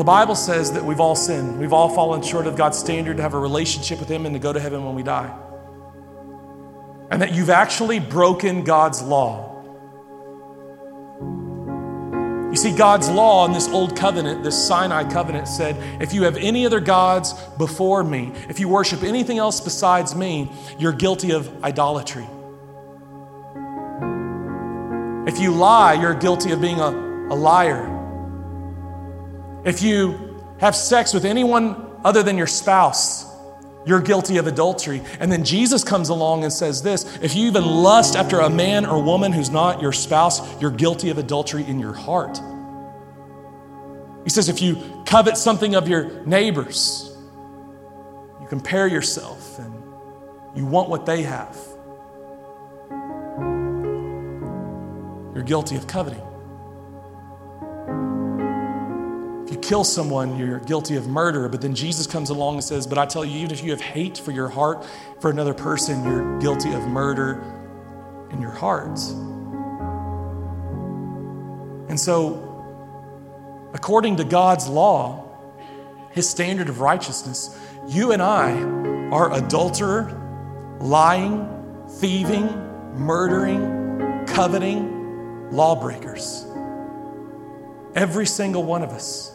The 0.00 0.04
Bible 0.04 0.34
says 0.34 0.72
that 0.72 0.82
we've 0.82 0.98
all 0.98 1.14
sinned. 1.14 1.60
We've 1.60 1.74
all 1.74 1.90
fallen 1.90 2.22
short 2.22 2.46
of 2.46 2.56
God's 2.56 2.78
standard 2.78 3.18
to 3.18 3.22
have 3.22 3.34
a 3.34 3.38
relationship 3.38 4.00
with 4.00 4.08
Him 4.08 4.24
and 4.24 4.34
to 4.34 4.38
go 4.38 4.50
to 4.50 4.58
heaven 4.58 4.82
when 4.82 4.94
we 4.94 5.02
die. 5.02 5.30
And 7.10 7.20
that 7.20 7.34
you've 7.34 7.50
actually 7.50 8.00
broken 8.00 8.64
God's 8.64 9.02
law. 9.02 9.62
You 12.50 12.56
see, 12.56 12.74
God's 12.74 13.10
law 13.10 13.44
in 13.44 13.52
this 13.52 13.68
old 13.68 13.94
covenant, 13.94 14.42
this 14.42 14.56
Sinai 14.66 15.04
covenant, 15.04 15.46
said 15.46 15.76
if 16.00 16.14
you 16.14 16.22
have 16.22 16.38
any 16.38 16.64
other 16.64 16.80
gods 16.80 17.34
before 17.58 18.02
me, 18.02 18.32
if 18.48 18.58
you 18.58 18.70
worship 18.70 19.02
anything 19.02 19.36
else 19.36 19.60
besides 19.60 20.14
me, 20.14 20.50
you're 20.78 20.94
guilty 20.94 21.32
of 21.32 21.62
idolatry. 21.62 22.26
If 25.30 25.38
you 25.38 25.50
lie, 25.50 25.92
you're 26.00 26.14
guilty 26.14 26.52
of 26.52 26.62
being 26.62 26.80
a, 26.80 26.88
a 26.88 27.36
liar. 27.36 27.99
If 29.64 29.82
you 29.82 30.42
have 30.58 30.74
sex 30.74 31.12
with 31.12 31.24
anyone 31.24 31.76
other 32.04 32.22
than 32.22 32.38
your 32.38 32.46
spouse, 32.46 33.26
you're 33.86 34.00
guilty 34.00 34.36
of 34.36 34.46
adultery. 34.46 35.02
And 35.18 35.32
then 35.32 35.44
Jesus 35.44 35.82
comes 35.84 36.08
along 36.08 36.44
and 36.44 36.52
says 36.52 36.82
this 36.82 37.18
if 37.22 37.34
you 37.34 37.46
even 37.46 37.64
lust 37.64 38.16
after 38.16 38.40
a 38.40 38.50
man 38.50 38.86
or 38.86 39.02
woman 39.02 39.32
who's 39.32 39.50
not 39.50 39.80
your 39.80 39.92
spouse, 39.92 40.40
you're 40.60 40.70
guilty 40.70 41.10
of 41.10 41.18
adultery 41.18 41.64
in 41.64 41.78
your 41.78 41.92
heart. 41.92 42.40
He 44.24 44.30
says 44.30 44.48
if 44.48 44.60
you 44.60 45.02
covet 45.06 45.36
something 45.36 45.74
of 45.74 45.88
your 45.88 46.24
neighbors, 46.26 47.16
you 48.40 48.46
compare 48.48 48.86
yourself 48.86 49.58
and 49.58 49.74
you 50.54 50.66
want 50.66 50.88
what 50.88 51.06
they 51.06 51.22
have, 51.22 51.56
you're 55.34 55.44
guilty 55.44 55.76
of 55.76 55.86
coveting. 55.86 56.29
Kill 59.62 59.84
someone, 59.84 60.38
you're 60.38 60.58
guilty 60.60 60.96
of 60.96 61.06
murder. 61.06 61.48
But 61.48 61.60
then 61.60 61.74
Jesus 61.74 62.06
comes 62.06 62.30
along 62.30 62.54
and 62.54 62.64
says, 62.64 62.86
But 62.86 62.98
I 62.98 63.06
tell 63.06 63.24
you, 63.24 63.38
even 63.38 63.50
if 63.50 63.62
you 63.62 63.70
have 63.70 63.80
hate 63.80 64.18
for 64.18 64.32
your 64.32 64.48
heart 64.48 64.84
for 65.20 65.30
another 65.30 65.54
person, 65.54 66.04
you're 66.04 66.38
guilty 66.40 66.72
of 66.72 66.86
murder 66.88 67.42
in 68.30 68.40
your 68.40 68.50
heart. 68.50 68.98
And 71.88 71.98
so, 71.98 72.46
according 73.74 74.16
to 74.16 74.24
God's 74.24 74.68
law, 74.68 75.26
his 76.12 76.28
standard 76.28 76.68
of 76.68 76.80
righteousness, 76.80 77.58
you 77.88 78.12
and 78.12 78.22
I 78.22 78.52
are 79.10 79.32
adulterer, 79.32 80.16
lying, 80.80 81.48
thieving, 81.98 82.46
murdering, 82.94 84.24
coveting, 84.26 85.50
lawbreakers. 85.50 86.46
Every 87.94 88.26
single 88.26 88.62
one 88.62 88.82
of 88.82 88.90
us. 88.90 89.29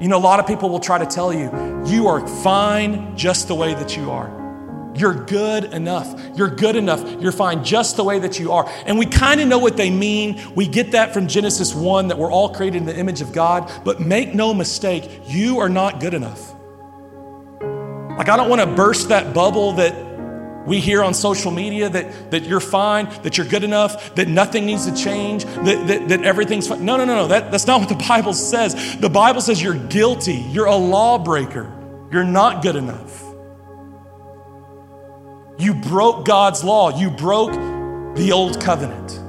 You 0.00 0.06
know, 0.08 0.16
a 0.16 0.20
lot 0.20 0.38
of 0.38 0.46
people 0.46 0.68
will 0.68 0.80
try 0.80 0.98
to 0.98 1.06
tell 1.06 1.32
you, 1.32 1.50
you 1.86 2.06
are 2.06 2.26
fine 2.26 3.16
just 3.16 3.48
the 3.48 3.54
way 3.54 3.74
that 3.74 3.96
you 3.96 4.10
are. 4.10 4.36
You're 4.94 5.24
good 5.24 5.64
enough. 5.64 6.36
You're 6.36 6.48
good 6.48 6.76
enough. 6.76 7.20
You're 7.20 7.32
fine 7.32 7.64
just 7.64 7.96
the 7.96 8.04
way 8.04 8.18
that 8.18 8.38
you 8.38 8.52
are. 8.52 8.68
And 8.86 8.98
we 8.98 9.06
kind 9.06 9.40
of 9.40 9.48
know 9.48 9.58
what 9.58 9.76
they 9.76 9.90
mean. 9.90 10.40
We 10.54 10.66
get 10.66 10.92
that 10.92 11.12
from 11.12 11.28
Genesis 11.28 11.74
1 11.74 12.08
that 12.08 12.18
we're 12.18 12.32
all 12.32 12.54
created 12.54 12.78
in 12.78 12.86
the 12.86 12.96
image 12.96 13.20
of 13.20 13.32
God. 13.32 13.70
But 13.84 14.00
make 14.00 14.34
no 14.34 14.54
mistake, 14.54 15.22
you 15.26 15.58
are 15.58 15.68
not 15.68 16.00
good 16.00 16.14
enough. 16.14 16.54
Like, 17.60 18.28
I 18.28 18.36
don't 18.36 18.48
want 18.48 18.60
to 18.60 18.66
burst 18.66 19.10
that 19.10 19.32
bubble 19.32 19.72
that 19.74 20.07
we 20.68 20.80
hear 20.80 21.02
on 21.02 21.14
social 21.14 21.50
media 21.50 21.88
that, 21.88 22.30
that 22.30 22.44
you're 22.44 22.60
fine, 22.60 23.08
that 23.22 23.38
you're 23.38 23.46
good 23.46 23.64
enough, 23.64 24.14
that 24.14 24.28
nothing 24.28 24.66
needs 24.66 24.86
to 24.86 24.94
change, 24.94 25.44
that, 25.44 25.86
that, 25.86 26.08
that 26.08 26.24
everything's 26.24 26.68
fine. 26.68 26.84
No, 26.84 26.96
no, 26.96 27.04
no, 27.04 27.14
no. 27.14 27.28
That, 27.28 27.50
that's 27.50 27.66
not 27.66 27.80
what 27.80 27.88
the 27.88 28.04
Bible 28.06 28.34
says. 28.34 28.98
The 28.98 29.08
Bible 29.08 29.40
says 29.40 29.62
you're 29.62 29.74
guilty, 29.74 30.34
you're 30.50 30.66
a 30.66 30.76
lawbreaker, 30.76 31.72
you're 32.12 32.24
not 32.24 32.62
good 32.62 32.76
enough. 32.76 33.24
You 35.58 35.74
broke 35.74 36.24
God's 36.24 36.62
law, 36.62 36.96
you 36.96 37.10
broke 37.10 37.52
the 38.14 38.30
old 38.32 38.60
covenant, 38.60 39.20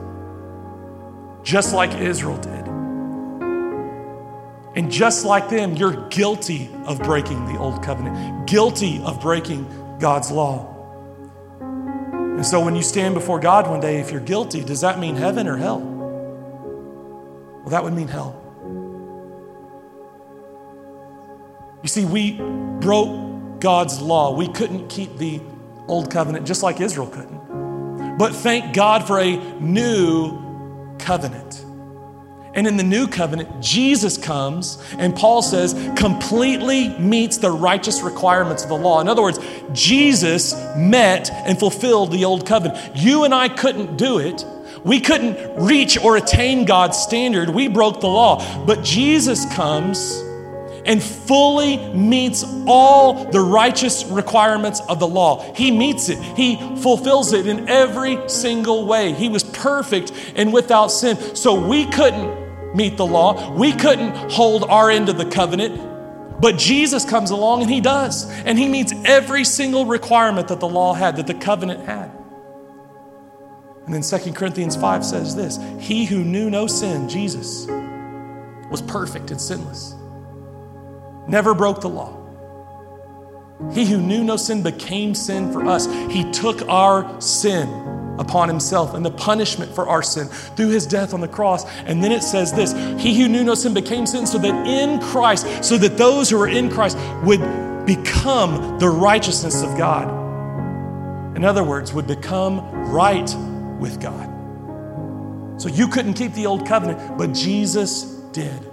just 1.44 1.74
like 1.74 1.94
Israel 2.00 2.38
did. 2.38 2.68
And 4.76 4.92
just 4.92 5.26
like 5.26 5.50
them, 5.50 5.76
you're 5.76 6.08
guilty 6.10 6.70
of 6.86 7.00
breaking 7.00 7.46
the 7.52 7.58
old 7.58 7.82
covenant, 7.82 8.48
guilty 8.48 9.02
of 9.04 9.20
breaking 9.20 9.98
God's 10.00 10.32
law. 10.32 10.69
And 12.40 12.46
so 12.46 12.64
when 12.64 12.74
you 12.74 12.84
stand 12.84 13.16
before 13.16 13.38
God 13.38 13.68
one 13.68 13.82
day, 13.82 14.00
if 14.00 14.12
you're 14.12 14.22
guilty, 14.22 14.64
does 14.64 14.80
that 14.80 14.98
mean 14.98 15.18
heaven 15.18 15.46
or 15.46 15.58
hell? 15.58 15.82
Well, 15.82 17.70
that 17.72 17.84
would 17.84 17.92
mean 17.92 18.08
hell. 18.08 18.34
You 21.84 21.90
see, 21.90 22.06
we 22.06 22.40
broke 22.80 23.60
God's 23.60 24.00
law. 24.00 24.34
We 24.34 24.48
couldn't 24.48 24.88
keep 24.88 25.18
the 25.18 25.42
old 25.90 26.10
covenant 26.10 26.48
just 26.48 26.64
like 26.64 26.80
Israel 26.80 27.08
couldn't. 27.08 28.18
But 28.18 28.34
thank 28.34 28.74
God 28.74 29.06
for 29.06 29.20
a 29.20 29.36
new 29.60 30.96
covenant. 30.98 31.66
And 32.54 32.66
in 32.66 32.78
the 32.78 32.84
new 32.84 33.08
covenant, 33.08 33.62
Jesus 33.62 34.18
comes 34.18 34.84
and 34.98 35.16
Paul 35.16 35.42
says 35.42 35.74
completely 35.96 36.90
meets 36.98 37.38
the 37.38 37.52
righteous 37.52 38.02
requirements 38.02 38.64
of 38.64 38.70
the 38.70 38.78
law. 38.78 39.02
In 39.02 39.08
other 39.08 39.22
words, 39.22 39.40
Jesus 39.72 40.54
met 40.76 41.30
and 41.32 41.60
fulfilled 41.60 42.12
the 42.12 42.26
old 42.26 42.46
covenant. 42.46 42.96
You 42.96 43.24
and 43.24 43.34
I 43.34 43.50
couldn't 43.50 43.98
do 43.98 44.18
it. 44.18 44.46
We 44.84 45.00
couldn't 45.00 45.38
reach 45.62 45.98
or 45.98 46.18
attain 46.18 46.66
God's 46.66 46.98
standard. 46.98 47.50
We 47.50 47.68
broke 47.68 48.00
the 48.00 48.08
law. 48.08 48.66
But 48.66 48.84
Jesus 48.84 49.46
comes 49.54 50.24
and 50.86 51.02
fully 51.02 51.78
meets 51.94 52.44
all 52.68 53.26
the 53.32 53.40
righteous 53.40 54.06
requirements 54.06 54.82
of 54.82 55.00
the 55.00 55.08
law. 55.08 55.54
He 55.54 55.72
meets 55.72 56.10
it, 56.10 56.20
He 56.20 56.56
fulfills 56.78 57.34
it 57.34 57.48
in 57.48 57.70
every 57.70 58.30
single 58.30 58.86
way. 58.86 59.14
He 59.14 59.30
was 59.30 59.44
perfect 59.44 60.12
and 60.36 60.54
without 60.54 60.88
sin. 60.88 61.36
So 61.36 61.68
we 61.68 61.86
couldn't 61.86 62.76
meet 62.76 62.98
the 62.98 63.06
law, 63.06 63.52
we 63.54 63.72
couldn't 63.72 64.32
hold 64.32 64.64
our 64.64 64.90
end 64.90 65.10
of 65.10 65.18
the 65.18 65.26
covenant. 65.26 65.88
But 66.42 66.58
Jesus 66.58 67.04
comes 67.04 67.32
along 67.32 67.64
and 67.64 67.70
He 67.70 67.82
does. 67.82 68.30
And 68.46 68.58
He 68.58 68.70
meets 68.70 68.94
every 69.06 69.44
single 69.44 69.86
requirement 69.86 70.48
that 70.48 70.60
the 70.60 70.70
law 70.70 70.94
had, 70.94 71.18
that 71.18 71.28
the 71.28 71.34
covenant 71.34 71.86
had. 71.86 72.12
And 73.86 73.94
then 73.94 74.02
2 74.02 74.34
Corinthians 74.34 74.76
5 74.76 75.04
says 75.04 75.36
this 75.36 75.60
He 75.80 76.06
who 76.06 76.24
knew 76.24 76.50
no 76.50 76.68
sin, 76.68 77.10
Jesus, 77.10 77.66
was 78.72 78.82
perfect 78.84 79.32
and 79.32 79.42
sinless 79.42 79.96
never 81.30 81.54
broke 81.54 81.82
the 81.82 81.90
law. 81.90 82.16
He 83.74 83.86
who 83.86 84.02
knew 84.02 84.24
no 84.24 84.38
sin 84.38 84.64
became 84.64 85.14
sin 85.14 85.52
for 85.52 85.66
us. 85.66 85.86
He 86.12 86.30
took 86.32 86.62
our 86.70 87.20
sin 87.22 87.68
upon 88.18 88.50
himself 88.50 88.94
and 88.94 89.06
the 89.06 89.12
punishment 89.12 89.74
for 89.74 89.88
our 89.88 90.02
sin 90.04 90.28
through 90.28 90.70
his 90.70 90.86
death 90.86 91.14
on 91.14 91.22
the 91.22 91.28
cross. 91.28 91.66
And 91.86 92.04
then 92.04 92.12
it 92.12 92.24
says 92.24 92.54
this 92.54 92.74
He 93.02 93.20
who 93.20 93.28
knew 93.28 93.44
no 93.44 93.56
sin 93.56 93.74
became 93.74 94.06
sin 94.06 94.26
so 94.26 94.38
that 94.38 94.68
in 94.68 95.00
Christ, 95.00 95.64
so 95.64 95.78
that 95.78 95.98
those 95.98 96.30
who 96.30 96.40
are 96.42 96.48
in 96.48 96.70
Christ 96.70 96.98
would 97.24 97.40
become 97.86 98.80
the 98.80 98.90
righteousness 98.90 99.62
of 99.62 99.78
God. 99.78 100.08
In 101.36 101.46
other 101.46 101.64
words, 101.64 101.94
would 101.94 102.08
become 102.08 102.60
right 102.92 103.34
with 103.80 104.02
God. 104.02 104.28
So 105.62 105.68
you 105.68 105.88
couldn't 105.88 106.14
keep 106.14 106.34
the 106.34 106.46
old 106.46 106.66
covenant, 106.66 107.18
but 107.18 107.34
Jesus 107.34 108.04
did. 108.32 108.69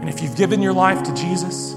And 0.00 0.08
if 0.08 0.22
you've 0.22 0.36
given 0.36 0.62
your 0.62 0.72
life 0.72 1.02
to 1.02 1.14
Jesus, 1.14 1.74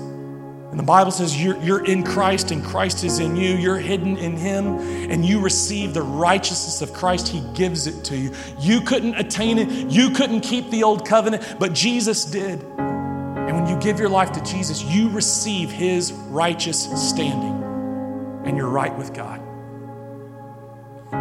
and 0.73 0.79
the 0.79 0.83
Bible 0.83 1.11
says 1.11 1.39
you're, 1.39 1.55
you're 1.61 1.85
in 1.85 2.01
Christ 2.01 2.49
and 2.49 2.65
Christ 2.65 3.03
is 3.03 3.19
in 3.19 3.35
you, 3.35 3.53
you're 3.57 3.77
hidden 3.77 4.17
in 4.17 4.35
Him, 4.35 4.79
and 5.11 5.23
you 5.23 5.39
receive 5.39 5.93
the 5.93 6.01
righteousness 6.01 6.81
of 6.81 6.93
Christ, 6.93 7.27
He 7.27 7.43
gives 7.53 7.85
it 7.85 8.05
to 8.05 8.17
you. 8.17 8.33
You 8.57 8.81
couldn't 8.81 9.13
attain 9.13 9.59
it, 9.59 9.91
you 9.91 10.09
couldn't 10.09 10.41
keep 10.41 10.71
the 10.71 10.81
old 10.81 11.07
covenant, 11.07 11.57
but 11.59 11.73
Jesus 11.73 12.25
did. 12.25 12.59
And 12.63 13.55
when 13.55 13.67
you 13.67 13.79
give 13.79 13.99
your 13.99 14.09
life 14.09 14.31
to 14.31 14.43
Jesus, 14.43 14.81
you 14.81 15.09
receive 15.09 15.69
His 15.69 16.11
righteous 16.11 16.85
standing, 17.07 18.43
and 18.43 18.57
you're 18.57 18.67
right 18.67 18.97
with 18.97 19.13
God. 19.13 19.41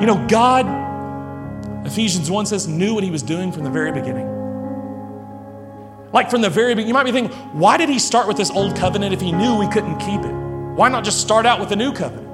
You 0.00 0.06
know, 0.06 0.26
God, 0.28 1.86
Ephesians 1.86 2.30
1 2.30 2.46
says, 2.46 2.66
knew 2.66 2.94
what 2.94 3.04
He 3.04 3.10
was 3.10 3.22
doing 3.22 3.52
from 3.52 3.64
the 3.64 3.70
very 3.70 3.92
beginning. 3.92 4.31
Like 6.12 6.30
from 6.30 6.42
the 6.42 6.50
very 6.50 6.74
beginning, 6.74 6.88
you 6.88 6.94
might 6.94 7.04
be 7.04 7.12
thinking, 7.12 7.36
why 7.52 7.78
did 7.78 7.88
he 7.88 7.98
start 7.98 8.28
with 8.28 8.36
this 8.36 8.50
old 8.50 8.76
covenant 8.76 9.14
if 9.14 9.20
he 9.20 9.32
knew 9.32 9.58
we 9.58 9.68
couldn't 9.68 9.98
keep 9.98 10.20
it? 10.20 10.32
Why 10.74 10.88
not 10.88 11.04
just 11.04 11.20
start 11.20 11.46
out 11.46 11.58
with 11.58 11.72
a 11.72 11.76
new 11.76 11.92
covenant? 11.92 12.28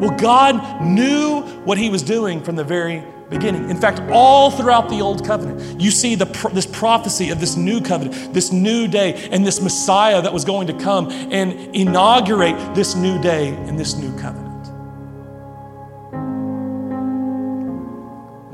Well, 0.00 0.16
God 0.16 0.82
knew 0.82 1.42
what 1.64 1.78
he 1.78 1.90
was 1.90 2.02
doing 2.02 2.42
from 2.42 2.56
the 2.56 2.64
very 2.64 3.02
beginning. 3.30 3.68
In 3.68 3.76
fact, 3.78 4.00
all 4.10 4.50
throughout 4.50 4.88
the 4.88 5.00
old 5.00 5.24
covenant, 5.24 5.80
you 5.80 5.90
see 5.90 6.14
the, 6.14 6.26
this 6.52 6.66
prophecy 6.66 7.30
of 7.30 7.40
this 7.40 7.56
new 7.56 7.80
covenant, 7.80 8.32
this 8.32 8.52
new 8.52 8.86
day, 8.86 9.28
and 9.30 9.46
this 9.46 9.60
Messiah 9.60 10.22
that 10.22 10.32
was 10.32 10.44
going 10.44 10.66
to 10.68 10.72
come 10.74 11.10
and 11.10 11.52
inaugurate 11.74 12.74
this 12.74 12.94
new 12.94 13.20
day 13.20 13.48
and 13.48 13.78
this 13.78 13.96
new 13.96 14.16
covenant. 14.18 14.46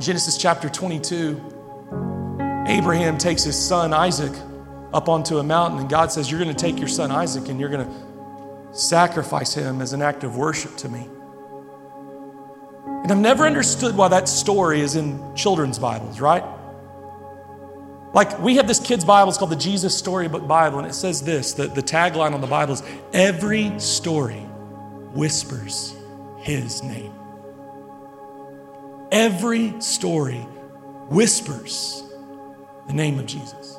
Genesis 0.00 0.36
chapter 0.36 0.68
22 0.68 1.53
Abraham 2.66 3.18
takes 3.18 3.44
his 3.44 3.56
son 3.56 3.92
Isaac 3.92 4.32
up 4.92 5.08
onto 5.08 5.38
a 5.38 5.42
mountain, 5.42 5.80
and 5.80 5.90
God 5.90 6.12
says, 6.12 6.30
You're 6.30 6.40
going 6.40 6.54
to 6.54 6.60
take 6.60 6.78
your 6.78 6.88
son 6.88 7.10
Isaac 7.10 7.48
and 7.48 7.60
you're 7.60 7.68
going 7.68 7.86
to 7.86 8.76
sacrifice 8.78 9.54
him 9.54 9.82
as 9.82 9.92
an 9.92 10.02
act 10.02 10.24
of 10.24 10.36
worship 10.36 10.76
to 10.78 10.88
me. 10.88 11.08
And 12.86 13.12
I've 13.12 13.18
never 13.18 13.44
understood 13.44 13.96
why 13.96 14.08
that 14.08 14.28
story 14.28 14.80
is 14.80 14.96
in 14.96 15.34
children's 15.34 15.78
Bibles, 15.78 16.20
right? 16.20 16.44
Like, 18.14 18.38
we 18.40 18.56
have 18.56 18.68
this 18.68 18.78
kid's 18.78 19.04
Bible, 19.04 19.28
it's 19.28 19.38
called 19.38 19.50
the 19.50 19.56
Jesus 19.56 19.96
Storybook 19.96 20.46
Bible, 20.46 20.78
and 20.78 20.86
it 20.86 20.94
says 20.94 21.20
this 21.22 21.52
the, 21.52 21.66
the 21.66 21.82
tagline 21.82 22.32
on 22.32 22.40
the 22.40 22.46
Bible 22.46 22.74
is 22.74 22.82
Every 23.12 23.78
story 23.78 24.40
whispers 25.12 25.94
his 26.38 26.82
name. 26.82 27.12
Every 29.10 29.80
story 29.80 30.40
whispers 31.10 32.02
the 32.86 32.92
name 32.92 33.18
of 33.18 33.26
Jesus. 33.26 33.78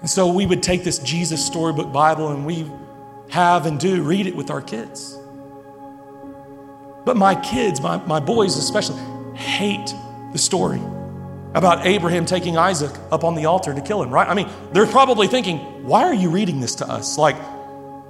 And 0.00 0.10
so 0.10 0.28
we 0.28 0.46
would 0.46 0.62
take 0.62 0.84
this 0.84 0.98
Jesus 0.98 1.44
Storybook 1.44 1.92
Bible 1.92 2.28
and 2.28 2.46
we 2.46 2.70
have 3.30 3.66
and 3.66 3.78
do 3.78 4.02
read 4.02 4.26
it 4.26 4.36
with 4.36 4.50
our 4.50 4.62
kids. 4.62 5.18
But 7.04 7.16
my 7.16 7.34
kids, 7.34 7.80
my, 7.80 7.96
my 8.06 8.20
boys 8.20 8.56
especially, 8.56 9.00
hate 9.36 9.94
the 10.32 10.38
story 10.38 10.80
about 11.54 11.86
Abraham 11.86 12.26
taking 12.26 12.56
Isaac 12.56 12.92
up 13.10 13.24
on 13.24 13.34
the 13.34 13.46
altar 13.46 13.74
to 13.74 13.80
kill 13.80 14.02
him, 14.02 14.10
right? 14.10 14.28
I 14.28 14.34
mean, 14.34 14.50
they're 14.72 14.86
probably 14.86 15.26
thinking, 15.26 15.58
why 15.84 16.04
are 16.04 16.14
you 16.14 16.28
reading 16.28 16.60
this 16.60 16.74
to 16.76 16.88
us? 16.88 17.16
Like, 17.16 17.36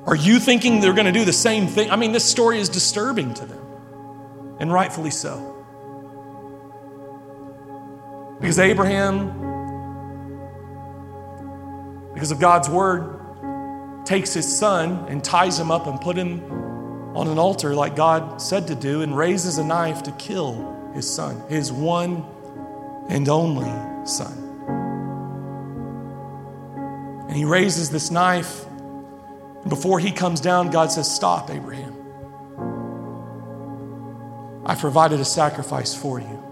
are 0.06 0.16
you 0.16 0.38
thinking 0.38 0.80
they're 0.80 0.92
going 0.92 1.06
to 1.06 1.12
do 1.12 1.24
the 1.24 1.32
same 1.32 1.66
thing? 1.66 1.90
I 1.90 1.96
mean, 1.96 2.12
this 2.12 2.24
story 2.24 2.58
is 2.58 2.68
disturbing 2.68 3.34
to 3.34 3.46
them, 3.46 3.64
and 4.58 4.72
rightfully 4.72 5.10
so. 5.10 5.55
Because 8.40 8.58
Abraham, 8.58 9.28
because 12.12 12.30
of 12.30 12.38
God's 12.38 12.68
word, 12.68 14.04
takes 14.04 14.34
his 14.34 14.46
son 14.58 15.06
and 15.08 15.24
ties 15.24 15.58
him 15.58 15.70
up 15.70 15.86
and 15.86 16.00
put 16.00 16.16
him 16.16 16.44
on 17.16 17.28
an 17.28 17.38
altar 17.38 17.74
like 17.74 17.96
God 17.96 18.40
said 18.40 18.66
to 18.68 18.74
do 18.74 19.02
and 19.02 19.16
raises 19.16 19.58
a 19.58 19.64
knife 19.64 20.02
to 20.04 20.12
kill 20.12 20.90
his 20.94 21.08
son, 21.08 21.42
his 21.48 21.72
one 21.72 22.24
and 23.08 23.28
only 23.28 23.72
son. 24.06 24.44
And 27.28 27.36
he 27.36 27.44
raises 27.44 27.90
this 27.90 28.10
knife. 28.10 28.66
And 28.66 29.70
before 29.70 29.98
he 29.98 30.12
comes 30.12 30.40
down, 30.40 30.70
God 30.70 30.92
says, 30.92 31.12
Stop, 31.12 31.50
Abraham. 31.50 31.94
I've 34.64 34.78
provided 34.78 35.20
a 35.20 35.24
sacrifice 35.24 35.94
for 35.94 36.20
you 36.20 36.45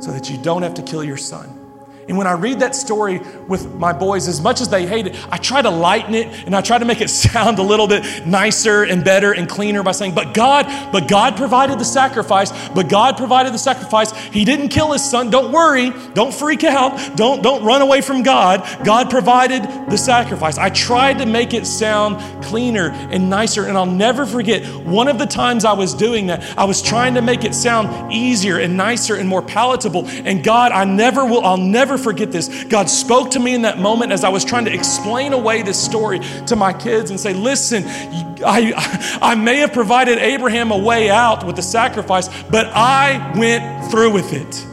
so 0.00 0.10
that 0.12 0.30
you 0.30 0.38
don't 0.38 0.62
have 0.62 0.74
to 0.74 0.82
kill 0.82 1.04
your 1.04 1.16
son. 1.16 1.59
And 2.08 2.18
when 2.18 2.26
I 2.26 2.32
read 2.32 2.60
that 2.60 2.74
story 2.74 3.20
with 3.46 3.72
my 3.74 3.92
boys, 3.92 4.26
as 4.26 4.40
much 4.40 4.60
as 4.60 4.68
they 4.68 4.86
hate 4.86 5.06
it, 5.06 5.32
I 5.32 5.36
try 5.36 5.62
to 5.62 5.70
lighten 5.70 6.14
it 6.14 6.26
and 6.46 6.56
I 6.56 6.60
try 6.60 6.78
to 6.78 6.84
make 6.84 7.00
it 7.00 7.08
sound 7.10 7.58
a 7.58 7.62
little 7.62 7.86
bit 7.86 8.26
nicer 8.26 8.82
and 8.84 9.04
better 9.04 9.32
and 9.32 9.48
cleaner 9.48 9.82
by 9.82 9.92
saying, 9.92 10.14
but 10.14 10.34
God, 10.34 10.66
but 10.92 11.08
God 11.08 11.36
provided 11.36 11.78
the 11.78 11.84
sacrifice, 11.84 12.50
but 12.70 12.88
God 12.88 13.16
provided 13.16 13.52
the 13.52 13.58
sacrifice. 13.58 14.12
He 14.32 14.44
didn't 14.44 14.68
kill 14.68 14.92
his 14.92 15.08
son. 15.08 15.30
Don't 15.30 15.52
worry. 15.52 15.90
Don't 16.14 16.34
freak 16.34 16.64
out. 16.64 17.16
Don't, 17.16 17.42
don't 17.42 17.64
run 17.64 17.82
away 17.82 18.00
from 18.00 18.22
God. 18.22 18.66
God 18.84 19.10
provided 19.10 19.62
the 19.90 19.96
sacrifice. 19.96 20.58
I 20.58 20.70
tried 20.70 21.18
to 21.18 21.26
make 21.26 21.54
it 21.54 21.66
sound 21.66 22.44
cleaner 22.44 22.90
and 22.90 23.30
nicer. 23.30 23.66
And 23.66 23.76
I'll 23.76 23.86
never 23.86 24.26
forget 24.26 24.64
one 24.84 25.08
of 25.08 25.18
the 25.18 25.26
times 25.26 25.64
I 25.64 25.72
was 25.72 25.94
doing 25.94 26.26
that, 26.26 26.58
I 26.58 26.64
was 26.64 26.82
trying 26.82 27.14
to 27.14 27.22
make 27.22 27.44
it 27.44 27.54
sound 27.54 28.12
easier 28.12 28.58
and 28.58 28.76
nicer 28.76 29.14
and 29.14 29.28
more 29.28 29.42
palatable. 29.42 30.06
And 30.08 30.42
God, 30.42 30.72
I 30.72 30.84
never 30.84 31.24
will, 31.24 31.44
I'll 31.44 31.56
never 31.56 31.89
forget 31.98 32.32
this. 32.32 32.64
God 32.64 32.88
spoke 32.88 33.30
to 33.32 33.40
me 33.40 33.54
in 33.54 33.62
that 33.62 33.78
moment 33.78 34.12
as 34.12 34.24
I 34.24 34.28
was 34.28 34.44
trying 34.44 34.64
to 34.66 34.72
explain 34.72 35.32
away 35.32 35.62
this 35.62 35.82
story 35.82 36.20
to 36.46 36.56
my 36.56 36.72
kids 36.72 37.10
and 37.10 37.18
say, 37.18 37.34
listen, 37.34 37.84
I, 37.86 39.18
I 39.22 39.34
may 39.34 39.56
have 39.58 39.72
provided 39.72 40.18
Abraham 40.18 40.70
a 40.70 40.78
way 40.78 41.10
out 41.10 41.44
with 41.44 41.56
the 41.56 41.62
sacrifice, 41.62 42.28
but 42.44 42.66
I 42.66 43.32
went 43.38 43.90
through 43.90 44.12
with 44.12 44.32
it. 44.32 44.66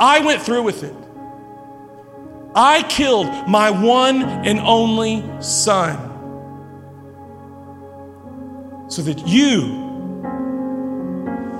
I 0.00 0.20
went 0.20 0.42
through 0.42 0.64
with 0.64 0.82
it. 0.82 0.94
I 2.54 2.82
killed 2.82 3.26
my 3.48 3.70
one 3.70 4.22
and 4.22 4.58
only 4.60 5.22
son 5.40 6.10
so 8.88 9.00
that 9.02 9.26
you, 9.26 10.22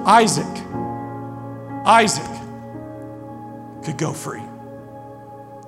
Isaac, 0.04 0.44
Isaac, 1.86 2.41
could 3.82 3.98
go 3.98 4.12
free, 4.12 4.42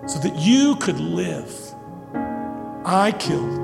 so 0.06 0.18
that 0.20 0.36
you 0.36 0.76
could 0.76 1.00
live. 1.00 1.52
I 2.84 3.12
killed 3.18 3.60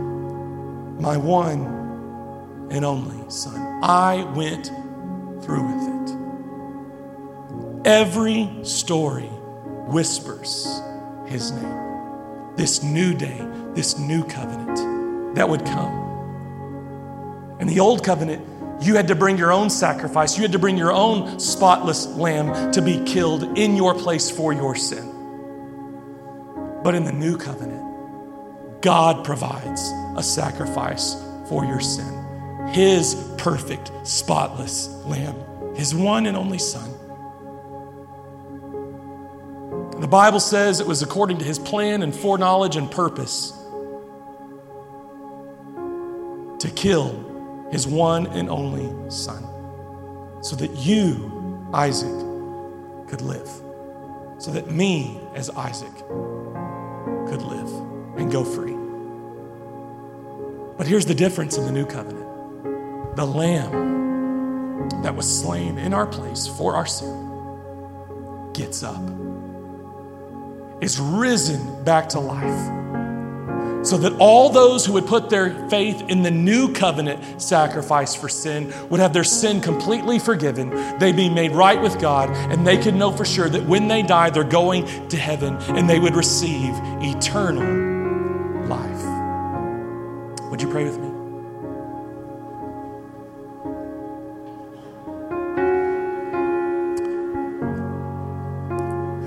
my 1.00 1.16
one 1.16 2.68
and 2.70 2.84
only 2.84 3.28
son. 3.30 3.82
I 3.82 4.24
went 4.34 4.66
through 5.42 5.66
with 5.66 5.88
it. 5.88 6.16
Every 7.86 8.48
story 8.62 9.30
whispers 9.88 10.80
his 11.26 11.52
name. 11.52 12.54
This 12.56 12.82
new 12.82 13.14
day, 13.14 13.40
this 13.74 13.98
new 13.98 14.24
covenant 14.24 15.34
that 15.34 15.48
would 15.48 15.64
come. 15.64 17.56
And 17.60 17.68
the 17.68 17.80
old 17.80 18.04
covenant 18.04 18.44
you 18.80 18.96
had 18.96 19.08
to 19.08 19.14
bring 19.14 19.36
your 19.36 19.52
own 19.52 19.68
sacrifice. 19.68 20.36
You 20.36 20.42
had 20.42 20.52
to 20.52 20.58
bring 20.58 20.78
your 20.78 20.92
own 20.92 21.38
spotless 21.38 22.06
lamb 22.06 22.72
to 22.72 22.80
be 22.80 23.02
killed 23.04 23.58
in 23.58 23.76
your 23.76 23.94
place 23.94 24.30
for 24.30 24.52
your 24.52 24.74
sin. 24.74 25.06
But 26.82 26.94
in 26.94 27.04
the 27.04 27.12
new 27.12 27.36
covenant, 27.36 28.80
God 28.80 29.24
provides 29.24 29.82
a 30.16 30.22
sacrifice 30.22 31.14
for 31.48 31.64
your 31.66 31.80
sin. 31.80 32.68
His 32.68 33.14
perfect, 33.36 33.92
spotless 34.04 34.88
lamb, 35.04 35.36
his 35.76 35.94
one 35.94 36.24
and 36.24 36.36
only 36.36 36.58
son. 36.58 36.90
The 40.00 40.08
Bible 40.08 40.40
says 40.40 40.80
it 40.80 40.86
was 40.86 41.02
according 41.02 41.38
to 41.38 41.44
his 41.44 41.58
plan 41.58 42.02
and 42.02 42.14
foreknowledge 42.14 42.76
and 42.76 42.90
purpose 42.90 43.50
to 46.60 46.70
kill 46.74 47.29
his 47.70 47.86
one 47.86 48.26
and 48.28 48.48
only 48.50 49.10
son, 49.10 49.44
so 50.42 50.56
that 50.56 50.70
you, 50.76 51.68
Isaac, 51.72 52.18
could 53.08 53.22
live, 53.22 53.48
so 54.38 54.50
that 54.52 54.70
me, 54.70 55.20
as 55.34 55.50
Isaac, 55.50 55.94
could 57.28 57.42
live 57.42 57.68
and 58.16 58.30
go 58.30 58.44
free. 58.44 58.76
But 60.76 60.86
here's 60.86 61.06
the 61.06 61.14
difference 61.14 61.58
in 61.58 61.64
the 61.64 61.72
new 61.72 61.86
covenant 61.86 62.26
the 63.16 63.26
lamb 63.26 64.88
that 65.02 65.14
was 65.14 65.40
slain 65.40 65.78
in 65.78 65.92
our 65.92 66.06
place 66.06 66.46
for 66.46 66.74
our 66.74 66.86
sin 66.86 67.28
gets 68.52 68.82
up, 68.82 69.02
is 70.80 70.98
risen 70.98 71.84
back 71.84 72.08
to 72.10 72.20
life 72.20 72.79
so 73.82 73.96
that 73.96 74.12
all 74.18 74.50
those 74.50 74.84
who 74.84 74.92
would 74.94 75.06
put 75.06 75.30
their 75.30 75.68
faith 75.68 76.02
in 76.08 76.22
the 76.22 76.30
new 76.30 76.72
covenant 76.72 77.40
sacrifice 77.40 78.14
for 78.14 78.28
sin 78.28 78.72
would 78.90 79.00
have 79.00 79.12
their 79.12 79.24
sin 79.24 79.60
completely 79.60 80.18
forgiven. 80.18 80.70
They'd 80.98 81.16
be 81.16 81.28
made 81.30 81.52
right 81.52 81.80
with 81.80 81.98
God, 82.00 82.30
and 82.30 82.66
they 82.66 82.76
could 82.76 82.94
know 82.94 83.10
for 83.10 83.24
sure 83.24 83.48
that 83.48 83.64
when 83.66 83.88
they 83.88 84.02
die, 84.02 84.30
they're 84.30 84.44
going 84.44 85.08
to 85.08 85.16
heaven 85.16 85.56
and 85.76 85.88
they 85.88 85.98
would 85.98 86.14
receive 86.14 86.74
eternal 87.02 88.66
life. 88.68 90.50
Would 90.50 90.60
you 90.60 90.68
pray 90.68 90.84
with 90.84 90.98
me? 90.98 91.08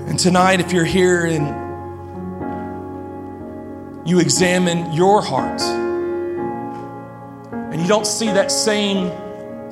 And 0.08 0.18
tonight, 0.18 0.60
if 0.60 0.70
you're 0.70 0.84
here 0.84 1.24
and 1.26 1.63
you 4.04 4.18
examine 4.18 4.92
your 4.92 5.22
heart 5.22 5.60
and 7.72 7.80
you 7.80 7.88
don't 7.88 8.06
see 8.06 8.26
that 8.26 8.52
same 8.52 9.10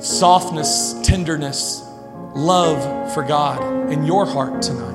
softness, 0.01 0.95
tenderness, 1.03 1.83
love 2.35 3.13
for 3.13 3.23
God 3.23 3.91
in 3.91 4.05
your 4.05 4.25
heart 4.25 4.61
tonight. 4.61 4.93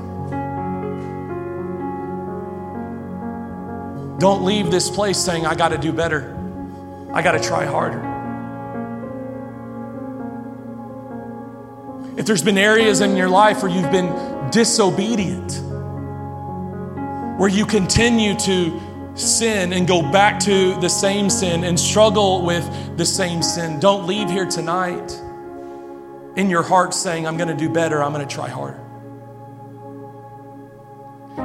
Don't 4.19 4.45
leave 4.45 4.71
this 4.71 4.91
place 4.91 5.17
saying, 5.17 5.47
I 5.47 5.55
got 5.55 5.69
to 5.69 5.79
do 5.79 5.93
better. 5.93 6.35
I 7.13 7.23
got 7.23 7.33
to 7.33 7.41
try 7.41 7.65
harder. 7.65 8.17
If 12.19 12.27
there's 12.27 12.43
been 12.43 12.59
areas 12.59 13.01
in 13.01 13.17
your 13.17 13.29
life 13.29 13.63
where 13.63 13.71
you've 13.71 13.93
been 13.93 14.51
disobedient, 14.51 15.63
where 17.39 17.49
you 17.49 17.65
continue 17.65 18.37
to 18.41 18.81
sin 19.19 19.73
and 19.73 19.87
go 19.87 20.03
back 20.03 20.39
to 20.41 20.79
the 20.81 20.89
same 20.89 21.29
sin 21.31 21.65
and 21.65 21.79
struggle 21.79 22.45
with 22.45 22.97
the 22.97 23.05
same 23.05 23.43
sin, 23.43 23.81
don't 23.81 24.07
leave 24.07 24.31
here 24.31 24.47
tonight 24.47 25.21
in 26.37 26.49
your 26.49 26.63
heart 26.63 26.95
saying, 26.95 27.27
I'm 27.27 27.37
going 27.37 27.49
to 27.49 27.57
do 27.57 27.69
better, 27.69 28.03
I'm 28.03 28.13
going 28.13 28.27
to 28.27 28.35
try 28.35 28.49
harder. 28.49 28.85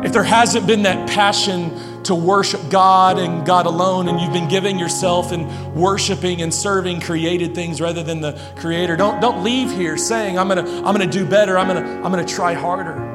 If 0.03 0.11
there 0.11 0.23
hasn't 0.23 0.67
been 0.67 0.83
that 0.83 1.09
passion 1.09 2.03
to 2.03 2.15
worship 2.15 2.69
God 2.69 3.17
and 3.17 3.45
God 3.45 3.65
alone, 3.65 4.07
and 4.09 4.19
you've 4.19 4.33
been 4.33 4.49
giving 4.49 4.77
yourself 4.77 5.31
and 5.31 5.75
worshiping 5.75 6.41
and 6.41 6.53
serving 6.53 7.01
created 7.01 7.55
things 7.55 7.79
rather 7.79 8.03
than 8.03 8.19
the 8.19 8.39
Creator, 8.55 8.97
don't, 8.97 9.21
don't 9.21 9.43
leave 9.43 9.71
here 9.71 9.97
saying, 9.97 10.37
I'm 10.37 10.47
gonna, 10.47 10.61
I'm 10.61 10.93
gonna 10.95 11.07
do 11.07 11.25
better, 11.25 11.57
I'm 11.57 11.67
gonna, 11.67 11.85
I'm 12.03 12.11
gonna 12.11 12.25
try 12.25 12.53
harder. 12.53 13.12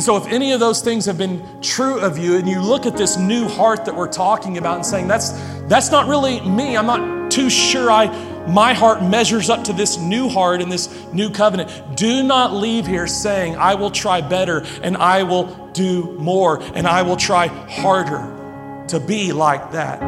And 0.00 0.04
so, 0.06 0.16
if 0.16 0.26
any 0.28 0.52
of 0.52 0.60
those 0.60 0.80
things 0.80 1.04
have 1.04 1.18
been 1.18 1.60
true 1.60 2.00
of 2.00 2.16
you, 2.16 2.38
and 2.38 2.48
you 2.48 2.62
look 2.62 2.86
at 2.86 2.96
this 2.96 3.18
new 3.18 3.46
heart 3.46 3.84
that 3.84 3.94
we're 3.94 4.10
talking 4.10 4.56
about 4.56 4.76
and 4.76 4.86
saying, 4.86 5.08
that's, 5.08 5.32
that's 5.68 5.90
not 5.90 6.08
really 6.08 6.40
me, 6.40 6.74
I'm 6.74 6.86
not 6.86 7.30
too 7.30 7.50
sure 7.50 7.90
I, 7.90 8.06
my 8.46 8.72
heart 8.72 9.02
measures 9.02 9.50
up 9.50 9.64
to 9.64 9.74
this 9.74 9.98
new 9.98 10.30
heart 10.30 10.62
and 10.62 10.72
this 10.72 10.88
new 11.12 11.28
covenant, 11.28 11.98
do 11.98 12.22
not 12.22 12.54
leave 12.54 12.86
here 12.86 13.06
saying, 13.06 13.56
I 13.56 13.74
will 13.74 13.90
try 13.90 14.22
better 14.22 14.64
and 14.82 14.96
I 14.96 15.22
will 15.24 15.68
do 15.74 16.12
more 16.12 16.62
and 16.74 16.86
I 16.86 17.02
will 17.02 17.18
try 17.18 17.48
harder 17.48 18.86
to 18.88 19.00
be 19.00 19.34
like 19.34 19.72
that. 19.72 20.00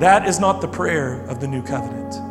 That 0.00 0.26
is 0.26 0.40
not 0.40 0.60
the 0.60 0.66
prayer 0.66 1.20
of 1.26 1.38
the 1.38 1.46
new 1.46 1.62
covenant. 1.62 2.29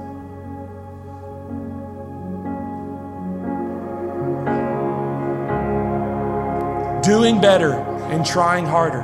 Doing 7.10 7.42
better 7.42 7.74
and 8.12 8.24
trying 8.24 8.68
harder 8.68 9.02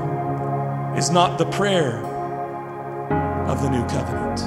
is 0.95 1.09
not 1.09 1.39
the 1.39 1.45
prayer 1.47 2.05
of 3.47 3.63
the 3.63 3.69
new 3.71 3.83
covenant. 3.87 4.41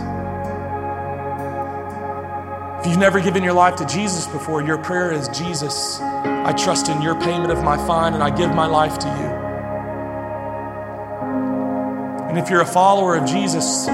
If 2.79 2.87
you've 2.87 3.01
never 3.01 3.21
given 3.21 3.43
your 3.43 3.55
life 3.55 3.75
to 3.79 3.87
Jesus 3.87 4.29
before, 4.29 4.63
your 4.63 4.79
prayer 4.79 5.11
is 5.11 5.27
Jesus, 5.31 6.01
I 6.01 6.53
trust 6.53 6.89
in 6.89 7.03
your 7.03 7.17
payment 7.21 7.51
of 7.51 7.65
my 7.65 7.77
fine 7.85 8.15
and 8.15 8.23
I 8.23 8.31
give 8.31 8.55
my 8.55 8.67
life 8.67 8.97
to 9.01 9.09
you. 9.09 9.29
And 12.29 12.39
if 12.39 12.49
you're 12.51 12.61
a 12.61 12.67
follower 12.67 13.17
of 13.17 13.27
Jesus, 13.27 13.87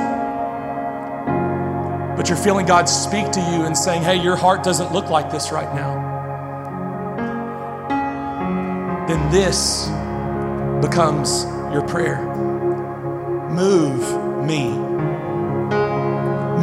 but 2.18 2.28
you're 2.28 2.36
feeling 2.36 2.66
God 2.66 2.84
speak 2.84 3.32
to 3.32 3.40
you 3.40 3.64
and 3.64 3.74
saying, 3.74 4.02
hey, 4.02 4.22
your 4.22 4.36
heart 4.36 4.62
doesn't 4.62 4.92
look 4.92 5.08
like 5.08 5.30
this 5.30 5.50
right 5.50 5.74
now 5.74 6.13
then 9.08 9.30
this 9.30 9.86
becomes 10.86 11.44
your 11.72 11.86
prayer. 11.86 12.22
Move 13.50 14.46
me 14.46 14.94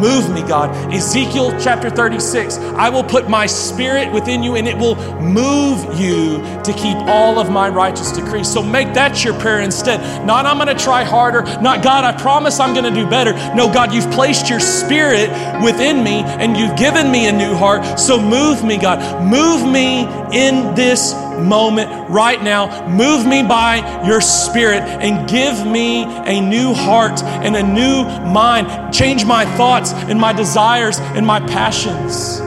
Move 0.02 0.32
me, 0.32 0.42
God. 0.42 0.72
Ezekiel 0.92 1.56
chapter 1.60 1.92
36 1.92 2.58
I 2.58 2.90
will 2.90 3.04
put 3.04 3.30
my 3.30 3.46
spirit 3.46 4.12
within 4.12 4.42
you 4.42 4.56
and 4.56 4.68
it 4.68 4.76
will 4.76 4.96
move 5.22 6.00
you 6.00 6.40
to 6.64 6.74
keep 6.74 6.98
all 7.08 7.38
of 7.38 7.52
my 7.52 7.70
righteous 7.70 8.12
decrees. 8.12 8.52
So 8.52 8.64
make 8.64 8.96
that 8.96 9.24
your 9.24 9.40
prayer 9.40 9.62
instead. 9.62 10.26
Not, 10.26 10.48
I'm 10.48 10.58
going 10.58 10.76
to 10.76 10.84
try 10.84 11.04
harder. 11.04 11.44
Not, 11.62 11.84
God, 11.84 12.04
I 12.04 12.20
promise 12.20 12.60
I'm 12.60 12.74
going 12.74 12.92
to 12.92 13.00
do 13.00 13.08
better. 13.08 13.34
No, 13.54 13.72
God, 13.72 13.94
you've 13.94 14.10
placed 14.10 14.50
your 14.50 14.60
spirit 14.60 15.30
within 15.64 16.04
me 16.04 16.24
and 16.24 16.58
you've 16.58 16.76
given 16.78 17.12
me 17.12 17.28
a 17.28 17.32
new 17.32 17.54
heart. 17.54 18.00
So 18.00 18.20
move 18.20 18.64
me, 18.64 18.80
God. 18.80 19.24
Move 19.24 19.72
me 19.72 20.06
in 20.34 20.74
this 20.74 21.14
moment 21.42 22.10
right 22.10 22.42
now. 22.42 22.88
Move 22.88 23.26
me 23.26 23.44
by 23.44 24.06
your 24.06 24.22
spirit 24.22 24.82
and 24.82 25.30
give 25.30 25.66
me 25.66 26.04
a 26.04 26.42
new 26.42 26.74
heart 26.74 27.24
and 27.24 27.56
a 27.56 27.64
new 27.64 28.04
mind. 28.32 28.94
Change 28.94 29.26
my 29.26 29.46
thoughts 29.58 29.94
and 29.94 30.20
my 30.20 30.34
desires 30.34 31.00
and 31.00 31.26
my 31.26 31.40
passions. 31.40 32.40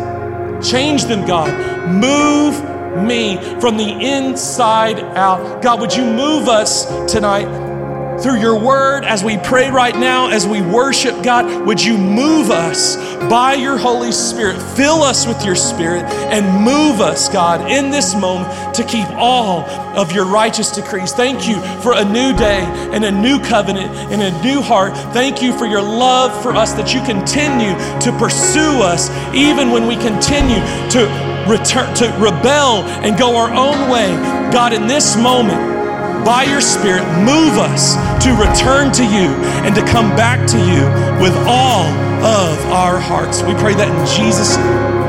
Change 0.69 1.05
them, 1.05 1.27
God. 1.27 1.89
Move 1.89 2.63
me 3.05 3.37
from 3.61 3.77
the 3.77 3.91
inside 3.91 5.01
out. 5.17 5.63
God, 5.63 5.81
would 5.81 5.95
you 5.95 6.05
move 6.05 6.49
us 6.49 6.87
tonight? 7.13 7.74
Through 8.25 8.41
your 8.41 8.59
word 8.59 9.05
as 9.05 9.23
we 9.23 9.37
pray 9.37 9.71
right 9.71 9.95
now, 9.95 10.31
as 10.31 10.47
we 10.47 10.63
worship 10.63 11.23
God, 11.23 11.67
would 11.67 11.85
you 11.85 11.99
move 11.99 12.51
us 12.51 12.97
by 13.29 13.53
your 13.53 13.77
Holy 13.77 14.13
Spirit? 14.13 14.57
Fill 14.75 15.03
us 15.03 15.27
with 15.27 15.45
your 15.45 15.55
Spirit 15.55 16.05
and 16.33 16.65
move 16.65 17.03
us, 17.03 17.29
God, 17.29 17.71
in 17.71 17.91
this 17.91 18.15
moment 18.15 18.75
to 18.77 18.83
keep 18.83 19.07
all 19.11 19.69
of 19.95 20.13
your 20.13 20.25
righteous 20.25 20.71
decrees. 20.71 21.13
Thank 21.13 21.47
you 21.47 21.61
for 21.83 21.93
a 21.93 22.03
new 22.03 22.35
day 22.35 22.63
and 22.95 23.05
a 23.05 23.13
new 23.13 23.39
covenant 23.41 23.91
and 24.11 24.23
a 24.23 24.43
new 24.43 24.63
heart. 24.63 24.97
Thank 25.13 25.43
you 25.43 25.57
for 25.59 25.67
your 25.67 25.83
love 25.83 26.43
for 26.43 26.57
us 26.57 26.73
that 26.73 26.95
you 26.95 27.03
continue 27.03 27.75
to 28.01 28.19
pursue 28.19 28.81
us 28.81 29.11
even 29.35 29.71
when 29.71 29.87
we 29.87 29.97
continue 29.97 30.65
to 30.89 31.45
return 31.47 31.95
to 31.97 32.07
rebel 32.19 32.85
and 33.05 33.19
go 33.19 33.37
our 33.37 33.53
own 33.53 33.91
way. 33.91 34.09
God, 34.51 34.73
in 34.73 34.87
this 34.87 35.15
moment, 35.15 35.74
by 36.25 36.45
your 36.45 36.61
Spirit, 36.61 37.05
move 37.21 37.59
us 37.59 37.95
to 38.25 38.33
return 38.33 38.91
to 38.93 39.05
you 39.05 39.29
and 39.65 39.75
to 39.75 39.83
come 39.85 40.09
back 40.17 40.47
to 40.49 40.59
you 40.59 40.83
with 41.23 41.37
all 41.47 41.85
of 42.25 42.59
our 42.73 42.99
hearts. 42.99 43.43
We 43.43 43.55
pray 43.55 43.75
that 43.75 43.89
in 43.89 44.07
Jesus' 44.17 44.57
name. 44.57 45.04